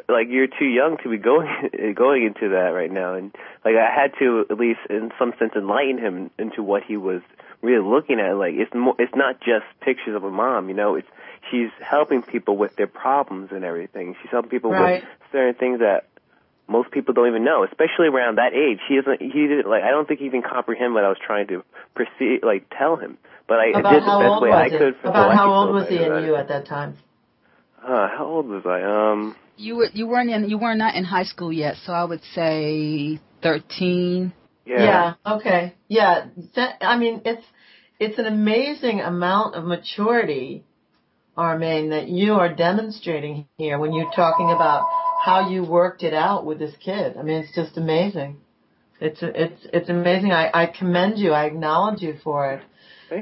like 0.08 0.28
you're 0.28 0.46
too 0.46 0.66
young 0.66 0.98
to 1.02 1.10
be 1.10 1.16
going 1.30 1.48
going 1.94 2.24
into 2.24 2.50
that 2.50 2.70
right 2.70 2.90
now. 2.90 3.14
And 3.14 3.34
like 3.64 3.74
I 3.76 3.92
had 3.94 4.12
to 4.18 4.46
at 4.50 4.58
least, 4.58 4.80
in 4.90 5.10
some 5.18 5.32
sense, 5.38 5.52
enlighten 5.56 5.98
him 5.98 6.30
into 6.38 6.62
what 6.62 6.82
he 6.84 6.96
was 6.96 7.22
really 7.62 7.84
looking 7.84 8.20
at. 8.20 8.36
Like 8.36 8.54
it's 8.54 8.74
more, 8.74 8.94
it's 8.98 9.14
not 9.14 9.40
just 9.40 9.64
pictures 9.80 10.14
of 10.14 10.24
a 10.24 10.30
mom, 10.30 10.68
you 10.68 10.74
know. 10.74 10.94
It's 10.96 11.08
she's 11.50 11.70
helping 11.80 12.22
people 12.22 12.56
with 12.56 12.76
their 12.76 12.86
problems 12.86 13.50
and 13.52 13.64
everything. 13.64 14.16
She's 14.22 14.30
helping 14.30 14.50
people 14.50 14.70
Right. 14.70 15.02
with 15.02 15.10
certain 15.32 15.54
things 15.54 15.78
that 15.80 16.06
most 16.68 16.90
people 16.90 17.14
don't 17.14 17.28
even 17.28 17.44
know, 17.44 17.64
especially 17.64 18.08
around 18.08 18.36
that 18.38 18.52
age. 18.54 18.78
He 18.88 18.96
doesn't. 18.96 19.20
He 19.20 19.46
didn't 19.46 19.68
like. 19.68 19.82
I 19.82 19.90
don't 19.90 20.06
think 20.08 20.20
he 20.20 20.26
even 20.26 20.42
comprehend 20.42 20.94
what 20.94 21.04
I 21.04 21.08
was 21.08 21.18
trying 21.24 21.46
to 21.48 21.62
perceive, 21.94 22.40
like 22.42 22.66
tell 22.76 22.96
him. 22.96 23.18
But 23.48 23.58
I, 23.58 23.66
I 23.74 23.82
did 23.92 24.02
the 24.02 24.18
best 24.18 24.42
way 24.42 24.50
I 24.50 24.62
was 24.64 24.72
could. 24.72 24.94
he? 24.94 25.00
for 25.00 25.08
About 25.08 25.28
what 25.28 25.32
I 25.32 25.34
how 25.36 25.52
old 25.54 25.74
was 25.74 25.88
he 25.88 25.96
and 25.98 26.26
you 26.26 26.34
at 26.34 26.48
that 26.48 26.66
time? 26.66 26.96
Uh, 27.82 28.08
how 28.08 28.26
old 28.26 28.48
was 28.48 28.64
I? 28.66 28.82
Um, 28.82 29.36
You 29.56 29.76
were 29.76 29.88
you 29.92 30.08
weren't 30.08 30.30
in 30.30 30.48
you 30.48 30.58
were 30.58 30.74
not 30.74 30.96
in 30.96 31.04
high 31.04 31.24
school 31.24 31.52
yet, 31.52 31.76
so 31.84 31.92
I 31.92 32.04
would 32.04 32.22
say 32.34 33.20
thirteen. 33.42 34.32
yeah. 34.64 35.14
Okay. 35.24 35.74
Yeah. 35.86 36.26
That, 36.56 36.78
I 36.80 36.98
mean, 36.98 37.22
it's 37.24 37.44
it's 38.00 38.18
an 38.18 38.26
amazing 38.26 39.00
amount 39.00 39.54
of 39.54 39.64
maturity, 39.64 40.64
Armane, 41.38 41.90
that 41.90 42.08
you 42.08 42.34
are 42.34 42.52
demonstrating 42.52 43.46
here 43.56 43.78
when 43.78 43.92
you're 43.92 44.10
talking 44.10 44.50
about 44.50 44.84
how 45.26 45.48
you 45.50 45.64
worked 45.64 46.04
it 46.04 46.14
out 46.14 46.46
with 46.46 46.60
this 46.60 46.74
kid. 46.78 47.16
I 47.16 47.22
mean, 47.24 47.42
it's 47.42 47.52
just 47.52 47.76
amazing. 47.76 48.36
It's 49.00 49.18
it's 49.22 49.60
it's 49.72 49.88
amazing. 49.88 50.30
I, 50.30 50.50
I 50.54 50.66
commend 50.66 51.18
you. 51.18 51.32
I 51.32 51.46
acknowledge 51.46 52.00
you 52.00 52.14
for 52.22 52.52
it. 52.52 52.62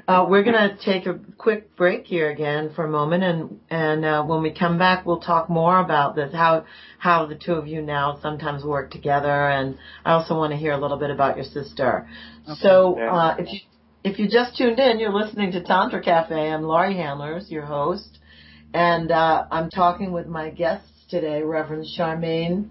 Uh, 0.06 0.26
we're 0.28 0.42
gonna 0.42 0.76
take 0.84 1.06
a 1.06 1.18
quick 1.38 1.74
break 1.76 2.04
here 2.04 2.30
again 2.30 2.72
for 2.76 2.84
a 2.84 2.90
moment, 2.90 3.24
and 3.24 3.58
and 3.70 4.04
uh, 4.04 4.22
when 4.22 4.42
we 4.42 4.52
come 4.52 4.76
back, 4.78 5.06
we'll 5.06 5.20
talk 5.20 5.48
more 5.48 5.80
about 5.80 6.14
this. 6.14 6.30
How 6.34 6.66
how 6.98 7.24
the 7.24 7.36
two 7.36 7.54
of 7.54 7.66
you 7.66 7.80
now 7.80 8.18
sometimes 8.20 8.64
work 8.64 8.90
together, 8.90 9.48
and 9.48 9.78
I 10.04 10.12
also 10.12 10.36
want 10.36 10.52
to 10.52 10.58
hear 10.58 10.72
a 10.72 10.78
little 10.78 10.98
bit 10.98 11.10
about 11.10 11.36
your 11.36 11.46
sister. 11.46 12.06
So 12.60 12.98
uh, 13.00 13.36
if 13.38 13.50
you 13.50 13.60
if 14.04 14.18
you 14.18 14.28
just 14.28 14.58
tuned 14.58 14.78
in, 14.78 15.00
you're 15.00 15.12
listening 15.12 15.52
to 15.52 15.62
Tantra 15.62 16.02
Cafe. 16.02 16.34
I'm 16.34 16.64
Laurie 16.64 16.98
Handlers, 16.98 17.50
your 17.50 17.64
host, 17.64 18.18
and 18.74 19.10
uh, 19.10 19.46
I'm 19.50 19.70
talking 19.70 20.12
with 20.12 20.26
my 20.26 20.50
guests 20.50 20.93
today, 21.14 21.42
Reverend 21.42 21.87
Charmaine, 21.96 22.70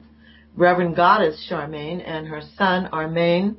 Reverend 0.58 0.98
Goddess 0.98 1.48
Charmaine, 1.50 2.04
and 2.06 2.28
her 2.28 2.42
son 2.58 2.90
Armane 2.92 3.56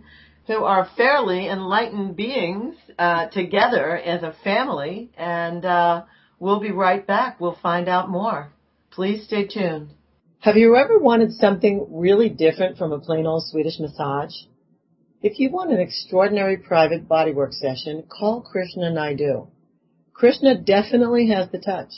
who 0.47 0.63
are 0.63 0.87
fairly 0.95 1.49
enlightened 1.49 2.17
beings 2.17 2.77
uh, 2.99 3.29
together 3.29 3.97
as 3.97 4.23
a 4.23 4.37
family, 4.45 5.11
and 5.17 5.65
uh, 5.65 6.03
we'll 6.39 6.61
be 6.61 6.71
right 6.71 7.07
back. 7.07 7.41
We'll 7.41 7.57
find 7.63 7.89
out 7.89 8.11
more. 8.11 8.53
Please 8.91 9.25
stay 9.25 9.47
tuned. 9.47 9.95
Have 10.41 10.57
you 10.57 10.77
ever 10.77 10.99
wanted 10.99 11.33
something 11.33 11.87
really 11.89 12.29
different 12.29 12.77
from 12.77 12.93
a 12.93 13.01
plain 13.01 13.25
old 13.25 13.45
Swedish 13.47 13.81
massage? 13.81 14.35
If 15.23 15.39
you 15.39 15.51
want 15.51 15.73
an 15.73 15.81
extraordinary 15.81 16.59
private 16.59 17.09
bodywork 17.09 17.55
session, 17.55 18.05
call 18.11 18.43
Krishna 18.43 18.91
Naidu. 18.91 19.47
Krishna 20.13 20.61
definitely 20.61 21.29
has 21.29 21.51
the 21.51 21.59
touch. 21.59 21.89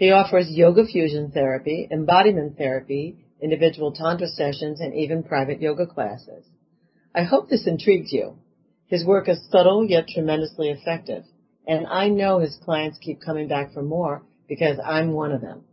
He 0.00 0.10
offers 0.12 0.50
yoga 0.50 0.86
fusion 0.86 1.30
therapy, 1.30 1.86
embodiment 1.90 2.56
therapy, 2.56 3.18
individual 3.38 3.92
tantra 3.92 4.28
sessions, 4.28 4.80
and 4.80 4.94
even 4.94 5.22
private 5.22 5.60
yoga 5.60 5.86
classes. 5.86 6.46
I 7.14 7.24
hope 7.24 7.50
this 7.50 7.66
intrigues 7.66 8.10
you. 8.10 8.38
His 8.86 9.04
work 9.04 9.28
is 9.28 9.46
subtle 9.50 9.84
yet 9.84 10.08
tremendously 10.08 10.70
effective, 10.70 11.24
and 11.68 11.86
I 11.86 12.08
know 12.08 12.38
his 12.38 12.56
clients 12.64 12.98
keep 12.98 13.20
coming 13.20 13.46
back 13.46 13.74
for 13.74 13.82
more 13.82 14.22
because 14.48 14.78
I'm 14.82 15.12
one 15.12 15.32
of 15.32 15.42
them. 15.42 15.64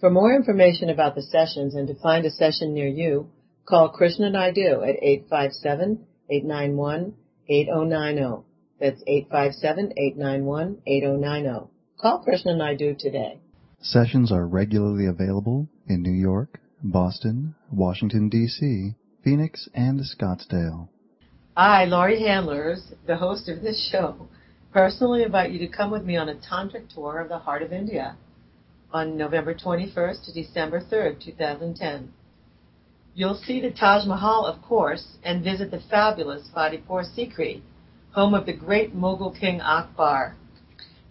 For 0.00 0.10
more 0.10 0.34
information 0.34 0.90
about 0.90 1.14
the 1.14 1.22
sessions 1.22 1.76
and 1.76 1.86
to 1.86 1.94
find 1.94 2.26
a 2.26 2.32
session 2.32 2.74
near 2.74 2.88
you, 2.88 3.30
call 3.64 3.90
Krishna 3.90 4.28
Naidu 4.28 4.82
at 4.82 4.96
857-891-8090. 6.32 8.42
That's 8.80 9.04
857-891-8090. 9.04 11.68
Call 11.98 12.18
Krishna 12.18 12.54
Naidu 12.54 12.94
today. 12.98 13.38
Sessions 13.80 14.30
are 14.30 14.46
regularly 14.46 15.06
available 15.06 15.66
in 15.86 16.02
New 16.02 16.12
York, 16.12 16.60
Boston, 16.82 17.54
Washington, 17.72 18.28
D.C., 18.28 18.94
Phoenix, 19.24 19.66
and 19.72 20.00
Scottsdale. 20.00 20.88
I, 21.56 21.86
Laurie 21.86 22.20
Handlers, 22.20 22.92
the 23.06 23.16
host 23.16 23.48
of 23.48 23.62
this 23.62 23.88
show, 23.90 24.28
personally 24.74 25.22
invite 25.22 25.52
you 25.52 25.58
to 25.60 25.68
come 25.68 25.90
with 25.90 26.04
me 26.04 26.18
on 26.18 26.28
a 26.28 26.34
tantric 26.34 26.92
tour 26.92 27.18
of 27.18 27.30
the 27.30 27.38
heart 27.38 27.62
of 27.62 27.72
India 27.72 28.14
on 28.92 29.16
November 29.16 29.54
21st 29.54 30.26
to 30.26 30.34
December 30.34 30.80
3rd, 30.80 31.24
2010. 31.24 32.12
You'll 33.14 33.40
see 33.46 33.58
the 33.62 33.70
Taj 33.70 34.06
Mahal, 34.06 34.44
of 34.44 34.60
course, 34.60 35.16
and 35.24 35.42
visit 35.42 35.70
the 35.70 35.80
fabulous 35.90 36.46
Fatehpur 36.54 37.06
Sikri, 37.16 37.62
home 38.10 38.34
of 38.34 38.44
the 38.44 38.52
great 38.52 38.94
Mughal 38.94 39.38
king 39.38 39.62
Akbar. 39.62 40.36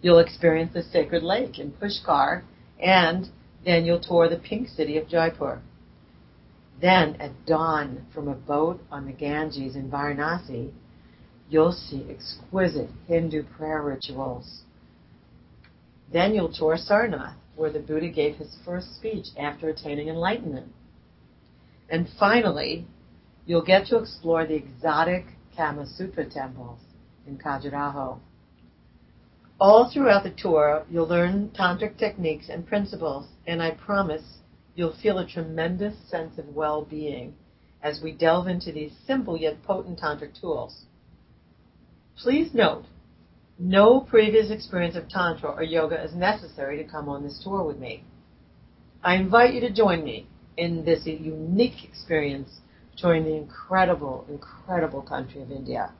You'll 0.02 0.18
experience 0.18 0.72
the 0.72 0.82
sacred 0.82 1.22
lake 1.22 1.58
in 1.58 1.72
Pushkar, 1.72 2.42
and 2.80 3.28
then 3.64 3.84
you'll 3.84 4.00
tour 4.00 4.28
the 4.28 4.36
pink 4.36 4.68
city 4.68 4.98
of 4.98 5.08
Jaipur. 5.08 5.60
Then, 6.80 7.16
at 7.16 7.46
dawn, 7.46 8.06
from 8.12 8.28
a 8.28 8.34
boat 8.34 8.80
on 8.90 9.06
the 9.06 9.12
Ganges 9.12 9.76
in 9.76 9.90
Varanasi, 9.90 10.72
you'll 11.48 11.72
see 11.72 12.06
exquisite 12.10 12.90
Hindu 13.06 13.44
prayer 13.56 13.82
rituals. 13.82 14.62
Then 16.12 16.34
you'll 16.34 16.52
tour 16.52 16.76
Sarnath, 16.76 17.34
where 17.56 17.72
the 17.72 17.80
Buddha 17.80 18.08
gave 18.08 18.36
his 18.36 18.56
first 18.64 18.94
speech 18.96 19.26
after 19.38 19.68
attaining 19.68 20.08
enlightenment. 20.08 20.72
And 21.88 22.08
finally, 22.18 22.86
you'll 23.46 23.64
get 23.64 23.86
to 23.86 23.96
explore 23.96 24.46
the 24.46 24.54
exotic 24.54 25.24
Kama 25.56 25.86
Sutra 25.86 26.28
temples 26.28 26.80
in 27.26 27.38
Khajuraho. 27.38 28.18
All 29.58 29.90
throughout 29.90 30.24
the 30.24 30.30
tour, 30.30 30.84
you'll 30.90 31.08
learn 31.08 31.50
tantric 31.50 31.96
techniques 31.96 32.48
and 32.50 32.66
principles, 32.66 33.26
and 33.46 33.62
I 33.62 33.70
promise 33.70 34.38
you'll 34.74 34.96
feel 34.96 35.18
a 35.18 35.26
tremendous 35.26 35.94
sense 36.10 36.38
of 36.38 36.54
well-being 36.54 37.34
as 37.82 38.02
we 38.02 38.12
delve 38.12 38.48
into 38.48 38.70
these 38.70 38.92
simple 39.06 39.36
yet 39.36 39.62
potent 39.62 39.98
tantric 39.98 40.38
tools. 40.38 40.84
Please 42.18 42.52
note, 42.52 42.84
no 43.58 44.00
previous 44.00 44.50
experience 44.50 44.96
of 44.96 45.08
Tantra 45.08 45.50
or 45.50 45.62
yoga 45.62 46.02
is 46.02 46.14
necessary 46.14 46.76
to 46.76 46.84
come 46.84 47.08
on 47.08 47.22
this 47.22 47.40
tour 47.42 47.62
with 47.62 47.78
me. 47.78 48.04
I 49.02 49.14
invite 49.14 49.54
you 49.54 49.60
to 49.60 49.70
join 49.70 50.04
me 50.04 50.26
in 50.56 50.84
this 50.84 51.06
unique 51.06 51.84
experience 51.84 52.60
touring 52.96 53.24
the 53.24 53.36
incredible, 53.36 54.26
incredible 54.28 55.02
country 55.02 55.40
of 55.40 55.50
India. 55.50 55.92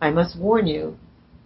I 0.00 0.10
must 0.10 0.38
warn 0.38 0.66
you, 0.66 0.98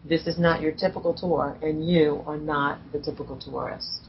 this 0.05 0.27
is 0.27 0.39
not 0.39 0.61
your 0.61 0.73
typical 0.73 1.15
tour, 1.15 1.57
and 1.63 1.87
you 1.87 2.23
are 2.27 2.37
not 2.37 2.79
the 2.93 3.01
typical 3.01 3.37
tourist. 3.37 4.09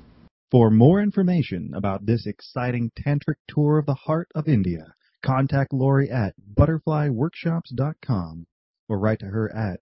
For 0.52 0.70
more 0.70 1.02
information 1.02 1.72
about 1.74 2.06
this 2.06 2.28
exciting 2.28 2.92
tantric 2.98 3.36
tour 3.48 3.80
of 3.80 3.86
the 3.86 3.94
heart 3.94 4.28
of 4.36 4.48
India, 4.48 4.94
contact 5.24 5.74
Laurie 5.74 6.12
at 6.12 6.36
butterflyworkshops.com 6.54 8.46
or 8.88 9.00
write 9.00 9.20
to 9.20 9.28
her 9.28 9.56
at 9.56 9.80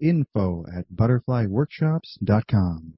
info 0.00 0.64
at 0.74 0.86
butterflyworkshops.com. 0.94 2.94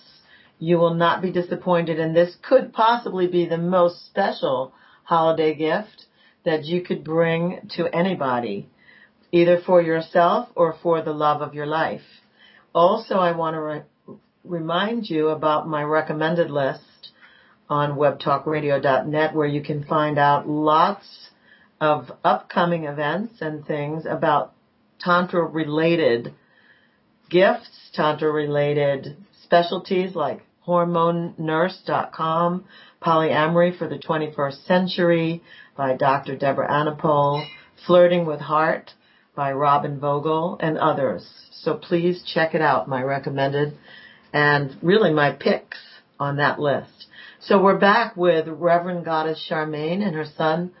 You 0.57 0.77
will 0.77 0.95
not 0.95 1.21
be 1.21 1.31
disappointed 1.31 1.97
and 1.99 2.13
this 2.15 2.35
could 2.41 2.73
possibly 2.73 3.27
be 3.27 3.45
the 3.45 3.57
most 3.57 4.05
special 4.07 4.73
holiday 5.03 5.55
gift 5.55 6.07
that 6.43 6.65
you 6.65 6.81
could 6.81 7.05
bring 7.05 7.69
to 7.75 7.87
anybody, 7.95 8.67
either 9.31 9.61
for 9.65 9.81
yourself 9.81 10.49
or 10.55 10.75
for 10.83 11.01
the 11.01 11.13
love 11.13 11.41
of 11.41 11.53
your 11.53 11.67
life. 11.67 12.01
Also, 12.73 13.15
I 13.15 13.35
want 13.35 13.55
to 13.55 13.61
re- 13.61 14.17
remind 14.43 15.09
you 15.09 15.29
about 15.29 15.67
my 15.67 15.83
recommended 15.83 16.51
list 16.51 17.11
on 17.69 17.97
webtalkradio.net 17.97 19.35
where 19.35 19.47
you 19.47 19.61
can 19.61 19.83
find 19.83 20.17
out 20.17 20.47
lots 20.47 21.29
of 21.81 22.11
upcoming 22.23 22.85
events 22.85 23.41
and 23.41 23.65
things 23.65 24.05
about 24.05 24.53
Tantra 24.99 25.45
related 25.45 26.33
gifts, 27.29 27.91
Tantra 27.93 28.31
related 28.31 29.15
specialties 29.43 30.15
like 30.15 30.41
hormonenurse.com, 30.67 32.65
polyamory 33.01 33.77
for 33.77 33.87
the 33.87 33.97
21st 33.97 34.65
century 34.65 35.41
by 35.75 35.95
Dr. 35.95 36.35
Deborah 36.35 36.69
Anapol, 36.69 37.45
flirting 37.87 38.25
with 38.25 38.41
heart 38.41 38.93
by 39.39 39.53
Robin 39.53 40.01
Vogel 40.01 40.57
and 40.59 40.77
others. 40.77 41.25
So 41.61 41.75
please 41.75 42.29
check 42.33 42.55
it 42.55 42.61
out, 42.61 42.89
my 42.89 43.01
recommended 43.01 43.77
and 44.33 44.75
really 44.81 45.13
my 45.13 45.31
picks 45.31 45.77
on 46.19 46.35
that 46.35 46.59
list. 46.59 47.07
So 47.39 47.63
we're 47.63 47.79
back 47.79 48.17
with 48.17 48.49
Reverend 48.49 49.05
Goddess 49.05 49.47
Charmaine 49.49 50.05
and 50.05 50.13
her 50.13 50.25
son 50.25 50.73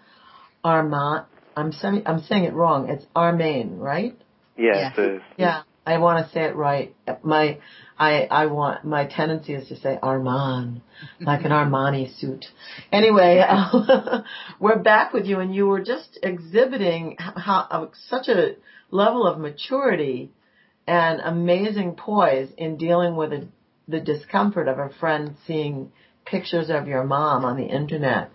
Armand. 0.61 1.23
I'm 1.55 1.71
saying 1.71 2.03
I'm 2.05 2.19
saying 2.19 2.43
it 2.43 2.53
wrong. 2.53 2.89
It's 2.89 3.05
Armane, 3.15 3.79
right? 3.79 4.19
Yes. 4.57 4.93
Yeah. 4.97 5.03
it 5.05 5.15
is. 5.15 5.21
Yeah, 5.37 5.61
I 5.89 5.97
want 5.97 6.23
to 6.23 6.31
say 6.31 6.43
it 6.43 6.55
right. 6.55 6.95
My 7.23 7.57
I 7.97 8.27
I 8.29 8.45
want 8.45 8.85
my 8.85 9.05
tendency 9.07 9.55
is 9.55 9.67
to 9.69 9.75
say 9.75 9.97
Armand, 10.01 10.81
like 11.19 11.45
an 11.45 11.51
Armani 11.51 12.15
suit. 12.19 12.45
Anyway, 12.91 13.43
uh, 13.45 14.21
we're 14.59 14.77
back 14.77 15.13
with 15.13 15.25
you, 15.25 15.39
and 15.39 15.53
you 15.53 15.65
were 15.65 15.81
just 15.81 16.19
exhibiting 16.21 17.17
how, 17.17 17.89
such 18.07 18.27
a 18.27 18.55
level 18.91 19.25
of 19.25 19.39
maturity 19.39 20.31
and 20.85 21.21
amazing 21.21 21.95
poise 21.95 22.49
in 22.55 22.77
dealing 22.77 23.15
with 23.15 23.33
a, 23.33 23.47
the 23.87 23.99
discomfort 23.99 24.67
of 24.67 24.77
a 24.77 24.91
friend 24.99 25.37
seeing 25.47 25.91
pictures 26.23 26.69
of 26.69 26.87
your 26.87 27.03
mom 27.03 27.43
on 27.45 27.57
the 27.57 27.65
internet 27.65 28.29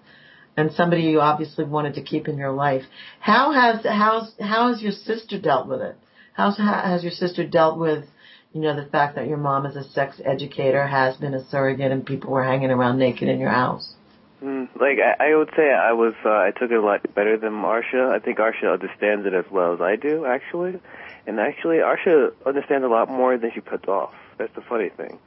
and 0.56 0.72
somebody 0.72 1.02
you 1.02 1.20
obviously 1.20 1.64
wanted 1.64 1.94
to 1.94 2.02
keep 2.02 2.26
in 2.26 2.36
your 2.36 2.52
life. 2.52 2.82
How 3.20 3.52
has 3.52 3.84
how's 3.84 4.32
how 4.40 4.72
has 4.72 4.82
your 4.82 4.92
sister 4.92 5.40
dealt 5.40 5.68
with 5.68 5.80
it? 5.80 5.96
How's 6.34 6.58
how 6.58 6.82
has 6.84 7.02
your 7.02 7.12
sister 7.12 7.46
dealt 7.46 7.78
with 7.78 8.04
you 8.52 8.60
know 8.60 8.76
the 8.76 8.88
fact 8.88 9.16
that 9.16 9.26
your 9.26 9.36
mom 9.36 9.66
is 9.66 9.76
a 9.76 9.82
sex 9.82 10.20
educator, 10.24 10.86
has 10.86 11.16
been 11.16 11.34
a 11.34 11.44
surrogate, 11.48 11.90
and 11.90 12.06
people 12.06 12.30
were 12.30 12.44
hanging 12.44 12.70
around 12.70 12.98
naked 12.98 13.28
in 13.28 13.40
your 13.40 13.50
house? 13.50 13.94
Mm, 14.42 14.68
like 14.78 14.98
I, 14.98 15.30
I 15.30 15.36
would 15.36 15.50
say, 15.56 15.72
I 15.72 15.92
was 15.92 16.14
uh, 16.24 16.28
I 16.28 16.50
took 16.50 16.70
it 16.70 16.76
a 16.76 16.80
lot 16.80 17.02
better 17.14 17.36
than 17.36 17.52
Marsha. 17.52 18.10
I 18.10 18.18
think 18.18 18.38
Arsha 18.38 18.72
understands 18.72 19.26
it 19.26 19.34
as 19.34 19.44
well 19.50 19.74
as 19.74 19.80
I 19.80 19.96
do, 19.96 20.26
actually. 20.26 20.80
And 21.26 21.40
actually, 21.40 21.78
Arsha 21.78 22.32
understands 22.44 22.84
a 22.84 22.88
lot 22.88 23.08
more 23.08 23.38
than 23.38 23.50
she 23.54 23.60
puts 23.60 23.88
off. 23.88 24.12
That's 24.38 24.54
the 24.54 24.60
funny 24.60 24.90
thing. 24.90 25.18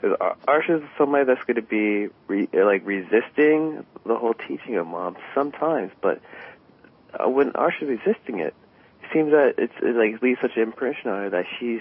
Because 0.00 0.18
Arsha 0.46 0.82
is 0.82 0.88
somebody 0.98 1.24
that's 1.24 1.42
going 1.44 1.56
to 1.56 1.62
be 1.62 2.12
re, 2.28 2.48
like 2.52 2.84
resisting 2.84 3.86
the 4.04 4.16
whole 4.16 4.34
teaching 4.34 4.76
of 4.76 4.86
mom 4.86 5.16
sometimes, 5.34 5.90
but 6.02 6.20
uh, 7.18 7.28
when 7.28 7.52
Arsha's 7.52 7.88
resisting 7.88 8.40
it 8.40 8.54
seems 9.12 9.30
that 9.32 9.54
it's 9.58 9.72
it, 9.82 9.96
like 9.96 10.22
leaves 10.22 10.40
such 10.40 10.56
an 10.56 10.62
impression 10.62 11.10
on 11.10 11.22
her 11.22 11.30
that 11.30 11.46
she's 11.58 11.80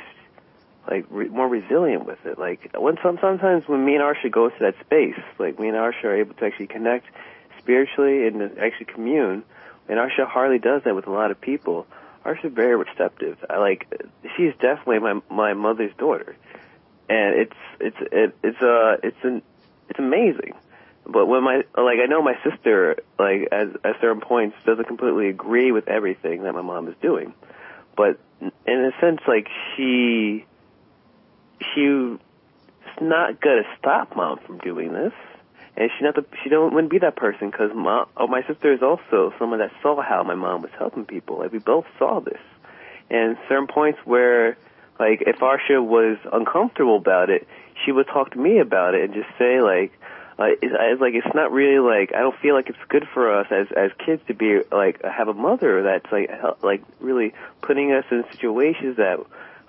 like 0.89 1.05
re- 1.09 1.29
more 1.29 1.47
resilient 1.47 2.05
with 2.05 2.25
it. 2.25 2.37
Like 2.37 2.75
when 2.77 2.97
some 3.03 3.17
sometimes 3.21 3.67
when 3.67 3.83
me 3.83 3.95
and 3.95 4.03
Arsha 4.03 4.31
go 4.31 4.49
to 4.49 4.59
that 4.59 4.75
space, 4.85 5.19
like 5.39 5.59
me 5.59 5.69
and 5.69 5.77
Arsha 5.77 6.05
are 6.05 6.15
able 6.15 6.33
to 6.35 6.45
actually 6.45 6.67
connect 6.67 7.07
spiritually 7.59 8.27
and 8.27 8.57
actually 8.59 8.85
commune, 8.85 9.43
and 9.87 9.99
Arsha 9.99 10.27
hardly 10.27 10.59
does 10.59 10.83
that 10.83 10.95
with 10.95 11.07
a 11.07 11.11
lot 11.11 11.31
of 11.31 11.39
people. 11.39 11.87
Arsha's 12.23 12.53
very 12.53 12.75
receptive. 12.75 13.37
I 13.49 13.57
like 13.57 13.87
she's 14.35 14.53
definitely 14.59 14.99
my 14.99 15.21
my 15.29 15.53
mother's 15.53 15.93
daughter, 15.97 16.35
and 17.09 17.35
it's 17.35 17.57
it's 17.79 17.97
it, 18.11 18.35
it's 18.43 18.61
uh 18.61 18.97
it's 19.03 19.23
an 19.23 19.41
it's 19.89 19.99
amazing. 19.99 20.53
But 21.07 21.27
when 21.27 21.43
my 21.43 21.57
like 21.77 21.99
I 22.01 22.07
know 22.07 22.21
my 22.21 22.37
sister 22.43 22.97
like 23.19 23.49
at 23.51 23.67
at 23.85 24.01
certain 24.01 24.21
points 24.21 24.55
doesn't 24.65 24.87
completely 24.87 25.29
agree 25.29 25.71
with 25.71 25.87
everything 25.87 26.43
that 26.43 26.53
my 26.53 26.61
mom 26.61 26.87
is 26.87 26.95
doing, 27.01 27.33
but 27.95 28.19
in 28.41 28.51
a 28.67 28.91
sense 28.99 29.21
like 29.27 29.47
she 29.75 30.45
she's 31.73 32.19
not 32.99 33.39
gonna 33.39 33.63
stop 33.77 34.15
mom 34.15 34.39
from 34.45 34.57
doing 34.59 34.93
this 34.93 35.13
and 35.77 35.89
she 35.97 36.05
not 36.05 36.15
the, 36.15 36.25
she 36.43 36.49
don't 36.49 36.73
wouldn't 36.73 36.91
be 36.91 36.99
that 36.99 37.15
person 37.15 37.49
because 37.49 37.71
my 37.75 38.05
oh, 38.17 38.27
my 38.27 38.45
sister 38.47 38.73
is 38.73 38.81
also 38.81 39.33
someone 39.37 39.59
that 39.59 39.71
saw 39.81 40.01
how 40.01 40.23
my 40.23 40.35
mom 40.35 40.61
was 40.61 40.71
helping 40.77 41.05
people. 41.05 41.39
Like 41.39 41.51
we 41.51 41.59
both 41.59 41.85
saw 41.99 42.19
this, 42.19 42.39
and 43.09 43.37
certain 43.49 43.67
points 43.67 43.99
where 44.05 44.57
like 44.99 45.23
if 45.27 45.37
Arsha 45.39 45.83
was 45.83 46.17
uncomfortable 46.31 46.97
about 46.97 47.29
it, 47.29 47.47
she 47.83 47.91
would 47.91 48.07
talk 48.07 48.31
to 48.31 48.39
me 48.39 48.59
about 48.59 48.95
it 48.95 49.03
and 49.03 49.13
just 49.13 49.29
say 49.37 49.61
like. 49.61 49.91
Uh, 50.37 50.47
it's, 50.61 51.01
like 51.01 51.13
it's 51.13 51.33
not 51.33 51.51
really 51.51 51.79
like 51.79 52.13
I 52.13 52.19
don't 52.19 52.37
feel 52.39 52.55
like 52.55 52.69
it's 52.69 52.77
good 52.89 53.07
for 53.13 53.39
us 53.39 53.47
as 53.51 53.67
as 53.75 53.91
kids 54.05 54.21
to 54.27 54.33
be 54.33 54.59
like 54.71 55.01
have 55.03 55.29
a 55.29 55.33
mother 55.33 55.83
that's 55.83 56.11
like 56.11 56.29
like 56.61 56.83
really 56.99 57.33
putting 57.61 57.93
us 57.93 58.03
in 58.11 58.25
situations 58.31 58.97
that 58.97 59.19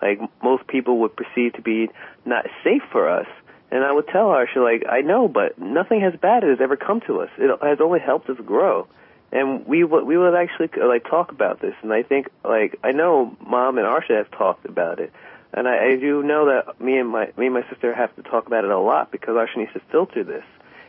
like 0.02 0.20
most 0.42 0.66
people 0.66 0.98
would 0.98 1.14
perceive 1.14 1.52
to 1.54 1.62
be 1.62 1.88
not 2.24 2.46
safe 2.64 2.82
for 2.90 3.08
us 3.08 3.28
and 3.70 3.84
I 3.84 3.92
would 3.92 4.06
tell 4.08 4.30
her, 4.30 4.46
like, 4.56 4.84
I 4.88 5.00
know, 5.00 5.28
but 5.28 5.58
nothing 5.58 6.02
as 6.02 6.18
bad 6.18 6.44
has 6.44 6.60
ever 6.60 6.76
come 6.76 7.00
to 7.02 7.20
us. 7.20 7.30
It 7.36 7.50
has 7.62 7.80
only 7.80 8.00
helped 8.00 8.30
us 8.30 8.38
grow. 8.44 8.86
And 9.32 9.66
we 9.66 9.82
would 9.82 10.06
we 10.06 10.16
would 10.16 10.34
actually 10.36 10.70
like 10.80 11.04
talk 11.04 11.32
about 11.32 11.60
this, 11.60 11.74
and 11.82 11.92
I 11.92 12.04
think 12.04 12.28
like 12.44 12.78
I 12.84 12.92
know 12.92 13.36
mom 13.44 13.76
and 13.76 13.84
Arsha 13.84 14.16
have 14.16 14.30
talked 14.30 14.64
about 14.66 15.00
it, 15.00 15.12
and 15.52 15.66
I, 15.66 15.94
I 15.94 15.96
do 15.96 16.22
know 16.22 16.46
that 16.46 16.80
me 16.80 16.96
and 16.96 17.08
my 17.08 17.32
me 17.36 17.46
and 17.46 17.54
my 17.54 17.68
sister 17.68 17.92
have 17.92 18.14
to 18.16 18.22
talk 18.22 18.46
about 18.46 18.64
it 18.64 18.70
a 18.70 18.78
lot 18.78 19.10
because 19.10 19.34
Arsha 19.34 19.56
needs 19.56 19.72
to 19.72 19.80
filter 19.90 20.22
this, 20.22 20.44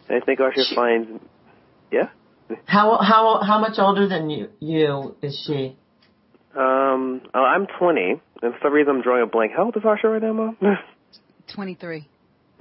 and 0.10 0.22
I 0.22 0.26
think 0.26 0.40
Arsha 0.40 0.66
she, 0.68 0.76
finds, 0.76 1.10
yeah. 1.92 2.10
How 2.66 2.98
how 3.02 3.42
how 3.44 3.60
much 3.60 3.78
older 3.78 4.08
than 4.08 4.30
you 4.30 4.50
you 4.60 5.16
is 5.22 5.44
she? 5.46 5.76
Um, 6.56 7.22
oh, 7.34 7.44
I'm 7.44 7.68
20, 7.80 8.02
and 8.12 8.22
for 8.42 8.58
some 8.64 8.74
reason 8.74 8.96
I'm 8.96 9.02
drawing 9.02 9.24
a 9.24 9.28
blank. 9.28 9.52
How 9.56 9.66
old 9.66 9.78
is 9.78 9.84
Arsha 9.84 10.06
right 10.06 10.22
now, 10.22 10.34
mom? 10.34 10.58
23. 11.54 12.08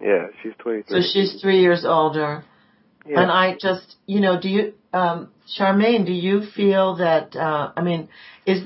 Yeah, 0.02 0.26
she's 0.42 0.52
23. 0.58 0.84
So 0.88 1.08
she's 1.12 1.40
three 1.40 1.60
years 1.60 1.84
older. 1.86 2.44
Yeah. 3.06 3.22
And 3.22 3.30
I 3.30 3.56
just, 3.58 3.96
you 4.06 4.20
know, 4.20 4.40
do 4.40 4.48
you, 4.48 4.74
um, 4.92 5.30
Charmaine, 5.58 6.06
do 6.06 6.12
you 6.12 6.42
feel 6.54 6.96
that, 6.96 7.36
uh, 7.36 7.72
I 7.76 7.82
mean, 7.82 8.08
is, 8.44 8.64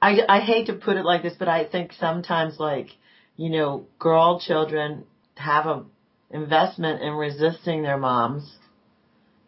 I, 0.00 0.20
I 0.28 0.40
hate 0.40 0.66
to 0.68 0.74
put 0.74 0.96
it 0.96 1.04
like 1.04 1.22
this, 1.22 1.34
but 1.38 1.48
I 1.48 1.64
think 1.64 1.92
sometimes 1.98 2.58
like, 2.58 2.88
you 3.36 3.50
know, 3.50 3.86
girl 3.98 4.40
children 4.40 5.04
have 5.34 5.66
a 5.66 5.84
investment 6.30 7.02
in 7.02 7.12
resisting 7.12 7.82
their 7.82 7.98
moms 7.98 8.56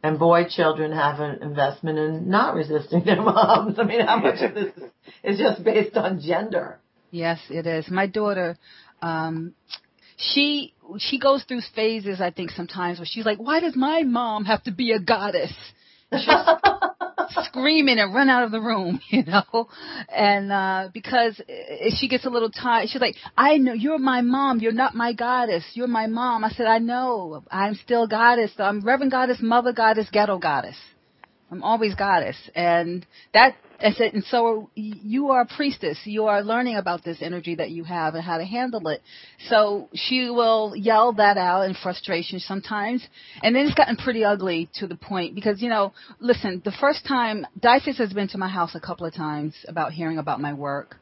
and 0.02 0.18
boy 0.18 0.44
children 0.48 0.92
have 0.92 1.20
an 1.20 1.42
investment 1.42 1.98
in 1.98 2.28
not 2.28 2.54
resisting 2.54 3.02
their 3.04 3.20
moms. 3.20 3.78
I 3.78 3.84
mean, 3.84 4.06
how 4.06 4.18
much 4.18 4.42
of 4.42 4.54
this 4.54 4.72
is 5.22 5.38
just 5.38 5.64
based 5.64 5.96
on 5.96 6.20
gender? 6.20 6.78
Yes, 7.10 7.40
it 7.50 7.66
is. 7.66 7.90
My 7.90 8.06
daughter, 8.06 8.56
um, 9.02 9.54
she 10.16 10.74
she 10.98 11.18
goes 11.18 11.44
through 11.44 11.62
phases 11.74 12.20
I 12.20 12.30
think 12.30 12.50
sometimes 12.50 12.98
where 12.98 13.06
she's 13.06 13.24
like, 13.24 13.38
why 13.38 13.60
does 13.60 13.76
my 13.76 14.02
mom 14.02 14.44
have 14.44 14.62
to 14.64 14.72
be 14.72 14.92
a 14.92 15.00
goddess? 15.00 15.52
She's 16.12 16.28
screaming 17.44 17.98
and 17.98 18.14
run 18.14 18.28
out 18.28 18.44
of 18.44 18.50
the 18.50 18.60
room, 18.60 19.00
you 19.10 19.24
know, 19.24 19.68
and 20.08 20.52
uh 20.52 20.88
because 20.92 21.40
she 21.98 22.08
gets 22.08 22.24
a 22.26 22.30
little 22.30 22.50
tired. 22.50 22.88
She's 22.88 23.00
like, 23.00 23.16
I 23.36 23.58
know 23.58 23.72
you're 23.72 23.98
my 23.98 24.22
mom. 24.22 24.60
You're 24.60 24.72
not 24.72 24.94
my 24.94 25.12
goddess. 25.12 25.64
You're 25.74 25.88
my 25.88 26.06
mom. 26.06 26.44
I 26.44 26.50
said, 26.50 26.66
I 26.66 26.78
know. 26.78 27.42
I'm 27.50 27.74
still 27.74 28.06
goddess. 28.06 28.52
I'm 28.58 28.80
Reverend 28.84 29.12
Goddess, 29.12 29.38
Mother 29.40 29.72
Goddess, 29.72 30.08
Ghetto 30.10 30.38
Goddess. 30.38 30.76
I'm 31.50 31.62
always 31.62 31.94
goddess. 31.94 32.36
And 32.54 33.06
that, 33.32 33.56
I 33.80 33.92
said, 33.92 34.12
and 34.14 34.24
so 34.24 34.70
you 34.74 35.28
are 35.28 35.42
a 35.42 35.46
priestess. 35.46 35.98
You 36.04 36.24
are 36.24 36.42
learning 36.42 36.76
about 36.76 37.04
this 37.04 37.18
energy 37.20 37.54
that 37.56 37.70
you 37.70 37.84
have 37.84 38.16
and 38.16 38.24
how 38.24 38.38
to 38.38 38.44
handle 38.44 38.88
it. 38.88 39.02
So 39.48 39.88
she 39.94 40.30
will 40.30 40.74
yell 40.74 41.12
that 41.12 41.38
out 41.38 41.62
in 41.62 41.74
frustration 41.74 42.40
sometimes. 42.40 43.06
And 43.40 43.54
then 43.54 43.66
it's 43.66 43.76
gotten 43.76 43.96
pretty 43.96 44.24
ugly 44.24 44.68
to 44.74 44.88
the 44.88 44.96
point 44.96 45.36
because, 45.36 45.62
you 45.62 45.68
know, 45.68 45.92
listen, 46.18 46.60
the 46.64 46.72
first 46.72 47.06
time, 47.06 47.46
DYFS 47.60 47.98
has 47.98 48.12
been 48.12 48.26
to 48.28 48.38
my 48.38 48.48
house 48.48 48.74
a 48.74 48.80
couple 48.80 49.06
of 49.06 49.14
times 49.14 49.54
about 49.68 49.92
hearing 49.92 50.18
about 50.18 50.40
my 50.40 50.54
work. 50.54 50.96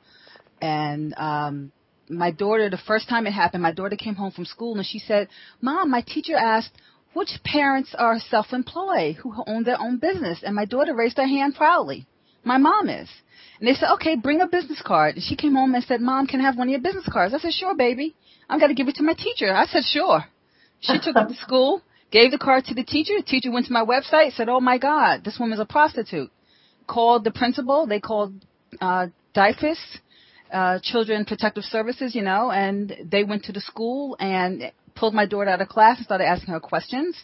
And, 0.60 1.14
um, 1.16 1.72
my 2.08 2.30
daughter, 2.30 2.68
the 2.68 2.78
first 2.86 3.08
time 3.08 3.26
it 3.26 3.32
happened, 3.32 3.62
my 3.62 3.72
daughter 3.72 3.96
came 3.96 4.14
home 4.14 4.30
from 4.30 4.44
school 4.44 4.76
and 4.76 4.86
she 4.86 4.98
said, 4.98 5.28
Mom, 5.60 5.90
my 5.90 6.02
teacher 6.02 6.36
asked, 6.36 6.72
which 7.14 7.30
parents 7.42 7.94
are 7.98 8.18
self-employed 8.20 9.16
who 9.16 9.32
own 9.46 9.64
their 9.64 9.80
own 9.80 9.96
business? 9.96 10.40
And 10.42 10.54
my 10.54 10.66
daughter 10.66 10.94
raised 10.94 11.16
her 11.16 11.26
hand 11.26 11.54
proudly. 11.54 12.06
My 12.46 12.58
mom 12.58 12.88
is. 12.88 13.08
And 13.58 13.66
they 13.68 13.74
said, 13.74 13.90
okay, 13.94 14.14
bring 14.14 14.40
a 14.40 14.46
business 14.46 14.80
card. 14.84 15.16
And 15.16 15.24
she 15.24 15.34
came 15.34 15.54
home 15.56 15.74
and 15.74 15.82
said, 15.82 16.00
Mom, 16.00 16.28
can 16.28 16.40
I 16.40 16.44
have 16.44 16.56
one 16.56 16.68
of 16.68 16.70
your 16.70 16.80
business 16.80 17.08
cards? 17.12 17.34
I 17.34 17.38
said, 17.38 17.52
sure, 17.52 17.74
baby. 17.74 18.14
I'm 18.48 18.60
going 18.60 18.68
to 18.68 18.74
give 18.74 18.86
it 18.86 18.94
to 18.96 19.02
my 19.02 19.14
teacher. 19.14 19.52
I 19.52 19.66
said, 19.66 19.82
sure. 19.84 20.24
She 20.80 20.98
took 21.02 21.16
it 21.16 21.28
to 21.28 21.34
school, 21.34 21.82
gave 22.12 22.30
the 22.30 22.38
card 22.38 22.64
to 22.66 22.74
the 22.74 22.84
teacher. 22.84 23.14
The 23.16 23.24
teacher 23.24 23.50
went 23.50 23.66
to 23.66 23.72
my 23.72 23.84
website, 23.84 24.36
said, 24.36 24.48
oh 24.48 24.60
my 24.60 24.78
God, 24.78 25.24
this 25.24 25.38
woman's 25.40 25.60
a 25.60 25.64
prostitute. 25.64 26.30
Called 26.86 27.24
the 27.24 27.32
principal. 27.32 27.86
They 27.88 27.98
called, 27.98 28.32
uh, 28.80 29.08
DYFS, 29.34 29.78
uh, 30.52 30.78
Children 30.84 31.24
Protective 31.24 31.64
Services, 31.64 32.14
you 32.14 32.22
know, 32.22 32.52
and 32.52 32.96
they 33.10 33.24
went 33.24 33.44
to 33.44 33.52
the 33.52 33.60
school 33.60 34.16
and 34.20 34.70
pulled 34.94 35.14
my 35.14 35.26
daughter 35.26 35.50
out 35.50 35.60
of 35.60 35.68
class 35.68 35.96
and 35.96 36.04
started 36.06 36.26
asking 36.26 36.54
her 36.54 36.60
questions 36.60 37.16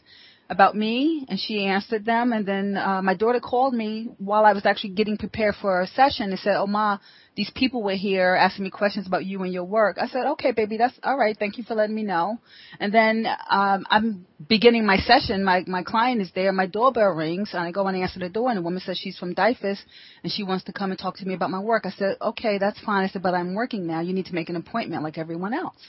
about 0.52 0.76
me, 0.76 1.26
and 1.28 1.40
she 1.40 1.64
answered 1.66 2.04
them. 2.04 2.32
And 2.32 2.46
then 2.46 2.76
uh, 2.76 3.02
my 3.02 3.14
daughter 3.14 3.40
called 3.40 3.74
me 3.74 4.10
while 4.18 4.44
I 4.44 4.52
was 4.52 4.66
actually 4.66 4.90
getting 4.90 5.16
prepared 5.16 5.56
for 5.60 5.80
a 5.80 5.86
session 5.88 6.30
and 6.30 6.38
said, 6.38 6.56
"Oh, 6.56 6.66
ma, 6.66 6.98
these 7.34 7.50
people 7.54 7.82
were 7.82 7.96
here 7.96 8.34
asking 8.34 8.64
me 8.64 8.70
questions 8.70 9.06
about 9.06 9.24
you 9.24 9.42
and 9.42 9.52
your 9.52 9.64
work." 9.64 9.96
I 10.00 10.06
said, 10.06 10.26
"Okay, 10.34 10.52
baby, 10.52 10.76
that's 10.76 10.98
all 11.02 11.16
right. 11.16 11.36
Thank 11.36 11.58
you 11.58 11.64
for 11.64 11.74
letting 11.74 11.96
me 11.96 12.04
know." 12.04 12.38
And 12.78 12.92
then 12.92 13.26
um, 13.50 13.86
I'm 13.90 14.26
beginning 14.48 14.86
my 14.86 14.98
session. 14.98 15.42
My 15.42 15.64
my 15.66 15.82
client 15.82 16.20
is 16.20 16.30
there. 16.34 16.52
My 16.52 16.66
doorbell 16.66 17.10
rings, 17.10 17.50
and 17.54 17.62
I 17.62 17.72
go 17.72 17.86
and 17.86 17.96
answer 17.96 18.20
the 18.20 18.28
door, 18.28 18.50
and 18.50 18.58
the 18.58 18.62
woman 18.62 18.80
says 18.80 18.98
she's 18.98 19.18
from 19.18 19.34
DYFS 19.34 19.78
and 20.22 20.32
she 20.32 20.44
wants 20.44 20.64
to 20.64 20.72
come 20.72 20.90
and 20.90 21.00
talk 21.00 21.16
to 21.16 21.26
me 21.26 21.34
about 21.34 21.50
my 21.50 21.60
work. 21.60 21.86
I 21.86 21.90
said, 21.90 22.18
"Okay, 22.20 22.58
that's 22.58 22.80
fine." 22.80 23.04
I 23.04 23.08
said, 23.08 23.22
"But 23.22 23.34
I'm 23.34 23.54
working 23.54 23.86
now. 23.86 24.00
You 24.00 24.12
need 24.12 24.26
to 24.26 24.34
make 24.34 24.50
an 24.50 24.56
appointment 24.56 25.02
like 25.02 25.18
everyone 25.18 25.54
else." 25.54 25.82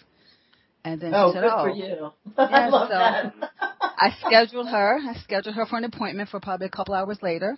And 0.86 1.00
then 1.00 1.14
oh, 1.16 1.32
she 1.32 1.36
said, 1.36 1.42
good 1.42 1.52
"Oh, 1.52 1.64
for 1.64 1.70
you." 1.70 2.12
I 2.38 2.70
love 2.70 2.90
so 2.90 2.94
that. 2.94 3.34
I 3.82 4.16
scheduled 4.26 4.68
her. 4.68 5.00
I 5.00 5.14
scheduled 5.24 5.56
her 5.56 5.66
for 5.66 5.78
an 5.78 5.86
appointment 5.86 6.30
for 6.30 6.40
probably 6.40 6.68
a 6.68 6.70
couple 6.70 6.94
hours 6.94 7.20
later. 7.22 7.58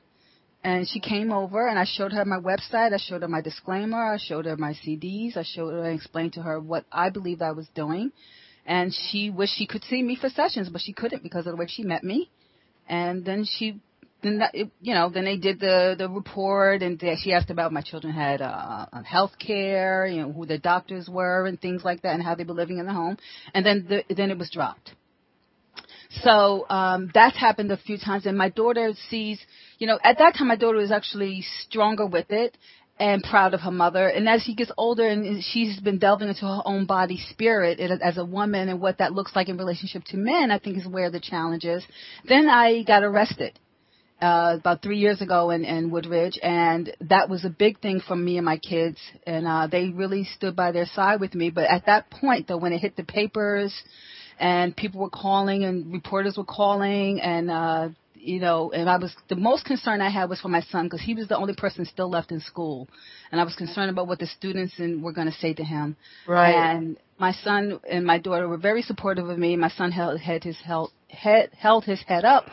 And 0.63 0.87
she 0.87 0.99
came 0.99 1.31
over 1.31 1.67
and 1.67 1.77
I 1.77 1.85
showed 1.85 2.11
her 2.13 2.25
my 2.25 2.39
website. 2.39 2.91
I 2.91 2.97
showed 2.97 3.21
her 3.21 3.27
my 3.27 3.41
disclaimer. 3.41 4.13
I 4.13 4.17
showed 4.17 4.45
her 4.45 4.57
my 4.57 4.73
CDs. 4.73 5.37
I 5.37 5.43
showed 5.43 5.73
her 5.73 5.83
and 5.83 5.95
explained 5.95 6.33
to 6.33 6.41
her 6.41 6.59
what 6.59 6.85
I 6.91 7.11
believed 7.11 7.43
I 7.43 7.51
was 7.51 7.67
doing. 7.75 8.11
And 8.65 8.91
she 8.91 9.29
wished 9.29 9.57
she 9.57 9.67
could 9.67 9.83
see 9.83 10.01
me 10.01 10.15
for 10.19 10.29
sessions, 10.29 10.69
but 10.69 10.81
she 10.81 10.91
couldn't 10.91 11.21
because 11.21 11.45
of 11.45 11.51
the 11.51 11.57
way 11.57 11.67
she 11.69 11.83
met 11.83 12.03
me. 12.03 12.31
And 12.89 13.23
then 13.23 13.45
she, 13.45 13.79
then 14.23 14.39
that, 14.39 14.55
you 14.55 14.93
know, 14.93 15.09
then 15.09 15.25
they 15.25 15.37
did 15.37 15.59
the 15.59 15.95
the 15.97 16.09
report, 16.09 16.81
and 16.81 16.99
they, 16.99 17.15
she 17.15 17.33
asked 17.33 17.49
about 17.49 17.71
my 17.71 17.81
children 17.81 18.13
had 18.13 18.41
uh, 18.41 18.87
health 19.03 19.33
care, 19.39 20.07
you 20.07 20.21
know, 20.21 20.31
who 20.31 20.45
the 20.45 20.57
doctors 20.57 21.07
were, 21.07 21.45
and 21.45 21.59
things 21.59 21.83
like 21.83 22.01
that, 22.01 22.13
and 22.15 22.23
how 22.23 22.35
they 22.35 22.43
were 22.43 22.53
living 22.53 22.79
in 22.79 22.85
the 22.85 22.93
home. 22.93 23.17
And 23.53 23.65
then 23.65 23.85
the, 23.87 24.15
then 24.15 24.31
it 24.31 24.37
was 24.37 24.49
dropped. 24.49 24.91
So 26.23 26.65
um, 26.69 27.11
that's 27.13 27.37
happened 27.37 27.71
a 27.71 27.77
few 27.77 27.97
times, 27.97 28.25
and 28.25 28.37
my 28.37 28.49
daughter 28.49 28.93
sees, 29.09 29.39
you 29.79 29.87
know, 29.87 29.99
at 30.03 30.17
that 30.19 30.35
time 30.37 30.47
my 30.47 30.55
daughter 30.55 30.77
was 30.77 30.91
actually 30.91 31.43
stronger 31.61 32.05
with 32.05 32.31
it 32.31 32.57
and 32.97 33.23
proud 33.23 33.53
of 33.53 33.59
her 33.61 33.71
mother. 33.71 34.07
And 34.07 34.27
as 34.29 34.43
she 34.43 34.55
gets 34.55 34.71
older 34.77 35.07
and 35.07 35.43
she's 35.43 35.79
been 35.79 35.99
delving 35.99 36.29
into 36.29 36.45
her 36.45 36.61
own 36.63 36.85
body 36.85 37.19
spirit 37.29 37.79
as 37.79 38.17
a 38.17 38.23
woman 38.23 38.69
and 38.69 38.79
what 38.79 38.99
that 38.99 39.11
looks 39.13 39.35
like 39.35 39.49
in 39.49 39.57
relationship 39.57 40.03
to 40.05 40.17
men, 40.17 40.49
I 40.51 40.59
think 40.59 40.77
is 40.77 40.87
where 40.87 41.09
the 41.09 41.19
challenge 41.19 41.65
is. 41.65 41.83
Then 42.27 42.47
I 42.47 42.83
got 42.83 43.03
arrested. 43.03 43.59
Uh, 44.21 44.55
about 44.57 44.81
three 44.81 44.97
years 44.97 45.21
ago 45.21 45.49
in, 45.49 45.65
in 45.65 45.91
Woodridge, 45.91 46.39
and 46.41 46.95
that 47.01 47.29
was 47.29 47.43
a 47.43 47.49
big 47.49 47.79
thing 47.81 47.99
for 47.99 48.15
me 48.15 48.37
and 48.37 48.45
my 48.45 48.57
kids, 48.57 48.97
and 49.27 49.45
uh, 49.45 49.67
they 49.67 49.89
really 49.89 50.23
stood 50.23 50.55
by 50.55 50.71
their 50.71 50.85
side 50.85 51.19
with 51.19 51.35
me. 51.35 51.49
But 51.49 51.65
at 51.65 51.87
that 51.87 52.09
point, 52.09 52.47
though, 52.47 52.57
when 52.57 52.71
it 52.71 52.79
hit 52.79 52.95
the 52.95 53.03
papers, 53.03 53.73
and 54.39 54.75
people 54.75 55.01
were 55.01 55.09
calling 55.09 55.63
and 55.63 55.91
reporters 55.93 56.37
were 56.37 56.45
calling 56.45 57.21
and 57.21 57.49
uh 57.49 57.89
you 58.15 58.39
know 58.39 58.71
and 58.71 58.89
i 58.89 58.97
was 58.97 59.15
the 59.29 59.35
most 59.35 59.65
concern 59.65 60.01
i 60.01 60.09
had 60.09 60.29
was 60.29 60.41
for 60.41 60.49
my 60.49 60.61
son 60.61 60.85
because 60.85 61.01
he 61.01 61.13
was 61.13 61.27
the 61.27 61.37
only 61.37 61.53
person 61.53 61.85
still 61.85 62.09
left 62.09 62.31
in 62.31 62.39
school. 62.41 62.87
And 63.31 63.39
i 63.39 63.43
was 63.43 63.55
concerned 63.55 63.89
about 63.89 64.07
what 64.07 64.19
the 64.19 64.27
students 64.27 64.73
and 64.79 65.03
were 65.03 65.13
going 65.13 65.27
to 65.27 65.37
say 65.37 65.53
to 65.53 65.63
him. 65.63 65.95
Right. 66.27 66.51
And 66.53 66.97
my 67.19 67.31
son 67.31 67.79
and 67.89 68.05
my 68.05 68.17
daughter 68.17 68.47
were 68.47 68.57
very 68.57 68.81
supportive 68.81 69.29
of 69.29 69.37
me. 69.37 69.55
My 69.55 69.69
son 69.69 69.91
held 69.91 70.19
had 70.19 70.43
his 70.43 70.57
held 70.57 70.91
head 71.09 71.51
held 71.57 71.85
his 71.85 72.01
head 72.07 72.25
up 72.25 72.45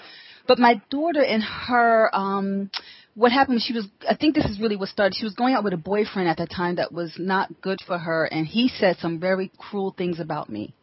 but 0.47 0.59
my 0.59 0.81
daughter 0.91 1.23
and 1.23 1.43
her 1.43 2.11
um 2.15 2.71
what 3.15 3.33
happened 3.33 3.57
was 3.57 3.65
she 3.65 3.75
was 3.75 3.87
I 4.09 4.17
think 4.17 4.35
this 4.35 4.47
is 4.47 4.61
really 4.61 4.77
what 4.77 4.89
started. 4.89 5.15
She 5.17 5.25
was 5.25 5.35
going 5.35 5.55
out 5.55 5.65
with 5.65 5.75
a 5.75 5.79
boyfriend 5.79 6.29
at 6.29 6.39
the 6.39 6.47
time 6.47 6.77
that 6.77 6.93
was 6.93 7.13
not 7.19 7.61
good 7.61 7.81
for 7.87 7.99
her 7.99 8.25
and 8.25 8.47
he 8.47 8.69
said 8.69 8.97
some 8.99 9.21
very 9.21 9.51
cruel 9.59 9.95
things 9.97 10.21
about 10.21 10.49
me. 10.49 10.75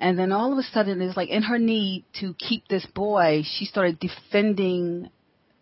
And 0.00 0.18
then 0.18 0.32
all 0.32 0.52
of 0.52 0.58
a 0.58 0.62
sudden 0.62 1.00
it's 1.00 1.16
like 1.16 1.30
in 1.30 1.42
her 1.42 1.58
need 1.58 2.04
to 2.20 2.34
keep 2.34 2.68
this 2.68 2.86
boy, 2.86 3.42
she 3.44 3.64
started 3.64 3.98
defending 3.98 5.10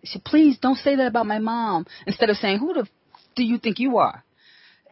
she 0.05 0.15
said, 0.15 0.25
please 0.25 0.59
don't 0.59 0.79
say 0.79 0.97
that 0.97 1.07
about 1.07 1.27
my 1.27 1.39
mom 1.39 1.87
instead 2.07 2.29
of 2.31 2.37
saying 2.37 2.59
who 2.59 2.75
the 2.75 2.81
f- 2.81 2.89
do 3.37 3.45
you 3.45 3.59
think 3.59 3.79
you 3.79 3.99
are? 3.99 4.25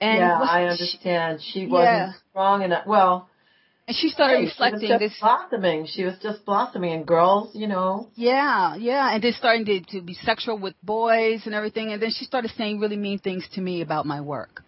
And 0.00 0.18
yeah, 0.20 0.38
I 0.40 0.64
understand. 0.64 1.40
She, 1.42 1.64
she 1.64 1.66
wasn't 1.66 1.92
yeah. 1.92 2.12
strong 2.30 2.62
enough. 2.62 2.86
Well, 2.86 3.28
and 3.90 3.96
she 3.96 4.08
started 4.08 4.36
hey, 4.36 4.44
reflecting 4.44 4.80
she 4.86 4.92
was 4.92 5.00
just 5.00 5.00
this 5.00 5.20
blossoming. 5.20 5.86
She 5.86 6.04
was 6.04 6.14
just 6.22 6.44
blossoming, 6.44 6.92
and 6.92 7.04
girls, 7.04 7.50
you 7.54 7.66
know. 7.66 8.08
Yeah, 8.14 8.76
yeah, 8.76 9.12
and 9.12 9.20
then 9.20 9.32
starting 9.36 9.64
to, 9.64 9.80
to 9.98 10.00
be 10.00 10.14
sexual 10.14 10.58
with 10.58 10.74
boys 10.80 11.42
and 11.44 11.56
everything, 11.56 11.90
and 11.90 12.00
then 12.00 12.10
she 12.16 12.24
started 12.24 12.52
saying 12.56 12.78
really 12.78 12.96
mean 12.96 13.18
things 13.18 13.48
to 13.54 13.60
me 13.60 13.82
about 13.82 14.06
my 14.06 14.20
work 14.20 14.62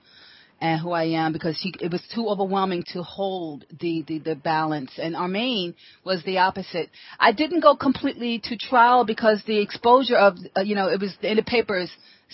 and 0.60 0.80
who 0.80 0.90
I 0.90 1.04
am 1.04 1.32
because 1.32 1.56
she 1.56 1.72
it 1.80 1.92
was 1.92 2.02
too 2.12 2.26
overwhelming 2.26 2.82
to 2.94 3.04
hold 3.04 3.64
the 3.78 4.04
the, 4.08 4.18
the 4.18 4.34
balance. 4.34 4.90
And 4.96 5.14
Armane 5.14 5.74
was 6.04 6.24
the 6.24 6.38
opposite. 6.38 6.90
I 7.20 7.30
didn't 7.30 7.60
go 7.60 7.76
completely 7.76 8.40
to 8.44 8.56
trial 8.56 9.04
because 9.04 9.40
the 9.46 9.60
exposure 9.60 10.16
of 10.16 10.36
uh, 10.56 10.62
you 10.62 10.74
know 10.74 10.88
it 10.88 11.00
was 11.00 11.16
in 11.22 11.36
the 11.36 11.44
papers 11.44 11.92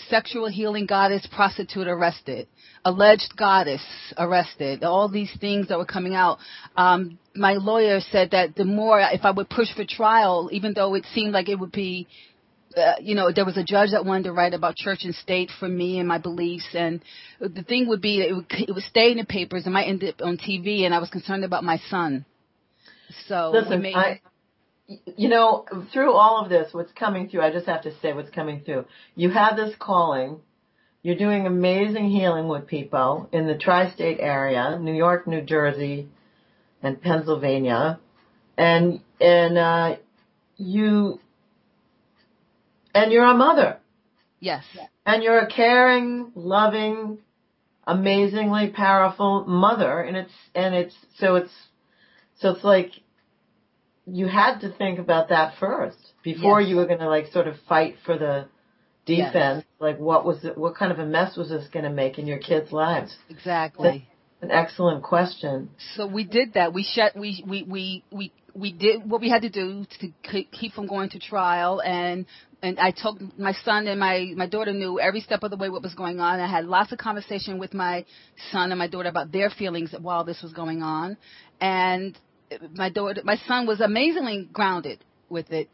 sexual 0.09 0.47
healing 0.47 0.85
goddess 0.85 1.27
prostitute 1.31 1.87
arrested 1.87 2.47
alleged 2.85 3.35
goddess 3.37 3.81
arrested, 4.17 4.83
all 4.83 5.09
these 5.09 5.31
things 5.39 5.67
that 5.67 5.77
were 5.77 5.85
coming 5.85 6.15
out. 6.15 6.39
Um, 6.75 7.19
my 7.35 7.53
lawyer 7.53 7.99
said 7.99 8.31
that 8.31 8.55
the 8.55 8.65
more, 8.65 8.99
if 8.99 9.21
I 9.23 9.31
would 9.31 9.49
push 9.49 9.73
for 9.75 9.85
trial, 9.85 10.49
even 10.51 10.73
though 10.73 10.95
it 10.95 11.05
seemed 11.13 11.33
like 11.33 11.49
it 11.49 11.59
would 11.59 11.71
be, 11.71 12.07
uh, 12.77 12.93
you 13.01 13.15
know, 13.15 13.31
there 13.33 13.45
was 13.45 13.57
a 13.57 13.63
judge 13.63 13.91
that 13.91 14.05
wanted 14.05 14.25
to 14.25 14.33
write 14.33 14.53
about 14.53 14.75
church 14.75 14.99
and 15.03 15.15
state 15.15 15.49
for 15.59 15.67
me 15.67 15.99
and 15.99 16.07
my 16.07 16.19
beliefs, 16.19 16.67
and 16.73 17.01
the 17.39 17.63
thing 17.63 17.87
would 17.87 18.01
be 18.01 18.21
it 18.21 18.33
would, 18.33 18.45
it 18.51 18.71
would 18.73 18.83
stay 18.83 19.11
in 19.11 19.17
the 19.17 19.25
papers 19.25 19.63
and 19.65 19.73
might 19.73 19.87
end 19.87 20.03
up 20.03 20.15
on 20.21 20.37
TV, 20.37 20.83
and 20.83 20.93
I 20.93 20.99
was 20.99 21.09
concerned 21.09 21.43
about 21.43 21.63
my 21.63 21.79
son. 21.89 22.25
So 23.27 23.51
listen, 23.53 23.81
made, 23.81 23.95
I, 23.95 24.21
you 25.15 25.29
know, 25.29 25.65
through 25.93 26.13
all 26.13 26.43
of 26.43 26.49
this, 26.49 26.73
what's 26.73 26.91
coming 26.93 27.29
through, 27.29 27.41
I 27.41 27.51
just 27.51 27.67
have 27.67 27.83
to 27.83 27.91
say 28.01 28.13
what's 28.13 28.31
coming 28.31 28.61
through. 28.65 28.85
You 29.15 29.29
have 29.29 29.55
this 29.55 29.75
calling 29.77 30.39
you're 31.01 31.15
doing 31.15 31.47
amazing 31.47 32.09
healing 32.09 32.47
with 32.47 32.67
people 32.67 33.29
in 33.31 33.47
the 33.47 33.57
tri-state 33.57 34.17
area, 34.19 34.77
New 34.79 34.93
York, 34.93 35.27
New 35.27 35.41
Jersey, 35.41 36.09
and 36.83 37.01
Pennsylvania. 37.01 37.99
And, 38.57 38.99
and, 39.21 39.57
uh, 39.57 39.95
you, 40.57 41.19
and 42.93 43.13
you're 43.13 43.25
a 43.25 43.33
mother. 43.33 43.77
Yes. 44.41 44.65
And 45.05 45.23
you're 45.23 45.39
a 45.39 45.47
caring, 45.47 46.33
loving, 46.35 47.19
amazingly 47.87 48.71
powerful 48.75 49.45
mother. 49.45 50.01
And 50.01 50.17
it's, 50.17 50.33
and 50.53 50.75
it's, 50.75 50.95
so 51.17 51.35
it's, 51.35 51.53
so 52.39 52.51
it's 52.51 52.63
like, 52.65 52.91
you 54.11 54.27
had 54.27 54.59
to 54.59 54.71
think 54.71 54.99
about 54.99 55.29
that 55.29 55.53
first 55.59 56.13
before 56.23 56.61
yes. 56.61 56.69
you 56.69 56.75
were 56.75 56.85
going 56.85 56.99
to 56.99 57.09
like 57.09 57.27
sort 57.27 57.47
of 57.47 57.55
fight 57.67 57.95
for 58.05 58.17
the, 58.17 58.47
defense, 59.09 59.63
yes. 59.65 59.79
like 59.79 59.97
what 59.97 60.25
was 60.25 60.43
it, 60.45 60.57
what 60.57 60.75
kind 60.75 60.91
of 60.91 60.99
a 60.99 61.05
mess 61.05 61.35
was 61.35 61.49
this 61.49 61.67
going 61.71 61.85
to 61.85 61.89
make 61.89 62.19
in 62.19 62.27
your 62.27 62.37
kids' 62.37 62.71
lives? 62.71 63.15
Exactly. 63.29 64.07
That's 64.39 64.51
an 64.51 64.57
excellent 64.57 65.03
question. 65.03 65.69
So 65.95 66.07
we 66.07 66.23
did 66.23 66.53
that. 66.53 66.73
We 66.73 66.83
shut. 66.83 67.15
We 67.15 67.43
we 67.47 67.63
we 67.63 68.03
we 68.11 68.31
we 68.53 68.71
did 68.71 69.09
what 69.09 69.21
we 69.21 69.29
had 69.29 69.41
to 69.41 69.49
do 69.49 69.85
to 69.99 70.43
keep 70.51 70.73
from 70.73 70.87
going 70.87 71.09
to 71.09 71.19
trial 71.19 71.81
and 71.81 72.25
and 72.61 72.77
I 72.79 72.91
told 72.91 73.21
my 73.37 73.53
son 73.53 73.87
and 73.87 73.99
my 73.99 74.33
my 74.35 74.47
daughter 74.47 74.73
knew 74.73 74.99
every 74.99 75.21
step 75.21 75.43
of 75.43 75.51
the 75.51 75.57
way 75.57 75.69
what 75.69 75.81
was 75.81 75.95
going 75.95 76.19
on. 76.19 76.39
I 76.39 76.47
had 76.49 76.65
lots 76.65 76.91
of 76.91 76.97
conversation 76.97 77.57
with 77.57 77.73
my 77.73 78.05
son 78.51 78.71
and 78.71 78.79
my 78.79 78.87
daughter 78.87 79.09
about 79.09 79.31
their 79.31 79.49
feelings 79.49 79.93
while 79.99 80.23
this 80.23 80.41
was 80.41 80.53
going 80.53 80.83
on, 80.83 81.17
and 81.61 82.17
my 82.73 82.89
daughter, 82.89 83.21
my 83.23 83.37
son 83.47 83.67
was 83.67 83.81
amazingly 83.81 84.47
grounded 84.51 85.03
with 85.29 85.51
it 85.51 85.69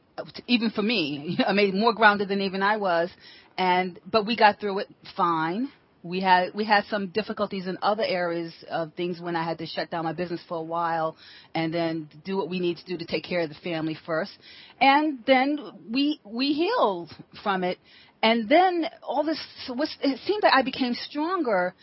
even 0.48 0.70
for 0.72 0.82
me, 0.82 1.38
I 1.48 1.54
made 1.54 1.74
more 1.74 1.94
grounded 1.94 2.30
than 2.30 2.42
even 2.42 2.62
I 2.62 2.78
was. 2.78 3.10
And 3.58 4.00
but 4.10 4.26
we 4.26 4.36
got 4.36 4.60
through 4.60 4.80
it 4.80 4.88
fine. 5.16 5.70
We 6.04 6.20
had 6.22 6.54
we 6.54 6.66
had 6.66 6.86
some 6.86 7.08
difficulties 7.08 7.68
in 7.68 7.78
other 7.82 8.04
areas 8.04 8.54
of 8.70 8.94
things 8.94 9.20
when 9.20 9.36
I 9.36 9.44
had 9.44 9.58
to 9.60 9.66
shut 9.66 9.90
down 9.90 10.04
my 10.04 10.14
business 10.14 10.42
for 10.48 10.58
a 10.58 10.64
while 10.64 11.16
and 11.56 11.74
then 11.74 12.10
do 12.24 12.38
what 12.38 12.50
we 12.50 12.60
need 12.60 12.78
to 12.78 12.86
do 12.86 12.98
to 12.98 13.06
take 13.06 13.24
care 13.24 13.40
of 13.42 13.50
the 13.50 13.56
family 13.56 13.98
first. 14.06 14.32
And 14.80 15.20
then 15.26 15.60
we 15.90 16.20
we 16.24 16.54
healed 16.54 17.12
from 17.44 17.64
it. 17.64 17.80
And 18.22 18.50
then 18.50 18.86
all 19.02 19.24
this 19.24 19.40
was 19.70 19.96
it 20.02 20.20
seemed 20.26 20.44
that 20.44 20.54
I 20.54 20.62
became 20.62 20.94
stronger 20.94 21.74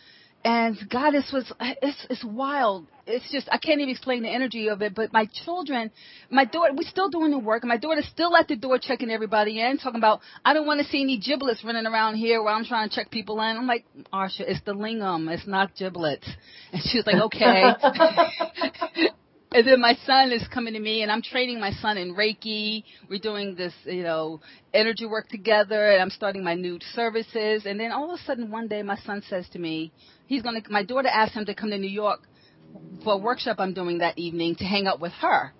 and 0.45 0.77
goddess 0.89 1.31
was 1.33 1.51
it's 1.59 2.05
it's 2.09 2.23
wild 2.23 2.87
it's 3.05 3.29
just 3.31 3.47
i 3.51 3.57
can't 3.57 3.79
even 3.79 3.89
explain 3.89 4.23
the 4.23 4.29
energy 4.29 4.69
of 4.69 4.81
it 4.81 4.95
but 4.95 5.11
my 5.11 5.27
children 5.45 5.91
my 6.29 6.45
daughter 6.45 6.73
we're 6.73 6.87
still 6.87 7.09
doing 7.09 7.31
the 7.31 7.39
work 7.39 7.63
my 7.63 7.77
daughter's 7.77 8.07
still 8.07 8.35
at 8.35 8.47
the 8.47 8.55
door 8.55 8.77
checking 8.81 9.09
everybody 9.09 9.61
in 9.61 9.77
talking 9.77 9.99
about 9.99 10.21
i 10.45 10.53
don't 10.53 10.65
want 10.65 10.79
to 10.79 10.85
see 10.87 11.01
any 11.01 11.17
giblets 11.17 11.63
running 11.63 11.85
around 11.85 12.15
here 12.15 12.41
while 12.41 12.55
i'm 12.55 12.65
trying 12.65 12.89
to 12.89 12.95
check 12.95 13.11
people 13.11 13.39
in 13.41 13.57
i'm 13.57 13.67
like 13.67 13.85
arsha 14.13 14.41
it's 14.41 14.61
the 14.65 14.73
lingam 14.73 15.31
it's 15.31 15.47
not 15.47 15.75
giblets 15.75 16.27
and 16.71 16.81
she 16.83 16.97
was 16.97 17.05
like 17.05 17.21
okay 17.21 17.63
and 19.53 19.67
then 19.67 19.79
my 19.79 19.95
son 20.05 20.31
is 20.31 20.47
coming 20.47 20.73
to 20.73 20.79
me 20.79 21.03
and 21.03 21.11
I'm 21.11 21.21
training 21.21 21.59
my 21.59 21.71
son 21.73 21.97
in 21.97 22.15
Reiki. 22.15 22.83
We're 23.07 23.19
doing 23.19 23.53
this, 23.55 23.73
you 23.83 24.01
know, 24.01 24.41
energy 24.73 25.05
work 25.05 25.29
together 25.29 25.91
and 25.91 26.01
I'm 26.01 26.09
starting 26.09 26.43
my 26.43 26.55
new 26.55 26.79
services. 26.95 27.67
And 27.67 27.79
then 27.79 27.91
all 27.91 28.11
of 28.11 28.19
a 28.19 28.23
sudden 28.23 28.49
one 28.49 28.67
day 28.67 28.81
my 28.81 28.97
son 28.97 29.21
says 29.29 29.47
to 29.49 29.59
me, 29.59 29.91
he's 30.25 30.41
going 30.41 30.59
to, 30.59 30.71
my 30.71 30.83
daughter 30.83 31.07
asked 31.07 31.33
him 31.33 31.45
to 31.45 31.53
come 31.53 31.69
to 31.69 31.77
New 31.77 31.89
York 31.89 32.21
for 33.03 33.13
a 33.13 33.17
workshop 33.17 33.57
I'm 33.59 33.73
doing 33.73 33.99
that 33.99 34.17
evening 34.17 34.55
to 34.55 34.63
hang 34.63 34.87
out 34.87 34.99
with 34.99 35.11
her. 35.13 35.53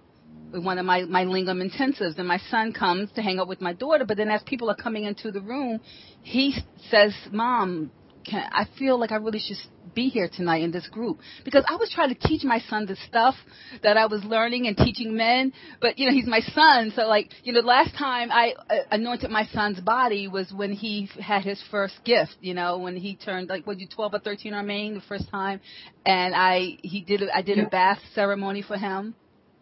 With 0.51 0.63
one 0.63 0.77
of 0.77 0.85
my, 0.85 1.03
my 1.03 1.25
lingam 1.25 1.67
intensives 1.67 2.17
and 2.17 2.27
my 2.27 2.37
son 2.49 2.73
comes 2.73 3.11
to 3.15 3.21
hang 3.21 3.39
out 3.39 3.47
with 3.47 3.59
my 3.59 3.73
daughter, 3.73 4.05
but 4.05 4.17
then 4.17 4.29
as 4.29 4.43
people 4.43 4.69
are 4.69 4.75
coming 4.75 5.05
into 5.05 5.31
the 5.31 5.41
room, 5.41 5.79
he 6.21 6.55
says, 6.91 7.13
mom, 7.31 7.91
can, 8.23 8.49
I 8.51 8.67
feel 8.77 8.99
like 8.99 9.11
I 9.11 9.15
really 9.15 9.39
should 9.39 9.57
be 9.93 10.09
here 10.09 10.29
tonight 10.33 10.63
in 10.63 10.71
this 10.71 10.87
group 10.87 11.19
because 11.43 11.63
I 11.67 11.75
was 11.75 11.91
trying 11.93 12.09
to 12.09 12.27
teach 12.27 12.43
my 12.43 12.59
son 12.69 12.85
the 12.85 12.95
stuff 13.07 13.35
that 13.83 13.97
I 13.97 14.07
was 14.07 14.23
learning 14.23 14.67
and 14.67 14.75
teaching 14.75 15.15
men, 15.15 15.53
but 15.81 15.99
you 15.99 16.07
know 16.07 16.13
he's 16.13 16.27
my 16.27 16.39
son, 16.39 16.91
so 16.95 17.03
like 17.03 17.29
you 17.43 17.53
know 17.53 17.61
the 17.61 17.67
last 17.67 17.95
time 17.95 18.31
I 18.31 18.53
uh, 18.69 18.75
anointed 18.91 19.29
my 19.29 19.45
son's 19.47 19.79
body 19.79 20.27
was 20.27 20.51
when 20.51 20.71
he 20.71 21.09
had 21.19 21.43
his 21.43 21.61
first 21.69 21.95
gift, 22.03 22.35
you 22.41 22.53
know 22.53 22.79
when 22.79 22.95
he 22.95 23.15
turned 23.15 23.49
like 23.49 23.67
was 23.67 23.79
you 23.79 23.87
12 23.87 24.15
or 24.15 24.19
13 24.19 24.53
Armane 24.53 24.95
the 24.95 25.01
first 25.01 25.29
time, 25.29 25.59
and 26.05 26.33
I 26.35 26.77
he 26.81 27.01
did 27.01 27.21
I 27.29 27.41
did 27.41 27.59
a 27.59 27.67
bath 27.67 27.99
ceremony 28.13 28.61
for 28.61 28.77
him. 28.77 29.15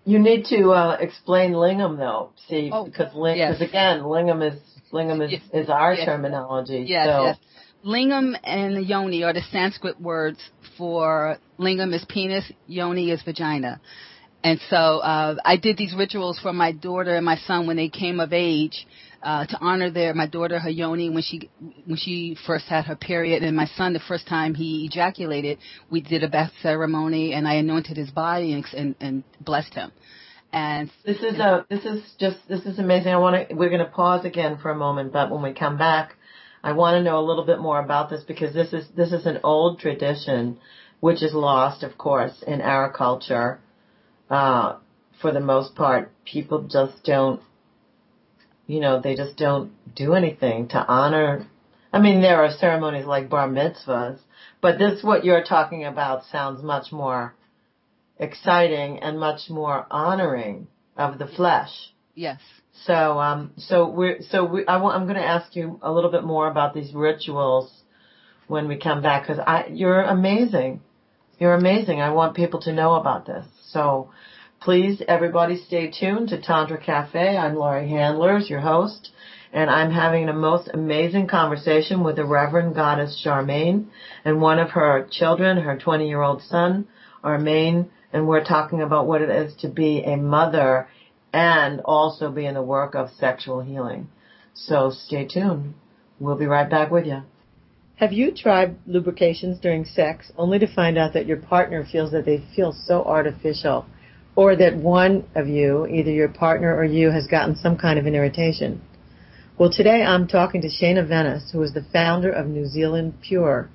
You 0.03 0.17
need 0.17 0.45
to 0.45 0.71
uh, 0.71 0.97
explain 0.99 1.53
lingam 1.53 1.97
though, 1.97 2.31
see, 2.47 2.71
oh, 2.73 2.85
because 2.85 3.13
ling- 3.13 3.37
yes. 3.37 3.57
cause 3.57 3.67
again 3.67 4.01
lingam 4.01 4.51
is 4.51 4.59
lingam 4.91 5.23
is, 5.23 5.31
yes. 5.31 5.41
is 5.53 5.69
our 5.69 5.93
yes. 5.93 6.05
terminology. 6.05 6.85
Yes, 6.87 7.07
so. 7.07 7.23
yes. 7.25 7.37
Lingam 7.85 8.35
and 8.43 8.85
yoni 8.85 9.23
are 9.23 9.33
the 9.33 9.41
Sanskrit 9.51 9.99
words 9.99 10.39
for 10.77 11.37
lingam 11.57 11.93
is 11.93 12.05
penis, 12.07 12.51
yoni 12.67 13.11
is 13.11 13.21
vagina. 13.23 13.81
And 14.43 14.59
so 14.69 14.75
uh, 14.75 15.35
I 15.45 15.57
did 15.57 15.77
these 15.77 15.93
rituals 15.95 16.39
for 16.39 16.53
my 16.53 16.71
daughter 16.71 17.15
and 17.15 17.25
my 17.25 17.37
son 17.37 17.67
when 17.67 17.77
they 17.77 17.89
came 17.89 18.19
of 18.19 18.33
age 18.33 18.87
uh, 19.21 19.45
to 19.45 19.57
honor 19.61 19.91
their 19.91 20.15
my 20.15 20.25
daughter 20.27 20.59
her 20.59 20.69
yoni 20.69 21.09
when 21.09 21.21
she 21.21 21.49
when 21.85 21.97
she 21.97 22.35
first 22.47 22.65
had 22.65 22.85
her 22.85 22.95
period, 22.95 23.43
and 23.43 23.55
my 23.55 23.67
son 23.77 23.93
the 23.93 23.99
first 23.99 24.27
time 24.27 24.55
he 24.55 24.85
ejaculated. 24.85 25.59
We 25.91 26.01
did 26.01 26.23
a 26.23 26.27
bath 26.27 26.51
ceremony, 26.61 27.33
and 27.33 27.47
I 27.47 27.55
anointed 27.55 27.97
his 27.97 28.09
body 28.09 28.53
and, 28.53 28.65
and, 28.75 28.95
and 28.99 29.23
blessed 29.39 29.75
him. 29.75 29.91
And 30.51 30.91
this 31.05 31.19
is 31.19 31.39
a 31.39 31.65
this 31.69 31.85
is 31.85 32.03
just 32.19 32.37
this 32.49 32.65
is 32.65 32.79
amazing. 32.79 33.11
I 33.13 33.17
want 33.17 33.49
to 33.49 33.55
we're 33.55 33.69
going 33.69 33.85
to 33.85 33.91
pause 33.91 34.25
again 34.25 34.57
for 34.59 34.71
a 34.71 34.75
moment, 34.75 35.13
but 35.13 35.29
when 35.29 35.43
we 35.43 35.53
come 35.53 35.77
back, 35.77 36.15
I 36.63 36.73
want 36.73 36.95
to 36.95 37.03
know 37.03 37.19
a 37.19 37.25
little 37.25 37.45
bit 37.45 37.59
more 37.59 37.79
about 37.79 38.09
this 38.09 38.23
because 38.23 38.53
this 38.53 38.71
is 38.73 38.85
this 38.95 39.11
is 39.11 39.25
an 39.25 39.39
old 39.43 39.79
tradition, 39.79 40.59
which 40.99 41.23
is 41.23 41.33
lost, 41.33 41.83
of 41.83 41.97
course, 41.97 42.43
in 42.45 42.61
our 42.61 42.91
culture. 42.91 43.59
Uh, 44.29 44.77
for 45.21 45.31
the 45.31 45.39
most 45.39 45.75
part, 45.75 46.11
people 46.25 46.63
just 46.63 47.03
don't, 47.03 47.41
you 48.65 48.79
know, 48.79 48.99
they 48.99 49.15
just 49.15 49.37
don't 49.37 49.71
do 49.95 50.13
anything 50.13 50.67
to 50.69 50.77
honor. 50.77 51.47
I 51.93 51.99
mean, 51.99 52.21
there 52.21 52.43
are 52.43 52.51
ceremonies 52.51 53.05
like 53.05 53.29
bar 53.29 53.49
mitzvahs, 53.49 54.19
but 54.61 54.77
this 54.77 55.03
what 55.03 55.25
you're 55.25 55.43
talking 55.43 55.83
about 55.85 56.23
sounds 56.25 56.63
much 56.63 56.91
more 56.91 57.35
exciting 58.17 58.99
and 58.99 59.19
much 59.19 59.49
more 59.49 59.85
honoring 59.89 60.67
of 60.95 61.17
the 61.17 61.27
flesh. 61.27 61.93
Yes. 62.15 62.39
So, 62.85 63.19
um, 63.19 63.51
so 63.57 63.89
we're, 63.89 64.21
so 64.29 64.45
we, 64.45 64.65
I 64.65 64.77
want, 64.77 64.95
I'm 64.95 65.07
going 65.07 65.19
to 65.19 65.25
ask 65.27 65.55
you 65.55 65.79
a 65.83 65.91
little 65.91 66.09
bit 66.09 66.23
more 66.23 66.49
about 66.49 66.73
these 66.73 66.93
rituals 66.93 67.71
when 68.47 68.67
we 68.67 68.77
come 68.77 69.01
back 69.01 69.23
because 69.27 69.39
I, 69.45 69.67
you're 69.71 70.01
amazing. 70.01 70.81
You're 71.39 71.53
amazing. 71.53 72.01
I 72.01 72.11
want 72.11 72.35
people 72.35 72.61
to 72.61 72.73
know 72.73 72.95
about 72.95 73.25
this. 73.25 73.45
So 73.69 74.09
please, 74.61 75.01
everybody 75.07 75.57
stay 75.57 75.91
tuned 75.91 76.29
to 76.29 76.41
Tantra 76.41 76.83
Cafe. 76.83 77.37
I'm 77.37 77.55
Laurie 77.55 77.89
Handlers, 77.89 78.49
your 78.49 78.61
host. 78.61 79.11
and 79.53 79.69
I'm 79.69 79.91
having 79.91 80.29
a 80.29 80.33
most 80.33 80.69
amazing 80.73 81.27
conversation 81.27 82.03
with 82.03 82.15
the 82.15 82.25
Reverend 82.25 82.75
Goddess 82.75 83.21
Charmaine 83.25 83.87
and 84.23 84.41
one 84.41 84.59
of 84.59 84.71
her 84.71 85.07
children, 85.11 85.57
her 85.57 85.77
20 85.77 86.07
year 86.07 86.21
old 86.21 86.41
son, 86.43 86.87
Armane, 87.23 87.89
and 88.13 88.27
we're 88.27 88.43
talking 88.43 88.81
about 88.81 89.07
what 89.07 89.21
it 89.21 89.29
is 89.29 89.53
to 89.61 89.67
be 89.67 90.03
a 90.03 90.15
mother 90.15 90.87
and 91.33 91.81
also 91.85 92.29
be 92.29 92.45
in 92.45 92.55
the 92.55 92.61
work 92.61 92.95
of 92.95 93.09
sexual 93.11 93.61
healing. 93.61 94.09
So 94.53 94.89
stay 94.89 95.25
tuned. 95.25 95.73
We'll 96.19 96.37
be 96.37 96.45
right 96.45 96.69
back 96.69 96.91
with 96.91 97.05
you. 97.05 97.23
Have 97.95 98.13
you 98.13 98.31
tried 98.31 98.77
lubrications 98.87 99.59
during 99.59 99.85
sex 99.85 100.31
only 100.35 100.59
to 100.59 100.73
find 100.73 100.97
out 100.97 101.13
that 101.13 101.27
your 101.27 101.37
partner 101.37 101.85
feels 101.89 102.11
that 102.11 102.25
they 102.25 102.43
feel 102.55 102.73
so 102.73 103.03
artificial 103.03 103.85
or 104.35 104.55
that 104.55 104.75
one 104.75 105.25
of 105.35 105.47
you, 105.47 105.85
either 105.87 106.09
your 106.09 106.29
partner 106.29 106.75
or 106.75 106.83
you, 106.83 107.11
has 107.11 107.27
gotten 107.27 107.55
some 107.55 107.77
kind 107.77 107.99
of 107.99 108.05
an 108.05 108.15
irritation? 108.15 108.81
Well, 109.57 109.71
today 109.71 110.01
I'm 110.01 110.27
talking 110.27 110.61
to 110.61 110.67
Shana 110.67 111.07
Venice, 111.07 111.51
who 111.51 111.61
is 111.61 111.73
the 111.73 111.85
founder 111.93 112.31
of 112.31 112.47
New 112.47 112.65
Zealand 112.65 113.13
Pure, 113.21 113.69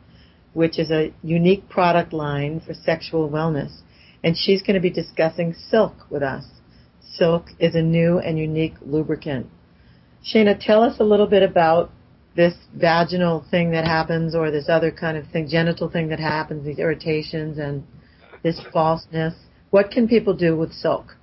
which 0.54 0.78
is 0.78 0.90
a 0.90 1.12
unique 1.22 1.68
product 1.68 2.12
line 2.12 2.60
for 2.60 2.74
sexual 2.74 3.30
wellness. 3.30 3.80
And 4.24 4.36
she's 4.36 4.62
going 4.62 4.74
to 4.74 4.80
be 4.80 4.90
discussing 4.90 5.54
Sylk 5.54 6.10
with 6.10 6.24
us. 6.24 6.44
Sylk 7.18 7.46
is 7.58 7.74
a 7.74 7.82
new 7.82 8.18
and 8.18 8.38
unique 8.38 8.74
lubricant. 8.82 9.46
Shana, 10.24 10.58
tell 10.58 10.82
us 10.82 10.98
a 11.00 11.04
little 11.04 11.26
bit 11.26 11.42
about 11.42 11.90
this 12.34 12.54
vaginal 12.74 13.44
thing 13.50 13.70
that 13.70 13.84
happens 13.86 14.34
or 14.34 14.50
this 14.50 14.68
other 14.68 14.90
kind 14.90 15.16
of 15.16 15.26
thing, 15.28 15.48
genital 15.48 15.88
thing 15.88 16.08
that 16.08 16.20
happens, 16.20 16.64
these 16.64 16.78
irritations 16.78 17.58
and 17.58 17.82
this 18.42 18.60
falseness. 18.72 19.34
What 19.70 19.90
can 19.90 20.06
people 20.06 20.34
do 20.34 20.56
with 20.56 20.72
Sylk? 20.72 21.16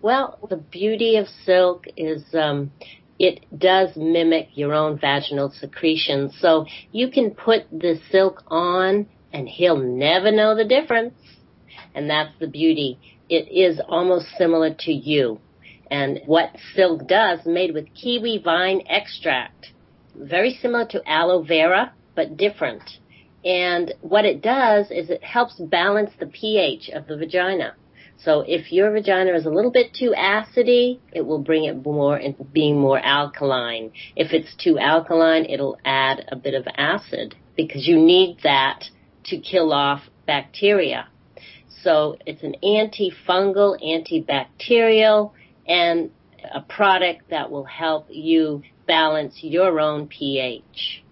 Well, 0.00 0.38
the 0.50 0.56
beauty 0.56 1.16
of 1.16 1.26
Sylk 1.46 1.84
is 1.96 2.24
um, 2.34 2.72
it 3.18 3.44
does 3.56 3.90
mimic 3.96 4.48
your 4.54 4.74
own 4.74 4.98
vaginal 4.98 5.50
secretions. 5.50 6.34
So 6.40 6.66
you 6.90 7.08
can 7.08 7.30
put 7.30 7.70
the 7.70 8.00
Sylk 8.10 8.42
on 8.48 9.06
and 9.32 9.48
he'll 9.48 9.78
never 9.78 10.32
know 10.32 10.56
the 10.56 10.64
difference. 10.64 11.14
And 11.94 12.10
that's 12.10 12.32
the 12.40 12.48
beauty. 12.48 12.98
It 13.32 13.50
is 13.50 13.80
almost 13.88 14.26
similar 14.36 14.74
to 14.80 14.92
you. 14.92 15.40
And 15.90 16.20
what 16.26 16.54
Sylk 16.74 17.08
does, 17.08 17.38
made 17.46 17.72
with 17.72 17.94
kiwi 17.94 18.42
vine 18.44 18.82
extract, 18.86 19.68
very 20.14 20.52
similar 20.60 20.84
to 20.88 21.00
aloe 21.10 21.42
vera, 21.42 21.94
but 22.14 22.36
different. 22.36 22.82
And 23.42 23.94
what 24.02 24.26
it 24.26 24.42
does 24.42 24.90
is 24.90 25.08
it 25.08 25.24
helps 25.24 25.54
balance 25.58 26.10
the 26.20 26.26
pH 26.26 26.90
of 26.90 27.06
the 27.06 27.16
vagina. 27.16 27.74
So 28.18 28.44
if 28.46 28.70
your 28.70 28.90
vagina 28.92 29.32
is 29.32 29.46
a 29.46 29.50
little 29.50 29.72
bit 29.72 29.94
too 29.94 30.12
acidy, 30.14 31.00
it 31.14 31.24
will 31.24 31.42
bring 31.42 31.64
it 31.64 31.86
more 31.86 32.18
into 32.18 32.44
being 32.44 32.78
more 32.78 32.98
alkaline. 32.98 33.92
If 34.14 34.34
it's 34.34 34.54
too 34.62 34.78
alkaline, 34.78 35.46
it'll 35.46 35.78
add 35.86 36.26
a 36.28 36.36
bit 36.36 36.52
of 36.52 36.68
acid 36.76 37.34
because 37.56 37.88
you 37.88 37.96
need 37.96 38.40
that 38.42 38.90
to 39.24 39.38
kill 39.38 39.72
off 39.72 40.02
bacteria. 40.26 41.08
So 41.82 42.16
it's 42.26 42.42
an 42.42 42.56
antifungal, 42.62 43.76
antibacterial, 43.82 45.32
and 45.66 46.10
a 46.54 46.60
product 46.60 47.30
that 47.30 47.50
will 47.50 47.64
help 47.64 48.06
you 48.10 48.62
balance 48.86 49.38
your 49.42 49.80
own 49.80 50.08
pH. 50.08 51.02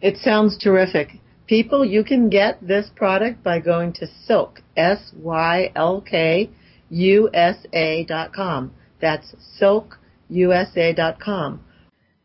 It 0.00 0.16
sounds 0.18 0.58
terrific. 0.58 1.08
People, 1.46 1.84
you 1.84 2.04
can 2.04 2.28
get 2.28 2.60
this 2.60 2.90
product 2.94 3.42
by 3.42 3.58
going 3.58 3.92
to 3.94 4.06
Sylk, 4.26 4.60
S-Y-L-K, 4.76 6.50
U-S-A 6.90 8.04
dot 8.04 8.32
com. 8.32 8.72
That's 9.00 9.34
sylkusa 9.60 10.96
dot 10.96 11.20
com. 11.20 11.64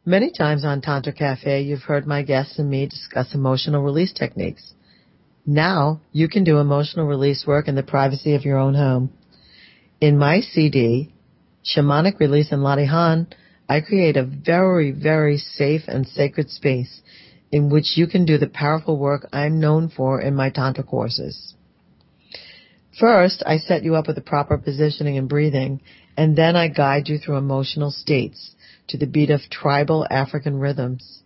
Many 0.05 0.32
times 0.32 0.65
on 0.65 0.82
Tantra 0.82 1.13
Cafe, 1.13 1.61
you've 1.61 1.84
heard 1.84 2.05
my 2.05 2.24
guests 2.24 2.59
and 2.59 2.69
me 2.69 2.88
discuss 2.88 3.34
emotional 3.34 3.82
release 3.82 4.11
techniques. 4.11 4.72
Now, 5.45 6.01
you 6.11 6.29
can 6.29 6.43
do 6.43 6.57
emotional 6.57 7.05
release 7.05 7.45
work 7.45 7.67
in 7.67 7.75
the 7.75 7.83
privacy 7.83 8.35
of 8.35 8.45
your 8.45 8.57
own 8.57 8.75
home. 8.75 9.11
In 9.99 10.17
my 10.17 10.39
CD, 10.39 11.13
Shamanic 11.65 12.19
Release 12.19 12.51
in 12.51 12.59
Latihan, 12.59 13.27
I 13.67 13.81
create 13.81 14.17
a 14.17 14.23
very, 14.23 14.91
very 14.91 15.37
safe 15.37 15.83
and 15.87 16.07
sacred 16.07 16.49
space 16.49 17.01
in 17.51 17.69
which 17.69 17.97
you 17.97 18.07
can 18.07 18.25
do 18.25 18.37
the 18.37 18.47
powerful 18.47 18.97
work 18.97 19.27
I'm 19.31 19.59
known 19.59 19.89
for 19.89 20.19
in 20.19 20.33
my 20.35 20.49
Tantra 20.49 20.83
courses. 20.83 21.53
First, 22.99 23.43
I 23.45 23.57
set 23.57 23.83
you 23.83 23.95
up 23.95 24.07
with 24.07 24.15
the 24.15 24.21
proper 24.21 24.57
positioning 24.57 25.17
and 25.17 25.27
breathing, 25.27 25.81
and 26.15 26.35
then 26.35 26.55
I 26.55 26.67
guide 26.67 27.09
you 27.09 27.17
through 27.17 27.37
emotional 27.37 27.91
states 27.91 28.51
to 28.87 28.97
the 28.97 29.07
beat 29.07 29.29
of 29.29 29.41
tribal 29.49 30.05
African 30.09 30.59
rhythms. 30.59 31.22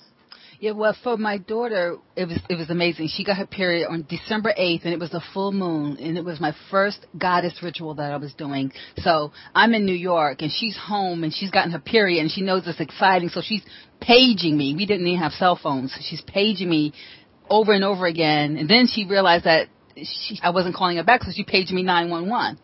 Yeah, 0.60 0.72
well, 0.72 0.94
for 1.02 1.16
my 1.16 1.38
daughter, 1.38 1.96
it 2.16 2.28
was 2.28 2.38
it 2.50 2.56
was 2.56 2.68
amazing. 2.68 3.08
She 3.08 3.24
got 3.24 3.38
her 3.38 3.46
period 3.46 3.88
on 3.88 4.04
December 4.06 4.52
eighth, 4.58 4.82
and 4.84 4.92
it 4.92 5.00
was 5.00 5.14
a 5.14 5.22
full 5.32 5.52
moon, 5.52 5.96
and 5.96 6.18
it 6.18 6.24
was 6.24 6.38
my 6.38 6.54
first 6.70 7.06
goddess 7.16 7.62
ritual 7.62 7.94
that 7.94 8.12
I 8.12 8.18
was 8.18 8.34
doing. 8.34 8.70
So 8.98 9.32
I'm 9.54 9.72
in 9.72 9.86
New 9.86 9.94
York, 9.94 10.42
and 10.42 10.52
she's 10.52 10.76
home, 10.76 11.24
and 11.24 11.32
she's 11.32 11.50
gotten 11.50 11.72
her 11.72 11.78
period, 11.78 12.20
and 12.20 12.30
she 12.30 12.42
knows 12.42 12.64
it's 12.66 12.78
exciting, 12.78 13.30
so 13.30 13.40
she's 13.42 13.62
paging 14.02 14.54
me. 14.58 14.74
We 14.74 14.84
didn't 14.84 15.06
even 15.06 15.18
have 15.22 15.32
cell 15.32 15.58
phones. 15.60 15.96
She's 16.02 16.20
paging 16.20 16.68
me 16.68 16.92
over 17.48 17.72
and 17.72 17.82
over 17.82 18.04
again, 18.04 18.58
and 18.58 18.68
then 18.68 18.86
she 18.86 19.06
realized 19.06 19.46
that 19.46 19.68
she, 19.96 20.38
I 20.42 20.50
wasn't 20.50 20.74
calling 20.74 20.96
her 20.96 21.04
back, 21.04 21.22
so 21.22 21.30
she 21.34 21.44
paged 21.44 21.72
me 21.72 21.82
911. 21.82 22.58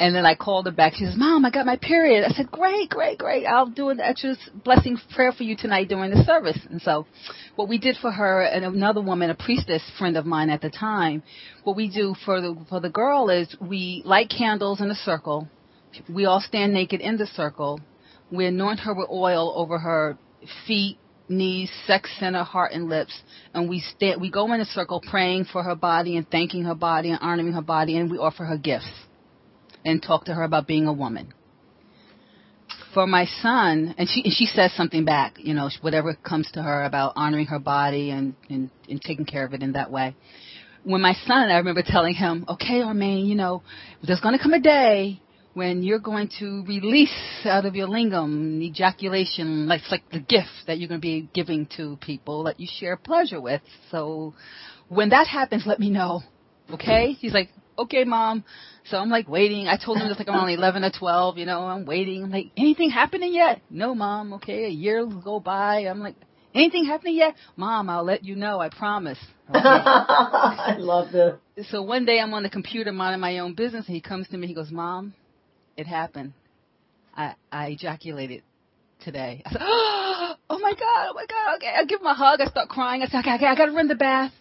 And 0.00 0.14
then 0.14 0.24
I 0.24 0.34
called 0.34 0.66
her 0.66 0.72
back. 0.72 0.94
She 0.94 1.04
says, 1.04 1.14
Mom, 1.16 1.44
I 1.44 1.50
got 1.50 1.66
my 1.66 1.76
period. 1.76 2.24
I 2.24 2.32
said, 2.32 2.50
Great, 2.50 2.90
great, 2.90 3.18
great. 3.18 3.46
I'll 3.46 3.66
do 3.66 3.90
an 3.90 4.00
extra 4.00 4.36
blessing 4.64 4.98
prayer 5.14 5.32
for 5.32 5.42
you 5.42 5.56
tonight 5.56 5.88
during 5.88 6.10
the 6.10 6.24
service. 6.24 6.58
And 6.70 6.80
so 6.80 7.06
what 7.56 7.68
we 7.68 7.78
did 7.78 7.96
for 8.00 8.10
her 8.10 8.42
and 8.42 8.64
another 8.64 9.02
woman, 9.02 9.30
a 9.30 9.34
priestess 9.34 9.82
friend 9.98 10.16
of 10.16 10.26
mine 10.26 10.50
at 10.50 10.60
the 10.60 10.70
time, 10.70 11.22
what 11.64 11.76
we 11.76 11.88
do 11.88 12.14
for 12.24 12.40
the, 12.40 12.56
for 12.68 12.80
the 12.80 12.90
girl 12.90 13.28
is 13.30 13.54
we 13.60 14.02
light 14.04 14.32
candles 14.36 14.80
in 14.80 14.90
a 14.90 14.94
circle. 14.94 15.48
We 16.08 16.26
all 16.26 16.40
stand 16.40 16.72
naked 16.72 17.00
in 17.00 17.16
the 17.16 17.26
circle. 17.26 17.80
We 18.30 18.46
anoint 18.46 18.80
her 18.80 18.94
with 18.94 19.08
oil 19.10 19.52
over 19.56 19.78
her 19.78 20.18
feet, 20.66 20.98
knees, 21.28 21.70
sex 21.86 22.10
center, 22.18 22.42
heart, 22.42 22.72
and 22.72 22.88
lips, 22.88 23.22
and 23.54 23.68
we 23.68 23.80
stand. 23.80 24.20
We 24.20 24.30
go 24.30 24.52
in 24.52 24.60
a 24.60 24.64
circle 24.64 25.00
praying 25.00 25.46
for 25.46 25.62
her 25.62 25.74
body 25.74 26.16
and 26.16 26.28
thanking 26.28 26.64
her 26.64 26.74
body 26.74 27.10
and 27.10 27.18
honoring 27.20 27.52
her 27.52 27.62
body, 27.62 27.96
and 27.96 28.10
we 28.10 28.18
offer 28.18 28.44
her 28.44 28.56
gifts 28.56 28.90
and 29.84 30.02
talk 30.02 30.24
to 30.26 30.34
her 30.34 30.42
about 30.42 30.66
being 30.66 30.86
a 30.86 30.92
woman. 30.92 31.32
For 32.94 33.06
my 33.06 33.26
son, 33.42 33.94
and 33.98 34.08
she 34.08 34.22
and 34.24 34.32
she 34.32 34.46
says 34.46 34.72
something 34.74 35.04
back, 35.04 35.36
you 35.38 35.54
know, 35.54 35.70
whatever 35.80 36.14
comes 36.14 36.50
to 36.52 36.62
her 36.62 36.84
about 36.84 37.12
honoring 37.16 37.46
her 37.46 37.58
body 37.58 38.10
and 38.10 38.34
and, 38.48 38.70
and 38.88 39.00
taking 39.00 39.24
care 39.24 39.44
of 39.44 39.54
it 39.54 39.62
in 39.62 39.72
that 39.72 39.90
way. 39.90 40.16
When 40.84 41.02
my 41.02 41.14
son, 41.26 41.50
I 41.50 41.58
remember 41.58 41.82
telling 41.84 42.14
him, 42.14 42.46
"Okay, 42.48 42.80
Armane, 42.80 43.26
you 43.26 43.34
know, 43.34 43.62
there's 44.02 44.20
going 44.20 44.36
to 44.36 44.42
come 44.42 44.54
a 44.54 44.60
day 44.60 45.20
when 45.58 45.82
you're 45.82 45.98
going 45.98 46.30
to 46.38 46.64
release 46.66 47.12
out 47.44 47.66
of 47.66 47.74
your 47.74 47.88
lingam 47.88 48.62
ejaculation, 48.62 49.66
like 49.66 49.80
it's 49.80 49.90
like 49.90 50.08
the 50.10 50.20
gift 50.20 50.48
that 50.68 50.78
you're 50.78 50.88
going 50.88 51.00
to 51.00 51.04
be 51.04 51.28
giving 51.34 51.66
to 51.76 51.98
people 52.00 52.44
that 52.44 52.60
you 52.60 52.68
share 52.70 52.96
pleasure 52.96 53.40
with. 53.40 53.60
So 53.90 54.34
when 54.88 55.08
that 55.08 55.26
happens, 55.26 55.64
let 55.66 55.80
me 55.80 55.90
know. 55.90 56.22
Okay? 56.72 57.12
He's 57.12 57.34
like, 57.34 57.48
okay, 57.76 58.04
mom. 58.04 58.44
So 58.84 58.98
I'm 58.98 59.10
like 59.10 59.28
waiting. 59.28 59.66
I 59.66 59.76
told 59.76 59.98
him 59.98 60.06
it's 60.06 60.18
like 60.18 60.28
I'm 60.28 60.38
only 60.38 60.54
11 60.54 60.84
or 60.84 60.92
12, 60.96 61.38
you 61.38 61.46
know, 61.46 61.62
I'm 61.62 61.84
waiting. 61.84 62.22
I'm 62.22 62.30
like, 62.30 62.52
anything 62.56 62.90
happening 62.90 63.34
yet? 63.34 63.60
No, 63.68 63.96
mom. 63.96 64.34
Okay. 64.34 64.66
A 64.66 64.70
year 64.70 65.04
will 65.04 65.20
go 65.20 65.40
by. 65.40 65.86
I'm 65.86 65.98
like, 65.98 66.14
anything 66.54 66.84
happening 66.84 67.16
yet? 67.16 67.34
Mom, 67.56 67.90
I'll 67.90 68.04
let 68.04 68.24
you 68.24 68.36
know. 68.36 68.60
I 68.60 68.68
promise. 68.68 69.18
Okay. 69.50 69.58
I 69.58 70.76
love 70.78 71.10
this. 71.10 71.34
So 71.70 71.82
one 71.82 72.04
day 72.04 72.20
I'm 72.20 72.32
on 72.32 72.44
the 72.44 72.50
computer 72.50 72.92
minding 72.92 73.20
my 73.20 73.40
own 73.40 73.54
business 73.54 73.86
and 73.86 73.94
he 73.96 74.00
comes 74.00 74.28
to 74.28 74.36
me. 74.36 74.46
He 74.46 74.54
goes, 74.54 74.70
mom, 74.70 75.14
it 75.78 75.86
happened. 75.86 76.32
I, 77.14 77.34
I 77.50 77.68
ejaculated 77.68 78.42
today. 79.00 79.42
I 79.46 79.52
said, 79.52 79.60
oh 79.62 80.58
my 80.58 80.72
god, 80.72 81.08
oh 81.10 81.14
my 81.14 81.24
god. 81.26 81.56
Okay, 81.56 81.72
I 81.74 81.84
give 81.84 82.00
him 82.00 82.06
a 82.06 82.14
hug. 82.14 82.40
I 82.40 82.46
start 82.46 82.68
crying. 82.68 83.02
I 83.02 83.06
said, 83.06 83.20
okay, 83.20 83.34
okay 83.36 83.46
I 83.46 83.54
gotta 83.54 83.72
run 83.72 83.86
the 83.88 83.94
bath, 83.94 84.32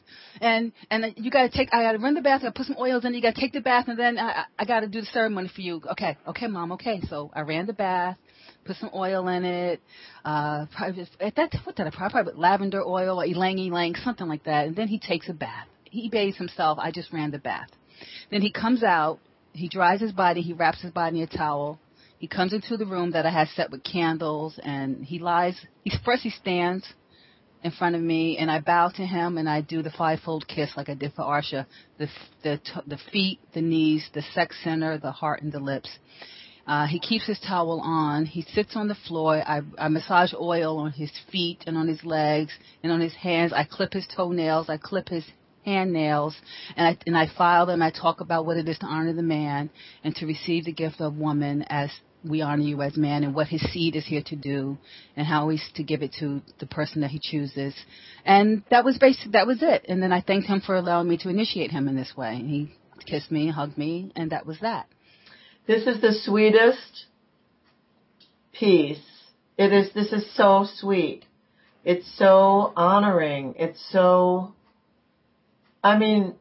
and 0.42 0.74
and 0.90 1.14
you 1.16 1.30
gotta 1.32 1.50
take. 1.50 1.70
I 1.72 1.84
gotta 1.84 2.00
run 2.00 2.16
the 2.16 2.22
bath. 2.22 2.42
I 2.44 2.50
put 2.50 2.66
some 2.66 2.78
oils 2.80 3.06
in. 3.06 3.14
It, 3.14 3.18
you 3.18 3.22
gotta 3.22 3.40
take 3.40 3.54
the 3.54 3.62
bath, 3.62 3.88
and 3.88 3.98
then 3.98 4.18
I 4.18 4.46
I 4.58 4.66
gotta 4.66 4.88
do 4.88 5.00
the 5.00 5.08
ceremony 5.08 5.50
for 5.54 5.62
you. 5.62 5.82
Okay, 5.92 6.18
okay, 6.28 6.48
mom. 6.48 6.72
Okay, 6.74 7.02
so 7.08 7.32
I 7.34 7.42
ran 7.42 7.68
the 7.68 7.74
bath. 7.74 8.18
Put 8.66 8.78
some 8.78 8.90
oil 8.94 9.28
in 9.30 9.46
it. 9.46 9.80
Uh, 10.26 10.66
probably 10.76 11.08
at 11.22 11.36
that 11.36 11.56
what 11.64 11.76
did 11.76 11.88
I 11.88 11.92
probably 11.92 12.24
put 12.24 12.40
lavender 12.40 12.84
oil 12.84 13.22
or 13.22 13.26
ylang 13.26 13.60
ylang 13.60 13.96
something 14.04 14.28
like 14.28 14.44
that. 14.46 14.68
And 14.68 14.76
then 14.76 14.88
he 14.88 15.00
takes 15.00 15.30
a 15.30 15.34
bath. 15.34 15.68
He 15.86 16.10
bathes 16.10 16.38
himself. 16.38 16.80
I 16.82 16.92
just 16.92 17.14
ran 17.14 17.32
the 17.32 17.40
bath. 17.40 17.70
Then 18.30 18.42
he 18.42 18.52
comes 18.52 18.84
out 18.84 19.20
he 19.58 19.68
dries 19.68 20.00
his 20.00 20.12
body, 20.12 20.42
he 20.42 20.54
wraps 20.54 20.82
his 20.82 20.92
body 20.92 21.18
in 21.18 21.24
a 21.24 21.38
towel. 21.38 21.80
He 22.20 22.28
comes 22.28 22.54
into 22.54 22.78
the 22.78 22.86
room 22.86 23.12
that 23.12 23.26
I 23.26 23.32
had 23.32 23.48
set 23.50 23.72
with 23.72 23.84
candles, 23.84 24.60
and 24.64 25.04
he 25.04 25.20
lies. 25.20 25.60
He 25.84 25.92
first 26.04 26.24
he 26.24 26.30
stands 26.30 26.86
in 27.64 27.72
front 27.72 27.96
of 27.96 28.02
me, 28.02 28.38
and 28.38 28.50
I 28.50 28.60
bow 28.60 28.90
to 28.90 29.06
him, 29.06 29.38
and 29.38 29.50
I 29.50 29.62
do 29.62 29.82
the 29.82 29.92
fivefold 29.92 30.48
kiss 30.48 30.72
like 30.78 30.90
I 30.90 30.94
did 30.94 31.14
for 31.14 31.24
Arsha: 31.24 31.66
the 31.98 32.08
the 32.44 32.60
the 32.88 33.00
feet, 33.12 33.40
the 33.54 33.62
knees, 33.62 34.08
the 34.14 34.24
sex 34.34 34.56
center, 34.64 34.98
the 34.98 35.12
heart, 35.12 35.42
and 35.42 35.52
the 35.52 35.60
lips. 35.60 35.90
Uh, 36.68 36.86
he 36.86 37.00
keeps 37.00 37.26
his 37.26 37.40
towel 37.40 37.80
on. 37.80 38.26
He 38.26 38.42
sits 38.42 38.76
on 38.76 38.90
the 38.90 38.96
floor. 39.08 39.36
I, 39.36 39.62
I 39.78 39.88
massage 39.88 40.34
oil 40.34 40.78
on 40.80 40.92
his 40.92 41.12
feet 41.32 41.64
and 41.66 41.78
on 41.78 41.88
his 41.88 42.04
legs 42.04 42.52
and 42.84 42.92
on 42.92 43.00
his 43.00 43.14
hands. 43.14 43.54
I 43.54 43.64
clip 43.64 43.94
his 43.94 44.06
toenails. 44.14 44.68
I 44.68 44.76
clip 44.76 45.08
his 45.08 45.24
hand 45.68 45.92
nails, 45.92 46.34
and 46.78 46.88
I, 46.88 46.98
and 47.06 47.18
I 47.18 47.28
file 47.38 47.66
them. 47.66 47.82
I 47.82 47.92
talk 47.92 48.22
about 48.22 48.46
what 48.46 48.58
it 48.58 48.70
is 48.70 48.80
to 48.80 48.86
honor 48.86 49.14
the 49.14 49.22
man 49.22 49.70
and 50.04 50.16
to 50.16 50.26
receive 50.26 50.64
the 50.64 50.72
gift 50.72 51.02
of 51.02 51.18
woman 51.18 51.66
as 51.68 51.92
we 52.24 52.42
honor 52.42 52.64
you 52.64 52.82
as 52.82 52.96
man 52.98 53.24
and 53.24 53.36
what 53.36 53.48
his 53.48 53.62
seed 53.72 53.96
is 53.96 54.06
here 54.06 54.24
to 54.26 54.36
do 54.36 54.78
and 55.16 55.28
how 55.28 55.50
he's 55.50 55.64
to 55.76 55.84
give 55.84 56.02
it 56.02 56.16
to 56.20 56.42
the 56.60 56.66
person 56.66 57.02
that 57.02 57.12
he 57.12 57.20
chooses. 57.22 57.76
And 58.26 58.64
that 58.72 58.86
was 58.86 58.98
basic, 58.98 59.34
that 59.34 59.46
was 59.46 59.60
it. 59.62 59.86
And 59.90 60.02
then 60.02 60.12
I 60.12 60.22
thanked 60.22 60.48
him 60.48 60.62
for 60.62 60.76
allowing 60.76 61.10
me 61.10 61.18
to 61.18 61.30
initiate 61.30 61.72
him 61.72 61.88
in 61.88 61.96
this 61.96 62.14
way. 62.16 62.36
And 62.36 62.50
he 62.50 62.74
kissed 63.06 63.32
me, 63.32 63.50
hugged 63.50 63.78
me, 63.78 64.12
and 64.16 64.32
that 64.32 64.46
was 64.46 64.58
that. 64.62 64.88
This 65.68 65.86
is 65.86 66.02
the 66.02 66.14
sweetest 66.14 67.06
piece. 68.54 69.04
It 69.58 69.74
is, 69.74 69.94
this 69.94 70.14
is 70.14 70.34
so 70.36 70.66
sweet. 70.78 71.26
It's 71.84 72.08
so 72.18 72.74
honoring. 72.76 73.56
It's 73.58 73.82
so 73.92 74.54
I 75.84 75.98
mean, 75.98 76.36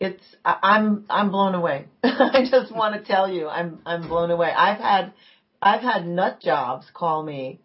it's 0.00 0.22
I'm 0.44 1.04
I'm 1.08 1.30
blown 1.30 1.54
away. 1.54 1.86
I 2.02 2.46
just 2.50 2.74
want 2.74 2.94
to 2.94 3.06
tell 3.06 3.30
you, 3.30 3.48
I'm 3.48 3.80
I'm 3.86 4.08
blown 4.08 4.30
away. 4.30 4.52
I've 4.52 4.78
had 4.78 5.12
I've 5.60 5.80
had 5.80 6.06
nut 6.06 6.40
jobs 6.40 6.86
call 6.92 7.22
me, 7.22 7.60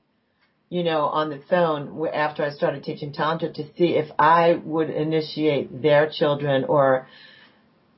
you 0.70 0.84
know, 0.84 1.06
on 1.06 1.30
the 1.30 1.42
phone 1.50 2.08
after 2.14 2.44
I 2.44 2.52
started 2.52 2.84
teaching 2.84 3.12
tantra 3.12 3.52
to 3.54 3.64
see 3.78 3.96
if 3.96 4.10
I 4.18 4.60
would 4.64 4.90
initiate 4.90 5.82
their 5.82 6.10
children 6.10 6.66
or 6.66 7.08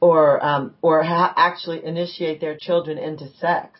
or 0.01 0.43
um 0.43 0.73
or 0.81 1.03
ha- 1.03 1.33
actually 1.35 1.85
initiate 1.85 2.41
their 2.41 2.57
children 2.59 2.97
into 2.97 3.29
sex. 3.39 3.79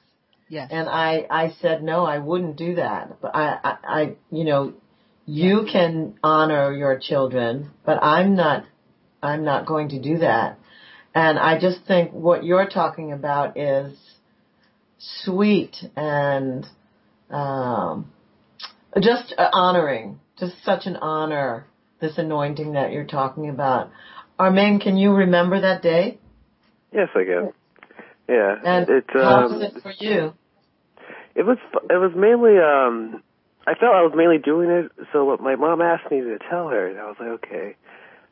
Yes. 0.50 0.70
And 0.72 0.88
I 0.88 1.26
I 1.30 1.56
said 1.62 1.82
no, 1.84 2.06
I 2.06 2.20
wouldn't 2.20 2.58
do 2.58 2.76
that. 2.76 3.20
But 3.22 3.36
I 3.36 3.60
I, 3.64 3.78
I 3.84 4.16
you 4.30 4.44
know 4.44 4.74
you 5.26 5.66
can 5.72 6.16
honor 6.24 6.74
your 6.74 7.00
children, 7.00 7.72
but 7.86 8.02
I'm 8.02 8.36
not, 8.36 8.66
I'm 9.22 9.44
not 9.44 9.66
going 9.66 9.90
to 9.90 10.02
do 10.02 10.20
that. 10.20 10.60
And 11.16 11.40
I 11.40 11.60
just 11.60 11.86
think 11.88 12.12
what 12.12 12.44
you're 12.44 12.68
talking 12.68 13.12
about 13.14 13.58
is 13.58 13.98
sweet 14.98 15.76
and, 15.96 16.66
um, 17.30 18.12
just 19.02 19.34
honoring, 19.38 20.20
just 20.40 20.54
such 20.64 20.86
an 20.86 20.98
honor, 20.98 21.66
this 22.02 22.18
anointing 22.18 22.74
that 22.74 22.92
you're 22.92 23.06
talking 23.06 23.50
about. 23.50 23.92
Armane, 24.40 24.80
can 24.80 24.98
you 24.98 25.12
remember 25.14 25.62
that 25.62 25.82
day? 25.82 26.20
Yes, 26.92 27.10
I 27.16 27.24
can. 27.24 27.54
Yeah. 28.28 28.56
And 28.64 28.90
it, 28.90 29.06
um, 29.16 29.22
how 29.22 29.50
was 29.50 29.62
it 29.62 29.82
for 29.82 29.94
you? 29.98 30.34
It 31.36 31.44
was, 31.44 31.58
it 31.90 31.98
was 31.98 32.12
mainly, 32.16 32.58
um, 32.60 33.24
I 33.66 33.76
felt 33.76 33.95
I 33.95 34.01
was 34.01 34.14
mainly 34.16 34.39
doing 34.39 34.70
it. 34.70 34.91
So 35.11 35.26
what 35.26 35.39
my 35.39 35.55
mom 35.55 35.82
asked 35.82 36.11
me 36.11 36.22
to 36.22 36.38
tell 36.49 36.70
her, 36.70 36.88
and 36.88 36.99
I 36.99 37.05
was 37.05 37.16
like, 37.20 37.30
okay. 37.30 37.76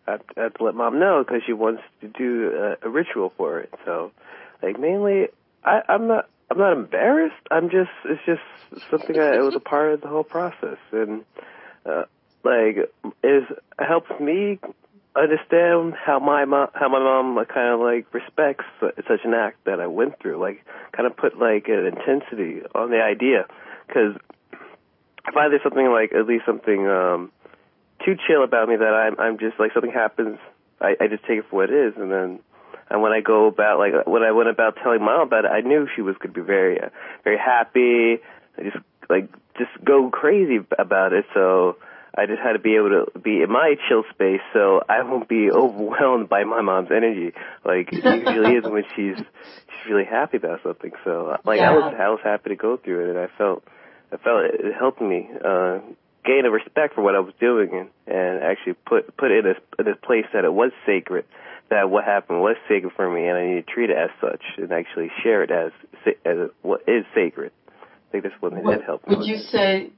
I 0.08 0.12
have, 0.12 0.22
I 0.36 0.42
have 0.42 0.54
to 0.56 0.64
let 0.64 0.76
mom 0.76 1.00
know 1.00 1.24
because 1.24 1.44
she 1.46 1.54
wants 1.54 1.84
to 2.02 2.08
do 2.08 2.52
a, 2.56 2.88
a 2.88 2.90
ritual 2.90 3.32
for 3.38 3.60
it. 3.60 3.74
So, 3.86 4.12
like 4.62 4.80
mainly, 4.80 5.28
I, 5.64 5.82
I'm 5.88 6.08
not. 6.08 6.30
I'm 6.50 6.58
not 6.58 6.74
embarrassed. 6.74 7.48
I'm 7.50 7.70
just. 7.70 7.92
It's 8.06 8.22
just 8.26 8.42
something. 8.90 9.16
that 9.16 9.36
it 9.36 9.42
was 9.42 9.56
a 9.56 9.60
part 9.60 9.94
of 9.94 10.02
the 10.02 10.08
whole 10.08 10.24
process, 10.24 10.78
and 10.92 11.24
uh, 11.86 12.04
like 12.44 12.92
it 13.24 13.44
helps 13.80 14.10
me 14.20 14.60
understand 15.16 15.94
how 15.94 16.20
my 16.20 16.46
mom, 16.46 16.70
how 16.74 16.90
my 16.90 17.00
mom 17.00 17.44
kind 17.46 17.74
of 17.74 17.80
like 17.80 18.12
respects 18.14 18.66
such 18.80 19.22
an 19.24 19.34
act 19.34 19.64
that 19.66 19.80
I 19.80 19.88
went 19.88 20.20
through. 20.20 20.42
Like, 20.42 20.66
kind 20.94 21.06
of 21.06 21.16
put 21.16 21.38
like 21.38 21.68
an 21.68 21.86
intensity 21.86 22.62
on 22.74 22.90
the 22.90 23.02
idea, 23.02 23.46
because 23.88 24.16
I 25.26 25.32
find 25.32 25.52
there's 25.52 25.64
something 25.64 25.88
like 25.92 26.14
at 26.14 26.26
least 26.26 26.46
something 26.46 26.88
um 26.88 27.32
too 28.06 28.16
chill 28.28 28.44
about 28.44 28.68
me 28.70 28.76
that 28.78 28.94
I'm 28.94 29.20
I'm 29.20 29.38
just 29.38 29.60
like 29.60 29.74
something 29.74 29.92
happens, 29.92 30.40
I, 30.80 30.96
I 31.00 31.08
just 31.08 31.24
take 31.24 31.40
it 31.40 31.46
for 31.50 31.58
what 31.58 31.70
it 31.70 31.88
is, 31.88 31.94
and 31.98 32.12
then 32.12 32.40
and 32.90 33.02
when 33.02 33.12
I 33.12 33.22
go 33.22 33.48
about 33.48 33.80
like 33.80 33.94
when 34.08 34.24
I 34.24 34.32
went 34.32 34.50
about 34.50 34.78
telling 34.84 35.04
mom 35.04 35.22
about 35.22 35.46
it, 35.46 35.52
I 35.52 35.62
knew 35.62 35.88
she 35.96 36.02
was 36.02 36.16
going 36.18 36.34
to 36.34 36.42
be 36.42 36.46
very 36.46 36.82
uh, 36.82 36.90
very 37.24 37.38
happy. 37.38 38.22
I 38.58 38.64
just 38.64 38.78
like 39.10 39.30
just 39.58 39.72
go 39.84 40.10
crazy 40.10 40.60
about 40.78 41.14
it. 41.14 41.26
So 41.34 41.78
I 42.14 42.26
just 42.26 42.42
had 42.42 42.54
to 42.54 42.60
be 42.60 42.76
able 42.76 42.90
to 42.90 43.20
be 43.20 43.42
in 43.42 43.52
my 43.52 43.76
chill 43.88 44.04
space, 44.14 44.42
so 44.54 44.82
I 44.90 45.04
won't 45.04 45.30
be 45.30 45.50
overwhelmed 45.52 46.28
by 46.28 46.44
my 46.44 46.62
mom's 46.62 46.92
energy, 46.92 47.34
like 47.64 47.94
it 47.94 48.04
usually 48.04 48.56
is 48.56 48.66
when 48.66 48.84
she's 48.96 49.18
she's 49.18 49.90
really 49.90 50.06
happy 50.06 50.38
about 50.38 50.62
something. 50.64 50.92
So 51.06 51.38
like 51.46 51.60
yeah. 51.60 51.72
I 51.72 51.74
was 51.74 51.94
I 51.98 52.10
was 52.10 52.20
happy 52.24 52.50
to 52.50 52.56
go 52.56 52.78
through 52.78 53.06
it, 53.06 53.10
and 53.12 53.20
I 53.20 53.28
felt 53.38 53.64
I 54.12 54.18
felt 54.18 54.46
it, 54.46 54.66
it 54.66 54.74
helped 54.78 55.02
me 55.02 55.30
uh, 55.44 55.80
gain 56.26 56.46
a 56.46 56.52
respect 56.52 56.96
for 56.96 57.02
what 57.02 57.16
I 57.16 57.20
was 57.20 57.34
doing 57.40 57.70
and, 57.74 57.90
and 58.08 58.44
actually 58.44 58.74
put 58.74 59.16
put 59.18 59.32
it 59.32 59.46
in 59.46 59.52
a, 59.52 59.82
in 59.82 59.88
a 59.88 59.96
place 59.96 60.26
that 60.34 60.46
it 60.46 60.54
was 60.54 60.72
sacred, 60.86 61.26
that 61.70 61.90
what 61.90 62.04
happened 62.04 62.42
was 62.42 62.58
sacred 62.68 62.94
for 62.96 63.10
me, 63.10 63.28
and 63.28 63.38
I 63.38 63.48
need 63.48 63.66
to 63.66 63.74
treat 63.74 63.90
it 63.90 63.98
as 63.98 64.10
such 64.20 64.42
and 64.58 64.72
actually 64.72 65.10
share 65.24 65.44
it 65.44 65.52
as 65.52 65.72
as 66.26 66.50
what 66.62 66.82
is 66.88 67.06
sacred. 67.16 67.52
I 67.80 68.12
think 68.12 68.24
that's 68.24 68.36
what, 68.42 68.54
what 68.54 68.78
that 68.78 68.86
helped. 68.86 69.08
Would 69.08 69.26
you 69.26 69.38
say? 69.38 69.92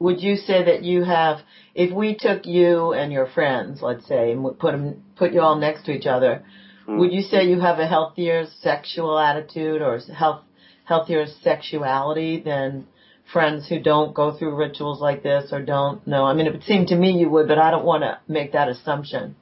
Would 0.00 0.20
you 0.20 0.36
say 0.36 0.64
that 0.66 0.84
you 0.84 1.02
have, 1.02 1.38
if 1.74 1.92
we 1.92 2.16
took 2.16 2.46
you 2.46 2.92
and 2.92 3.12
your 3.12 3.26
friends, 3.26 3.82
let's 3.82 4.06
say, 4.06 4.30
and 4.30 4.44
put 4.56 4.70
them, 4.70 5.02
put 5.16 5.32
you 5.32 5.40
all 5.40 5.56
next 5.56 5.86
to 5.86 5.90
each 5.90 6.06
other, 6.06 6.44
mm-hmm. 6.86 7.00
would 7.00 7.12
you 7.12 7.22
say 7.22 7.48
you 7.48 7.58
have 7.58 7.80
a 7.80 7.88
healthier 7.88 8.46
sexual 8.60 9.18
attitude 9.18 9.82
or 9.82 9.98
health, 10.16 10.42
healthier 10.84 11.26
sexuality 11.42 12.40
than 12.40 12.86
friends 13.32 13.68
who 13.68 13.80
don't 13.80 14.14
go 14.14 14.36
through 14.36 14.56
rituals 14.56 15.00
like 15.00 15.22
this 15.22 15.52
or 15.52 15.62
don't 15.62 16.06
know? 16.06 16.24
I 16.24 16.34
mean, 16.34 16.46
it 16.46 16.52
would 16.52 16.64
seem 16.64 16.86
to 16.86 16.96
me 16.96 17.12
you 17.12 17.28
would, 17.30 17.48
but 17.48 17.58
I 17.58 17.70
don't 17.70 17.84
want 17.84 18.02
to 18.02 18.18
make 18.26 18.52
that 18.52 18.68
assumption. 18.68 19.36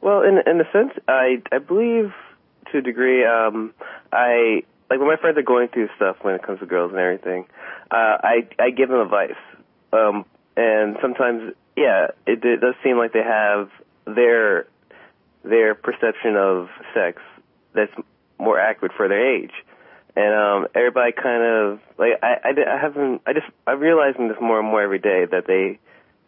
Well, 0.00 0.22
in 0.22 0.38
in 0.46 0.60
a 0.60 0.70
sense, 0.72 0.92
I 1.08 1.42
I 1.52 1.58
believe 1.58 2.12
to 2.72 2.78
a 2.78 2.82
degree, 2.82 3.24
um, 3.24 3.74
I 4.12 4.62
like 4.88 4.98
when 4.98 5.08
my 5.08 5.16
friends 5.16 5.38
are 5.38 5.42
going 5.42 5.68
through 5.68 5.88
stuff 5.96 6.16
when 6.22 6.34
it 6.34 6.42
comes 6.42 6.60
to 6.60 6.66
girls 6.66 6.90
and 6.90 7.00
everything, 7.00 7.46
uh, 7.90 8.16
I 8.22 8.48
I 8.58 8.70
give 8.70 8.88
them 8.88 9.00
advice. 9.00 9.40
Um, 9.92 10.24
and 10.56 10.96
sometimes, 11.00 11.54
yeah, 11.76 12.08
it, 12.26 12.44
it 12.44 12.60
does 12.60 12.74
seem 12.82 12.96
like 12.96 13.12
they 13.12 13.22
have 13.22 13.70
their 14.06 14.66
their 15.44 15.74
perception 15.74 16.36
of 16.36 16.68
sex 16.94 17.22
that's 17.74 17.92
more 18.38 18.58
accurate 18.58 18.92
for 18.96 19.08
their 19.08 19.36
age. 19.36 19.52
And 20.16 20.34
um 20.34 20.68
everybody 20.74 21.12
kind 21.12 21.42
of 21.42 21.80
like 21.98 22.22
I, 22.22 22.36
I 22.44 22.50
I 22.50 22.80
haven't 22.80 23.22
I 23.26 23.32
just 23.32 23.46
I'm 23.66 23.80
realizing 23.80 24.28
this 24.28 24.38
more 24.40 24.58
and 24.58 24.68
more 24.68 24.82
every 24.82 24.98
day 24.98 25.24
that 25.30 25.46
they 25.46 25.78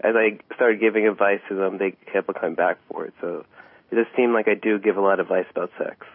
as 0.01 0.15
I 0.17 0.39
started 0.55 0.81
giving 0.81 1.07
advice 1.07 1.41
to 1.49 1.55
them 1.55 1.79
they 1.79 1.93
kept 2.13 2.33
coming 2.35 2.55
back 2.55 2.79
for 2.89 3.07
it. 3.07 3.15
So 3.21 3.45
it 3.91 3.95
just 3.97 4.15
seemed 4.17 4.33
like 4.33 4.49
I 4.49 4.55
do 4.55 4.79
give 4.79 4.97
a 4.97 5.01
lot 5.01 5.21
of 5.21 5.27
advice 5.27 5.47
about 5.51 5.71
sex. 5.79 6.07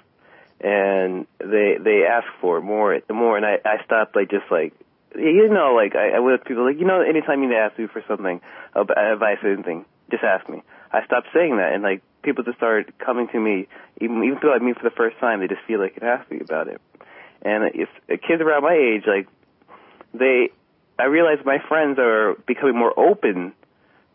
And 0.60 1.28
they 1.40 1.78
they 1.80 2.04
ask 2.06 2.28
for 2.42 2.62
more 2.62 3.00
the 3.06 3.14
more 3.14 3.38
and 3.38 3.46
I 3.46 3.60
I 3.64 3.84
stopped 3.86 4.16
like 4.16 4.30
just 4.30 4.50
like 4.50 4.74
you 5.16 5.50
know 5.50 5.74
like 5.76 5.96
I, 5.96 6.12
I 6.12 6.20
with 6.20 6.44
people 6.46 6.66
like 6.66 6.80
you 6.80 6.86
know 6.86 7.02
anytime 7.02 7.42
you 7.44 7.50
need 7.50 7.56
to 7.56 7.62
ask 7.62 7.78
me 7.78 7.88
for 7.88 8.04
something 8.08 8.42
advice 8.76 9.38
or 9.44 9.54
anything 9.54 9.86
just 10.10 10.24
ask 10.24 10.48
me. 10.50 10.62
I 10.92 11.06
stopped 11.06 11.28
saying 11.34 11.58
that 11.58 11.74
and 11.74 11.84
like 11.84 12.02
people 12.24 12.44
just 12.44 12.58
started 12.58 12.98
coming 13.00 13.28
to 13.30 13.40
me, 13.40 13.68
even 14.02 14.24
even 14.24 14.36
people 14.36 14.52
I 14.54 14.60
meet 14.60 14.78
for 14.78 14.84
the 14.84 14.96
first 14.96 15.18
time, 15.20 15.40
they 15.40 15.48
just 15.48 15.62
feel 15.68 15.80
like 15.80 15.96
they 15.96 16.00
can 16.00 16.10
ask 16.10 16.30
me 16.30 16.40
about 16.40 16.68
it. 16.68 16.82
And 17.42 17.72
if 17.76 17.90
kids 18.08 18.42
around 18.42 18.64
my 18.64 18.74
age, 18.74 19.04
like 19.08 19.28
they, 20.14 20.50
I 21.00 21.06
realize 21.06 21.38
my 21.46 21.60
friends 21.68 21.98
are 22.00 22.36
becoming 22.46 22.78
more 22.78 22.98
open 22.98 23.54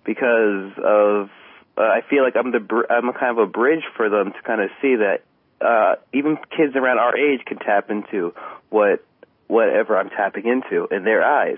because 0.04 0.72
of. 0.78 1.30
Uh, 1.74 1.80
I 1.80 2.00
feel 2.10 2.22
like 2.22 2.34
I'm 2.36 2.52
the 2.52 2.60
br- 2.60 2.90
I'm 2.90 3.10
kind 3.14 3.30
of 3.30 3.38
a 3.38 3.46
bridge 3.46 3.82
for 3.96 4.10
them 4.10 4.32
to 4.32 4.42
kind 4.42 4.60
of 4.60 4.68
see 4.82 4.96
that 4.96 5.22
uh, 5.64 5.94
even 6.12 6.36
kids 6.54 6.76
around 6.76 6.98
our 6.98 7.16
age 7.16 7.40
can 7.46 7.58
tap 7.58 7.90
into 7.90 8.34
what 8.68 9.02
whatever 9.46 9.96
I'm 9.96 10.10
tapping 10.10 10.46
into 10.46 10.86
in 10.94 11.04
their 11.04 11.24
eyes, 11.24 11.56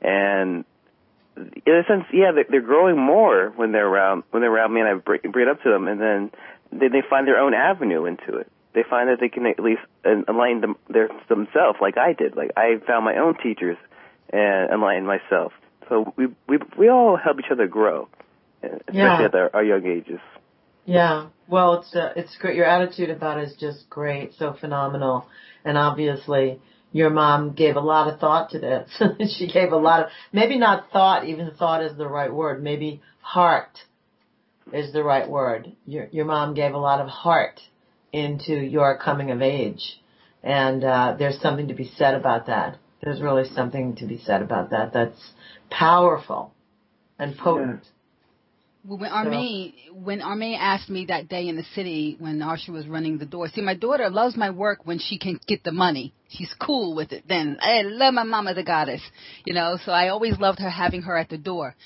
and 0.00 0.64
in 1.36 1.74
a 1.74 1.84
sense, 1.86 2.04
yeah, 2.12 2.32
they're 2.48 2.60
growing 2.60 2.98
more 2.98 3.52
when 3.56 3.72
they're 3.72 3.86
around 3.86 4.24
when 4.30 4.42
they're 4.42 4.52
around 4.52 4.72
me, 4.72 4.80
and 4.80 4.88
I 4.88 4.94
bring, 4.94 5.20
bring 5.30 5.48
it 5.48 5.50
up 5.50 5.62
to 5.62 5.70
them, 5.70 5.88
and 5.88 6.00
then 6.00 6.30
they, 6.72 6.88
they 6.88 7.02
find 7.08 7.26
their 7.26 7.38
own 7.38 7.54
avenue 7.54 8.04
into 8.06 8.38
it. 8.38 8.50
They 8.72 8.82
find 8.88 9.08
that 9.08 9.18
they 9.20 9.28
can 9.28 9.46
at 9.46 9.58
least 9.58 9.82
align 10.04 10.60
them 10.60 10.76
their, 10.88 11.08
themselves, 11.28 11.78
like 11.80 11.98
I 11.98 12.12
did. 12.12 12.36
Like 12.36 12.52
I 12.56 12.76
found 12.86 13.04
my 13.04 13.16
own 13.16 13.36
teachers 13.42 13.76
and 14.32 14.70
aligned 14.70 15.06
myself. 15.06 15.52
So 15.88 16.12
we 16.16 16.28
we 16.46 16.58
we 16.78 16.88
all 16.88 17.16
help 17.16 17.38
each 17.40 17.50
other 17.50 17.66
grow, 17.66 18.08
especially 18.62 18.94
yeah. 18.94 19.24
at 19.24 19.34
our, 19.34 19.50
our 19.54 19.64
young 19.64 19.84
ages. 19.86 20.20
Yeah, 20.84 21.26
well, 21.48 21.80
it's 21.80 21.94
uh, 21.96 22.12
it's 22.14 22.36
great. 22.38 22.54
Your 22.54 22.66
attitude 22.66 23.10
about 23.10 23.38
it 23.38 23.48
is 23.48 23.56
just 23.58 23.90
great, 23.90 24.34
so 24.34 24.54
phenomenal, 24.60 25.26
and 25.64 25.76
obviously 25.76 26.60
your 26.92 27.10
mom 27.10 27.52
gave 27.52 27.76
a 27.76 27.80
lot 27.80 28.12
of 28.12 28.18
thought 28.18 28.50
to 28.50 28.58
this. 28.58 28.90
she 29.38 29.46
gave 29.46 29.72
a 29.72 29.76
lot 29.76 30.04
of, 30.04 30.10
maybe 30.32 30.58
not 30.58 30.90
thought, 30.92 31.26
even 31.26 31.50
thought 31.52 31.84
is 31.84 31.96
the 31.96 32.08
right 32.08 32.32
word, 32.32 32.62
maybe 32.62 33.00
heart 33.20 33.78
is 34.72 34.92
the 34.92 35.02
right 35.02 35.28
word. 35.28 35.72
Your, 35.86 36.08
your 36.10 36.24
mom 36.24 36.54
gave 36.54 36.74
a 36.74 36.78
lot 36.78 37.00
of 37.00 37.08
heart 37.08 37.60
into 38.12 38.54
your 38.54 38.98
coming 38.98 39.30
of 39.30 39.42
age. 39.42 40.00
And, 40.42 40.84
uh, 40.84 41.16
there's 41.18 41.40
something 41.40 41.68
to 41.68 41.74
be 41.74 41.90
said 41.96 42.14
about 42.14 42.46
that. 42.46 42.78
There's 43.02 43.20
really 43.20 43.48
something 43.54 43.96
to 43.96 44.06
be 44.06 44.18
said 44.18 44.42
about 44.42 44.70
that. 44.70 44.92
That's 44.92 45.32
powerful 45.70 46.52
and 47.18 47.36
potent. 47.36 47.82
Yeah. 47.84 47.90
When 48.82 49.10
Armee, 49.10 49.74
when 49.92 50.20
Armee 50.20 50.56
asked 50.58 50.88
me 50.88 51.04
that 51.06 51.28
day 51.28 51.48
in 51.48 51.56
the 51.56 51.66
city 51.74 52.16
when 52.18 52.38
Arsha 52.38 52.70
was 52.70 52.86
running 52.88 53.18
the 53.18 53.26
door, 53.26 53.48
see, 53.48 53.60
my 53.60 53.74
daughter 53.74 54.08
loves 54.08 54.38
my 54.38 54.50
work 54.50 54.86
when 54.86 54.98
she 54.98 55.18
can 55.18 55.38
get 55.46 55.62
the 55.62 55.72
money. 55.72 56.14
She's 56.28 56.54
cool 56.58 56.94
with 56.94 57.12
it. 57.12 57.24
Then 57.28 57.58
I 57.60 57.82
love 57.82 58.14
my 58.14 58.22
mama, 58.22 58.54
the 58.54 58.62
goddess, 58.62 59.02
you 59.44 59.52
know. 59.52 59.76
So 59.84 59.92
I 59.92 60.08
always 60.08 60.38
loved 60.38 60.60
her 60.60 60.70
having 60.70 61.02
her 61.02 61.16
at 61.16 61.28
the 61.28 61.36
door. 61.36 61.76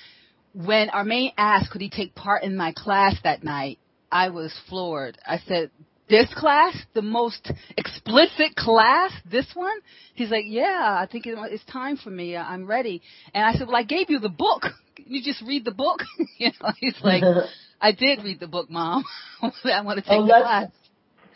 When 0.52 0.88
Armee 0.88 1.32
asked, 1.36 1.72
could 1.72 1.80
he 1.80 1.90
take 1.90 2.14
part 2.14 2.44
in 2.44 2.56
my 2.56 2.72
class 2.76 3.16
that 3.24 3.42
night, 3.42 3.80
I 4.12 4.28
was 4.28 4.54
floored. 4.68 5.18
I 5.26 5.38
said, 5.48 5.72
this 6.08 6.32
class, 6.34 6.76
the 6.94 7.02
most 7.02 7.50
explicit 7.76 8.54
class, 8.56 9.12
this 9.30 9.46
one? 9.54 9.76
He's 10.14 10.30
like, 10.30 10.44
yeah, 10.46 10.98
I 11.00 11.08
think 11.10 11.24
it's 11.26 11.64
time 11.64 11.96
for 11.96 12.10
me. 12.10 12.36
I'm 12.36 12.66
ready. 12.66 13.02
And 13.32 13.44
I 13.44 13.54
said, 13.54 13.68
well, 13.68 13.76
I 13.76 13.82
gave 13.82 14.10
you 14.10 14.18
the 14.18 14.28
book. 14.28 14.62
Can 14.96 15.06
you 15.08 15.22
just 15.22 15.42
read 15.42 15.64
the 15.64 15.72
book? 15.72 16.00
you 16.38 16.50
know, 16.60 16.70
he's 16.78 16.96
like, 17.02 17.22
I 17.80 17.92
did 17.92 18.22
read 18.22 18.40
the 18.40 18.46
book, 18.46 18.70
mom. 18.70 19.04
I 19.42 19.80
want 19.82 19.98
to 19.98 20.02
take 20.02 20.20
oh, 20.20 20.26
the 20.26 20.40
class. 20.42 20.70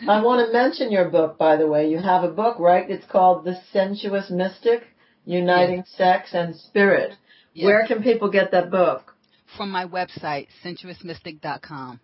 I 0.07 0.23
want 0.23 0.47
to 0.47 0.53
mention 0.53 0.93
your 0.93 1.09
book, 1.09 1.39
by 1.39 1.57
the 1.57 1.67
way. 1.67 1.91
You 1.91 1.99
have 1.99 2.23
a 2.23 2.31
book, 2.31 2.59
right? 2.61 2.89
It's 2.89 3.07
called 3.07 3.45
The 3.45 3.61
Sensuous 3.73 4.31
Mystic, 4.31 4.83
Uniting 5.25 5.79
yes. 5.79 5.95
Sex 5.97 6.31
and 6.33 6.55
Spirit. 6.55 7.15
Yes. 7.53 7.65
Where 7.65 7.87
can 7.87 8.03
people 8.03 8.31
get 8.31 8.53
that 8.53 8.71
book? 8.71 9.15
From 9.57 9.71
my 9.71 9.87
website, 9.87 10.47
sensuousmystic.com. 10.65 12.01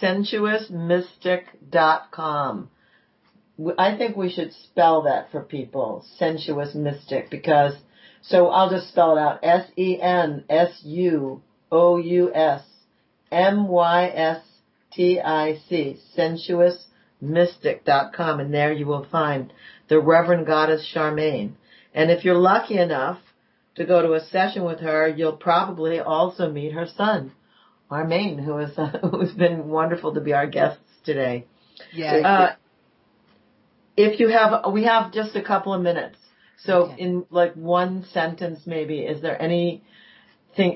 Sensuousmystic.com. 0.00 2.70
I 3.78 3.96
think 3.96 4.16
we 4.16 4.30
should 4.30 4.52
spell 4.52 5.02
that 5.02 5.30
for 5.30 5.40
people, 5.42 6.04
sensuous 6.18 6.74
mystic, 6.74 7.30
because 7.30 7.74
so 8.22 8.48
I'll 8.48 8.70
just 8.70 8.88
spell 8.88 9.16
it 9.16 9.20
out. 9.20 9.38
S 9.42 9.70
E 9.76 10.00
N 10.00 10.44
S 10.48 10.80
U 10.82 11.42
O 11.70 11.98
U 11.98 12.34
S 12.34 12.62
M 13.30 13.68
Y 13.68 14.06
S 14.06 14.42
T 14.92 15.20
I 15.20 15.58
C. 15.68 15.98
Sensuousmystic.com. 16.16 18.40
And 18.40 18.54
there 18.54 18.72
you 18.72 18.86
will 18.86 19.04
find 19.10 19.52
the 19.88 20.00
Reverend 20.00 20.46
Goddess 20.46 20.90
Charmaine. 20.94 21.52
And 21.92 22.10
if 22.10 22.24
you're 22.24 22.38
lucky 22.38 22.78
enough 22.78 23.18
to 23.74 23.84
go 23.84 24.00
to 24.00 24.14
a 24.14 24.20
session 24.20 24.64
with 24.64 24.80
her, 24.80 25.06
you'll 25.06 25.36
probably 25.36 26.00
also 26.00 26.50
meet 26.50 26.72
her 26.72 26.86
son, 26.86 27.32
Armane, 27.90 28.42
who 28.42 28.58
is 28.58 28.70
uh, 28.78 28.98
who's 29.10 29.32
been 29.32 29.68
wonderful 29.68 30.14
to 30.14 30.20
be 30.20 30.32
our 30.32 30.46
guests 30.46 30.82
today. 31.04 31.46
Yeah. 31.92 32.14
Uh, 32.16 32.56
if 33.96 34.18
you 34.18 34.28
have, 34.28 34.72
we 34.72 34.84
have 34.84 35.12
just 35.12 35.36
a 35.36 35.42
couple 35.42 35.72
of 35.72 35.82
minutes. 35.82 36.18
So 36.58 36.86
okay. 36.86 37.02
in 37.02 37.26
like 37.30 37.54
one 37.54 38.04
sentence 38.12 38.60
maybe, 38.66 39.00
is 39.00 39.20
there 39.20 39.40
anything 39.40 39.82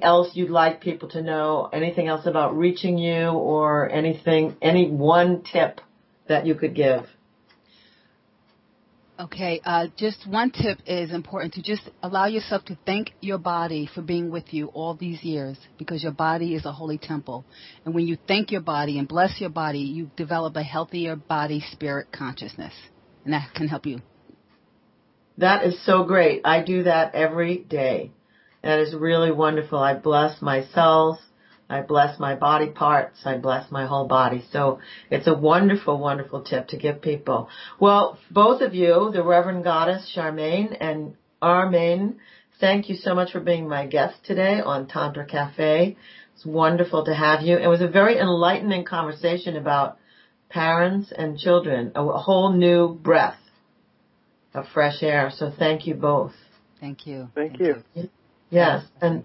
else 0.03 0.31
you'd 0.35 0.51
like 0.51 0.81
people 0.81 1.09
to 1.11 1.23
know? 1.23 1.69
Anything 1.73 2.09
else 2.09 2.27
about 2.27 2.57
reaching 2.57 2.99
you 2.99 3.29
or 3.29 3.91
anything, 3.91 4.57
any 4.61 4.91
one 4.91 5.43
tip 5.43 5.81
that 6.29 6.47
you 6.47 6.55
could 6.55 6.75
give? 6.75 7.07
Okay, 9.21 9.61
uh, 9.65 9.89
just 9.97 10.29
one 10.29 10.53
tip 10.53 10.79
is 10.87 11.11
important 11.11 11.55
to 11.55 11.63
just 11.63 11.91
allow 12.05 12.27
yourself 12.27 12.65
to 12.67 12.79
thank 12.87 13.11
your 13.21 13.39
body 13.39 13.89
for 13.93 14.01
being 14.01 14.31
with 14.31 14.55
you 14.55 14.67
all 14.69 14.95
these 14.95 15.25
years 15.25 15.59
because 15.77 16.05
your 16.05 16.13
body 16.13 16.55
is 16.55 16.65
a 16.65 16.73
holy 16.73 16.99
temple. 16.99 17.45
And 17.85 17.95
when 17.95 18.07
you 18.07 18.17
thank 18.29 18.53
your 18.53 18.61
body 18.61 18.97
and 18.97 19.09
bless 19.09 19.41
your 19.41 19.51
body, 19.51 19.81
you 19.81 20.11
develop 20.17 20.55
a 20.55 20.63
healthier 20.63 21.17
body 21.17 21.65
spirit 21.73 22.13
consciousness. 22.13 22.75
And 23.25 23.35
that 23.35 23.53
can 23.55 23.67
help 23.67 23.87
you 23.87 24.01
that 25.39 25.65
is 25.65 25.81
so 25.87 26.05
great. 26.05 26.43
I 26.45 26.63
do 26.63 26.83
that 26.83 27.15
every 27.15 27.59
day. 27.59 28.13
That 28.63 28.81
is 28.81 28.95
really 28.95 29.31
wonderful. 29.31 29.79
I 29.79 29.95
bless 29.95 30.43
my 30.43 30.67
cells. 30.75 31.19
I 31.71 31.83
bless 31.83 32.19
my 32.19 32.35
body 32.35 32.71
parts. 32.71 33.19
I 33.25 33.37
bless 33.37 33.71
my 33.71 33.87
whole 33.87 34.07
body. 34.07 34.45
So 34.53 34.81
it's 35.11 35.27
a 35.27 35.35
wonderful, 35.35 35.99
wonderful 35.99 36.43
tip 36.43 36.69
to 36.69 36.79
give 36.79 37.03
people. 37.03 37.49
Well, 37.79 38.19
both 38.31 38.63
of 38.63 38.75
you, 38.75 39.11
the 39.13 39.23
Reverend 39.23 39.65
Goddess 39.65 40.11
Charmaine 40.17 40.77
and 40.81 41.15
Armane, 41.43 42.17
thank 42.59 42.89
you 42.89 42.97
so 42.97 43.15
much 43.15 43.33
for 43.33 43.41
being 43.41 43.69
my 43.69 43.87
guest 43.87 44.17
today 44.25 44.61
on 44.65 44.87
Tantra 44.87 45.27
Cafe. 45.27 45.97
It's 46.35 46.47
wonderful 46.47 47.05
to 47.05 47.15
have 47.15 47.43
you. 47.43 47.59
It 47.59 47.67
was 47.67 47.83
a 47.83 47.89
very 47.89 48.19
enlightening 48.19 48.85
conversation 48.85 49.57
about 49.57 49.99
parents 50.49 51.13
and 51.17 51.37
children, 51.37 51.93
a 51.95 52.19
whole 52.19 52.53
new 52.53 52.95
breath 52.95 53.39
of 54.55 54.65
fresh 54.73 55.03
air. 55.03 55.31
So 55.35 55.53
thank 55.57 55.87
you 55.87 55.95
both. 55.95 56.33
Thank 56.81 57.07
you. 57.07 57.29
Thank, 57.35 57.59
thank 57.59 57.61
you. 57.61 57.83
you. 57.95 58.09
Yes. 58.51 58.85
And 59.03 59.25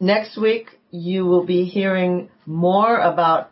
next 0.00 0.36
week 0.38 0.78
you 0.96 1.26
will 1.26 1.44
be 1.44 1.64
hearing 1.64 2.30
more 2.46 2.98
about 2.98 3.50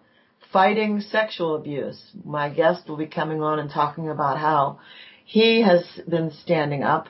fighting 0.52 1.00
sexual 1.00 1.56
abuse. 1.56 2.00
My 2.24 2.48
guest 2.48 2.88
will 2.88 2.96
be 2.96 3.06
coming 3.06 3.42
on 3.42 3.58
and 3.58 3.70
talking 3.70 4.08
about 4.08 4.38
how 4.38 4.78
he 5.24 5.62
has 5.62 5.84
been 6.08 6.30
standing 6.30 6.82
up 6.82 7.08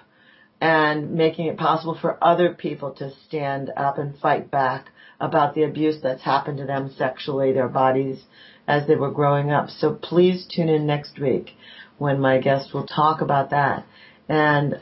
and 0.61 1.13
making 1.13 1.47
it 1.47 1.59
possible 1.59 1.97
for 2.01 2.23
other 2.23 2.55
people 2.55 2.93
to 2.93 3.13
stand 3.27 3.71
up 3.77 3.99
and 3.99 4.19
fight 4.19 4.51
back 4.51 4.89
about 5.21 5.55
the 5.55 5.63
abuse 5.63 5.99
that's 6.03 6.23
happened 6.23 6.59
to 6.59 6.65
them 6.65 6.93
sexually, 6.97 7.53
their 7.53 7.69
bodies, 7.69 8.23
as 8.67 8.87
they 8.87 8.97
were 8.97 9.11
growing 9.11 9.51
up. 9.51 9.69
So 9.69 9.95
please 9.95 10.47
tune 10.47 10.69
in 10.69 10.87
next 10.87 11.19
week 11.21 11.51
when 11.99 12.19
my 12.19 12.39
guest 12.39 12.73
will 12.73 12.87
talk 12.87 13.21
about 13.21 13.51
that. 13.51 13.85
And 14.29 14.81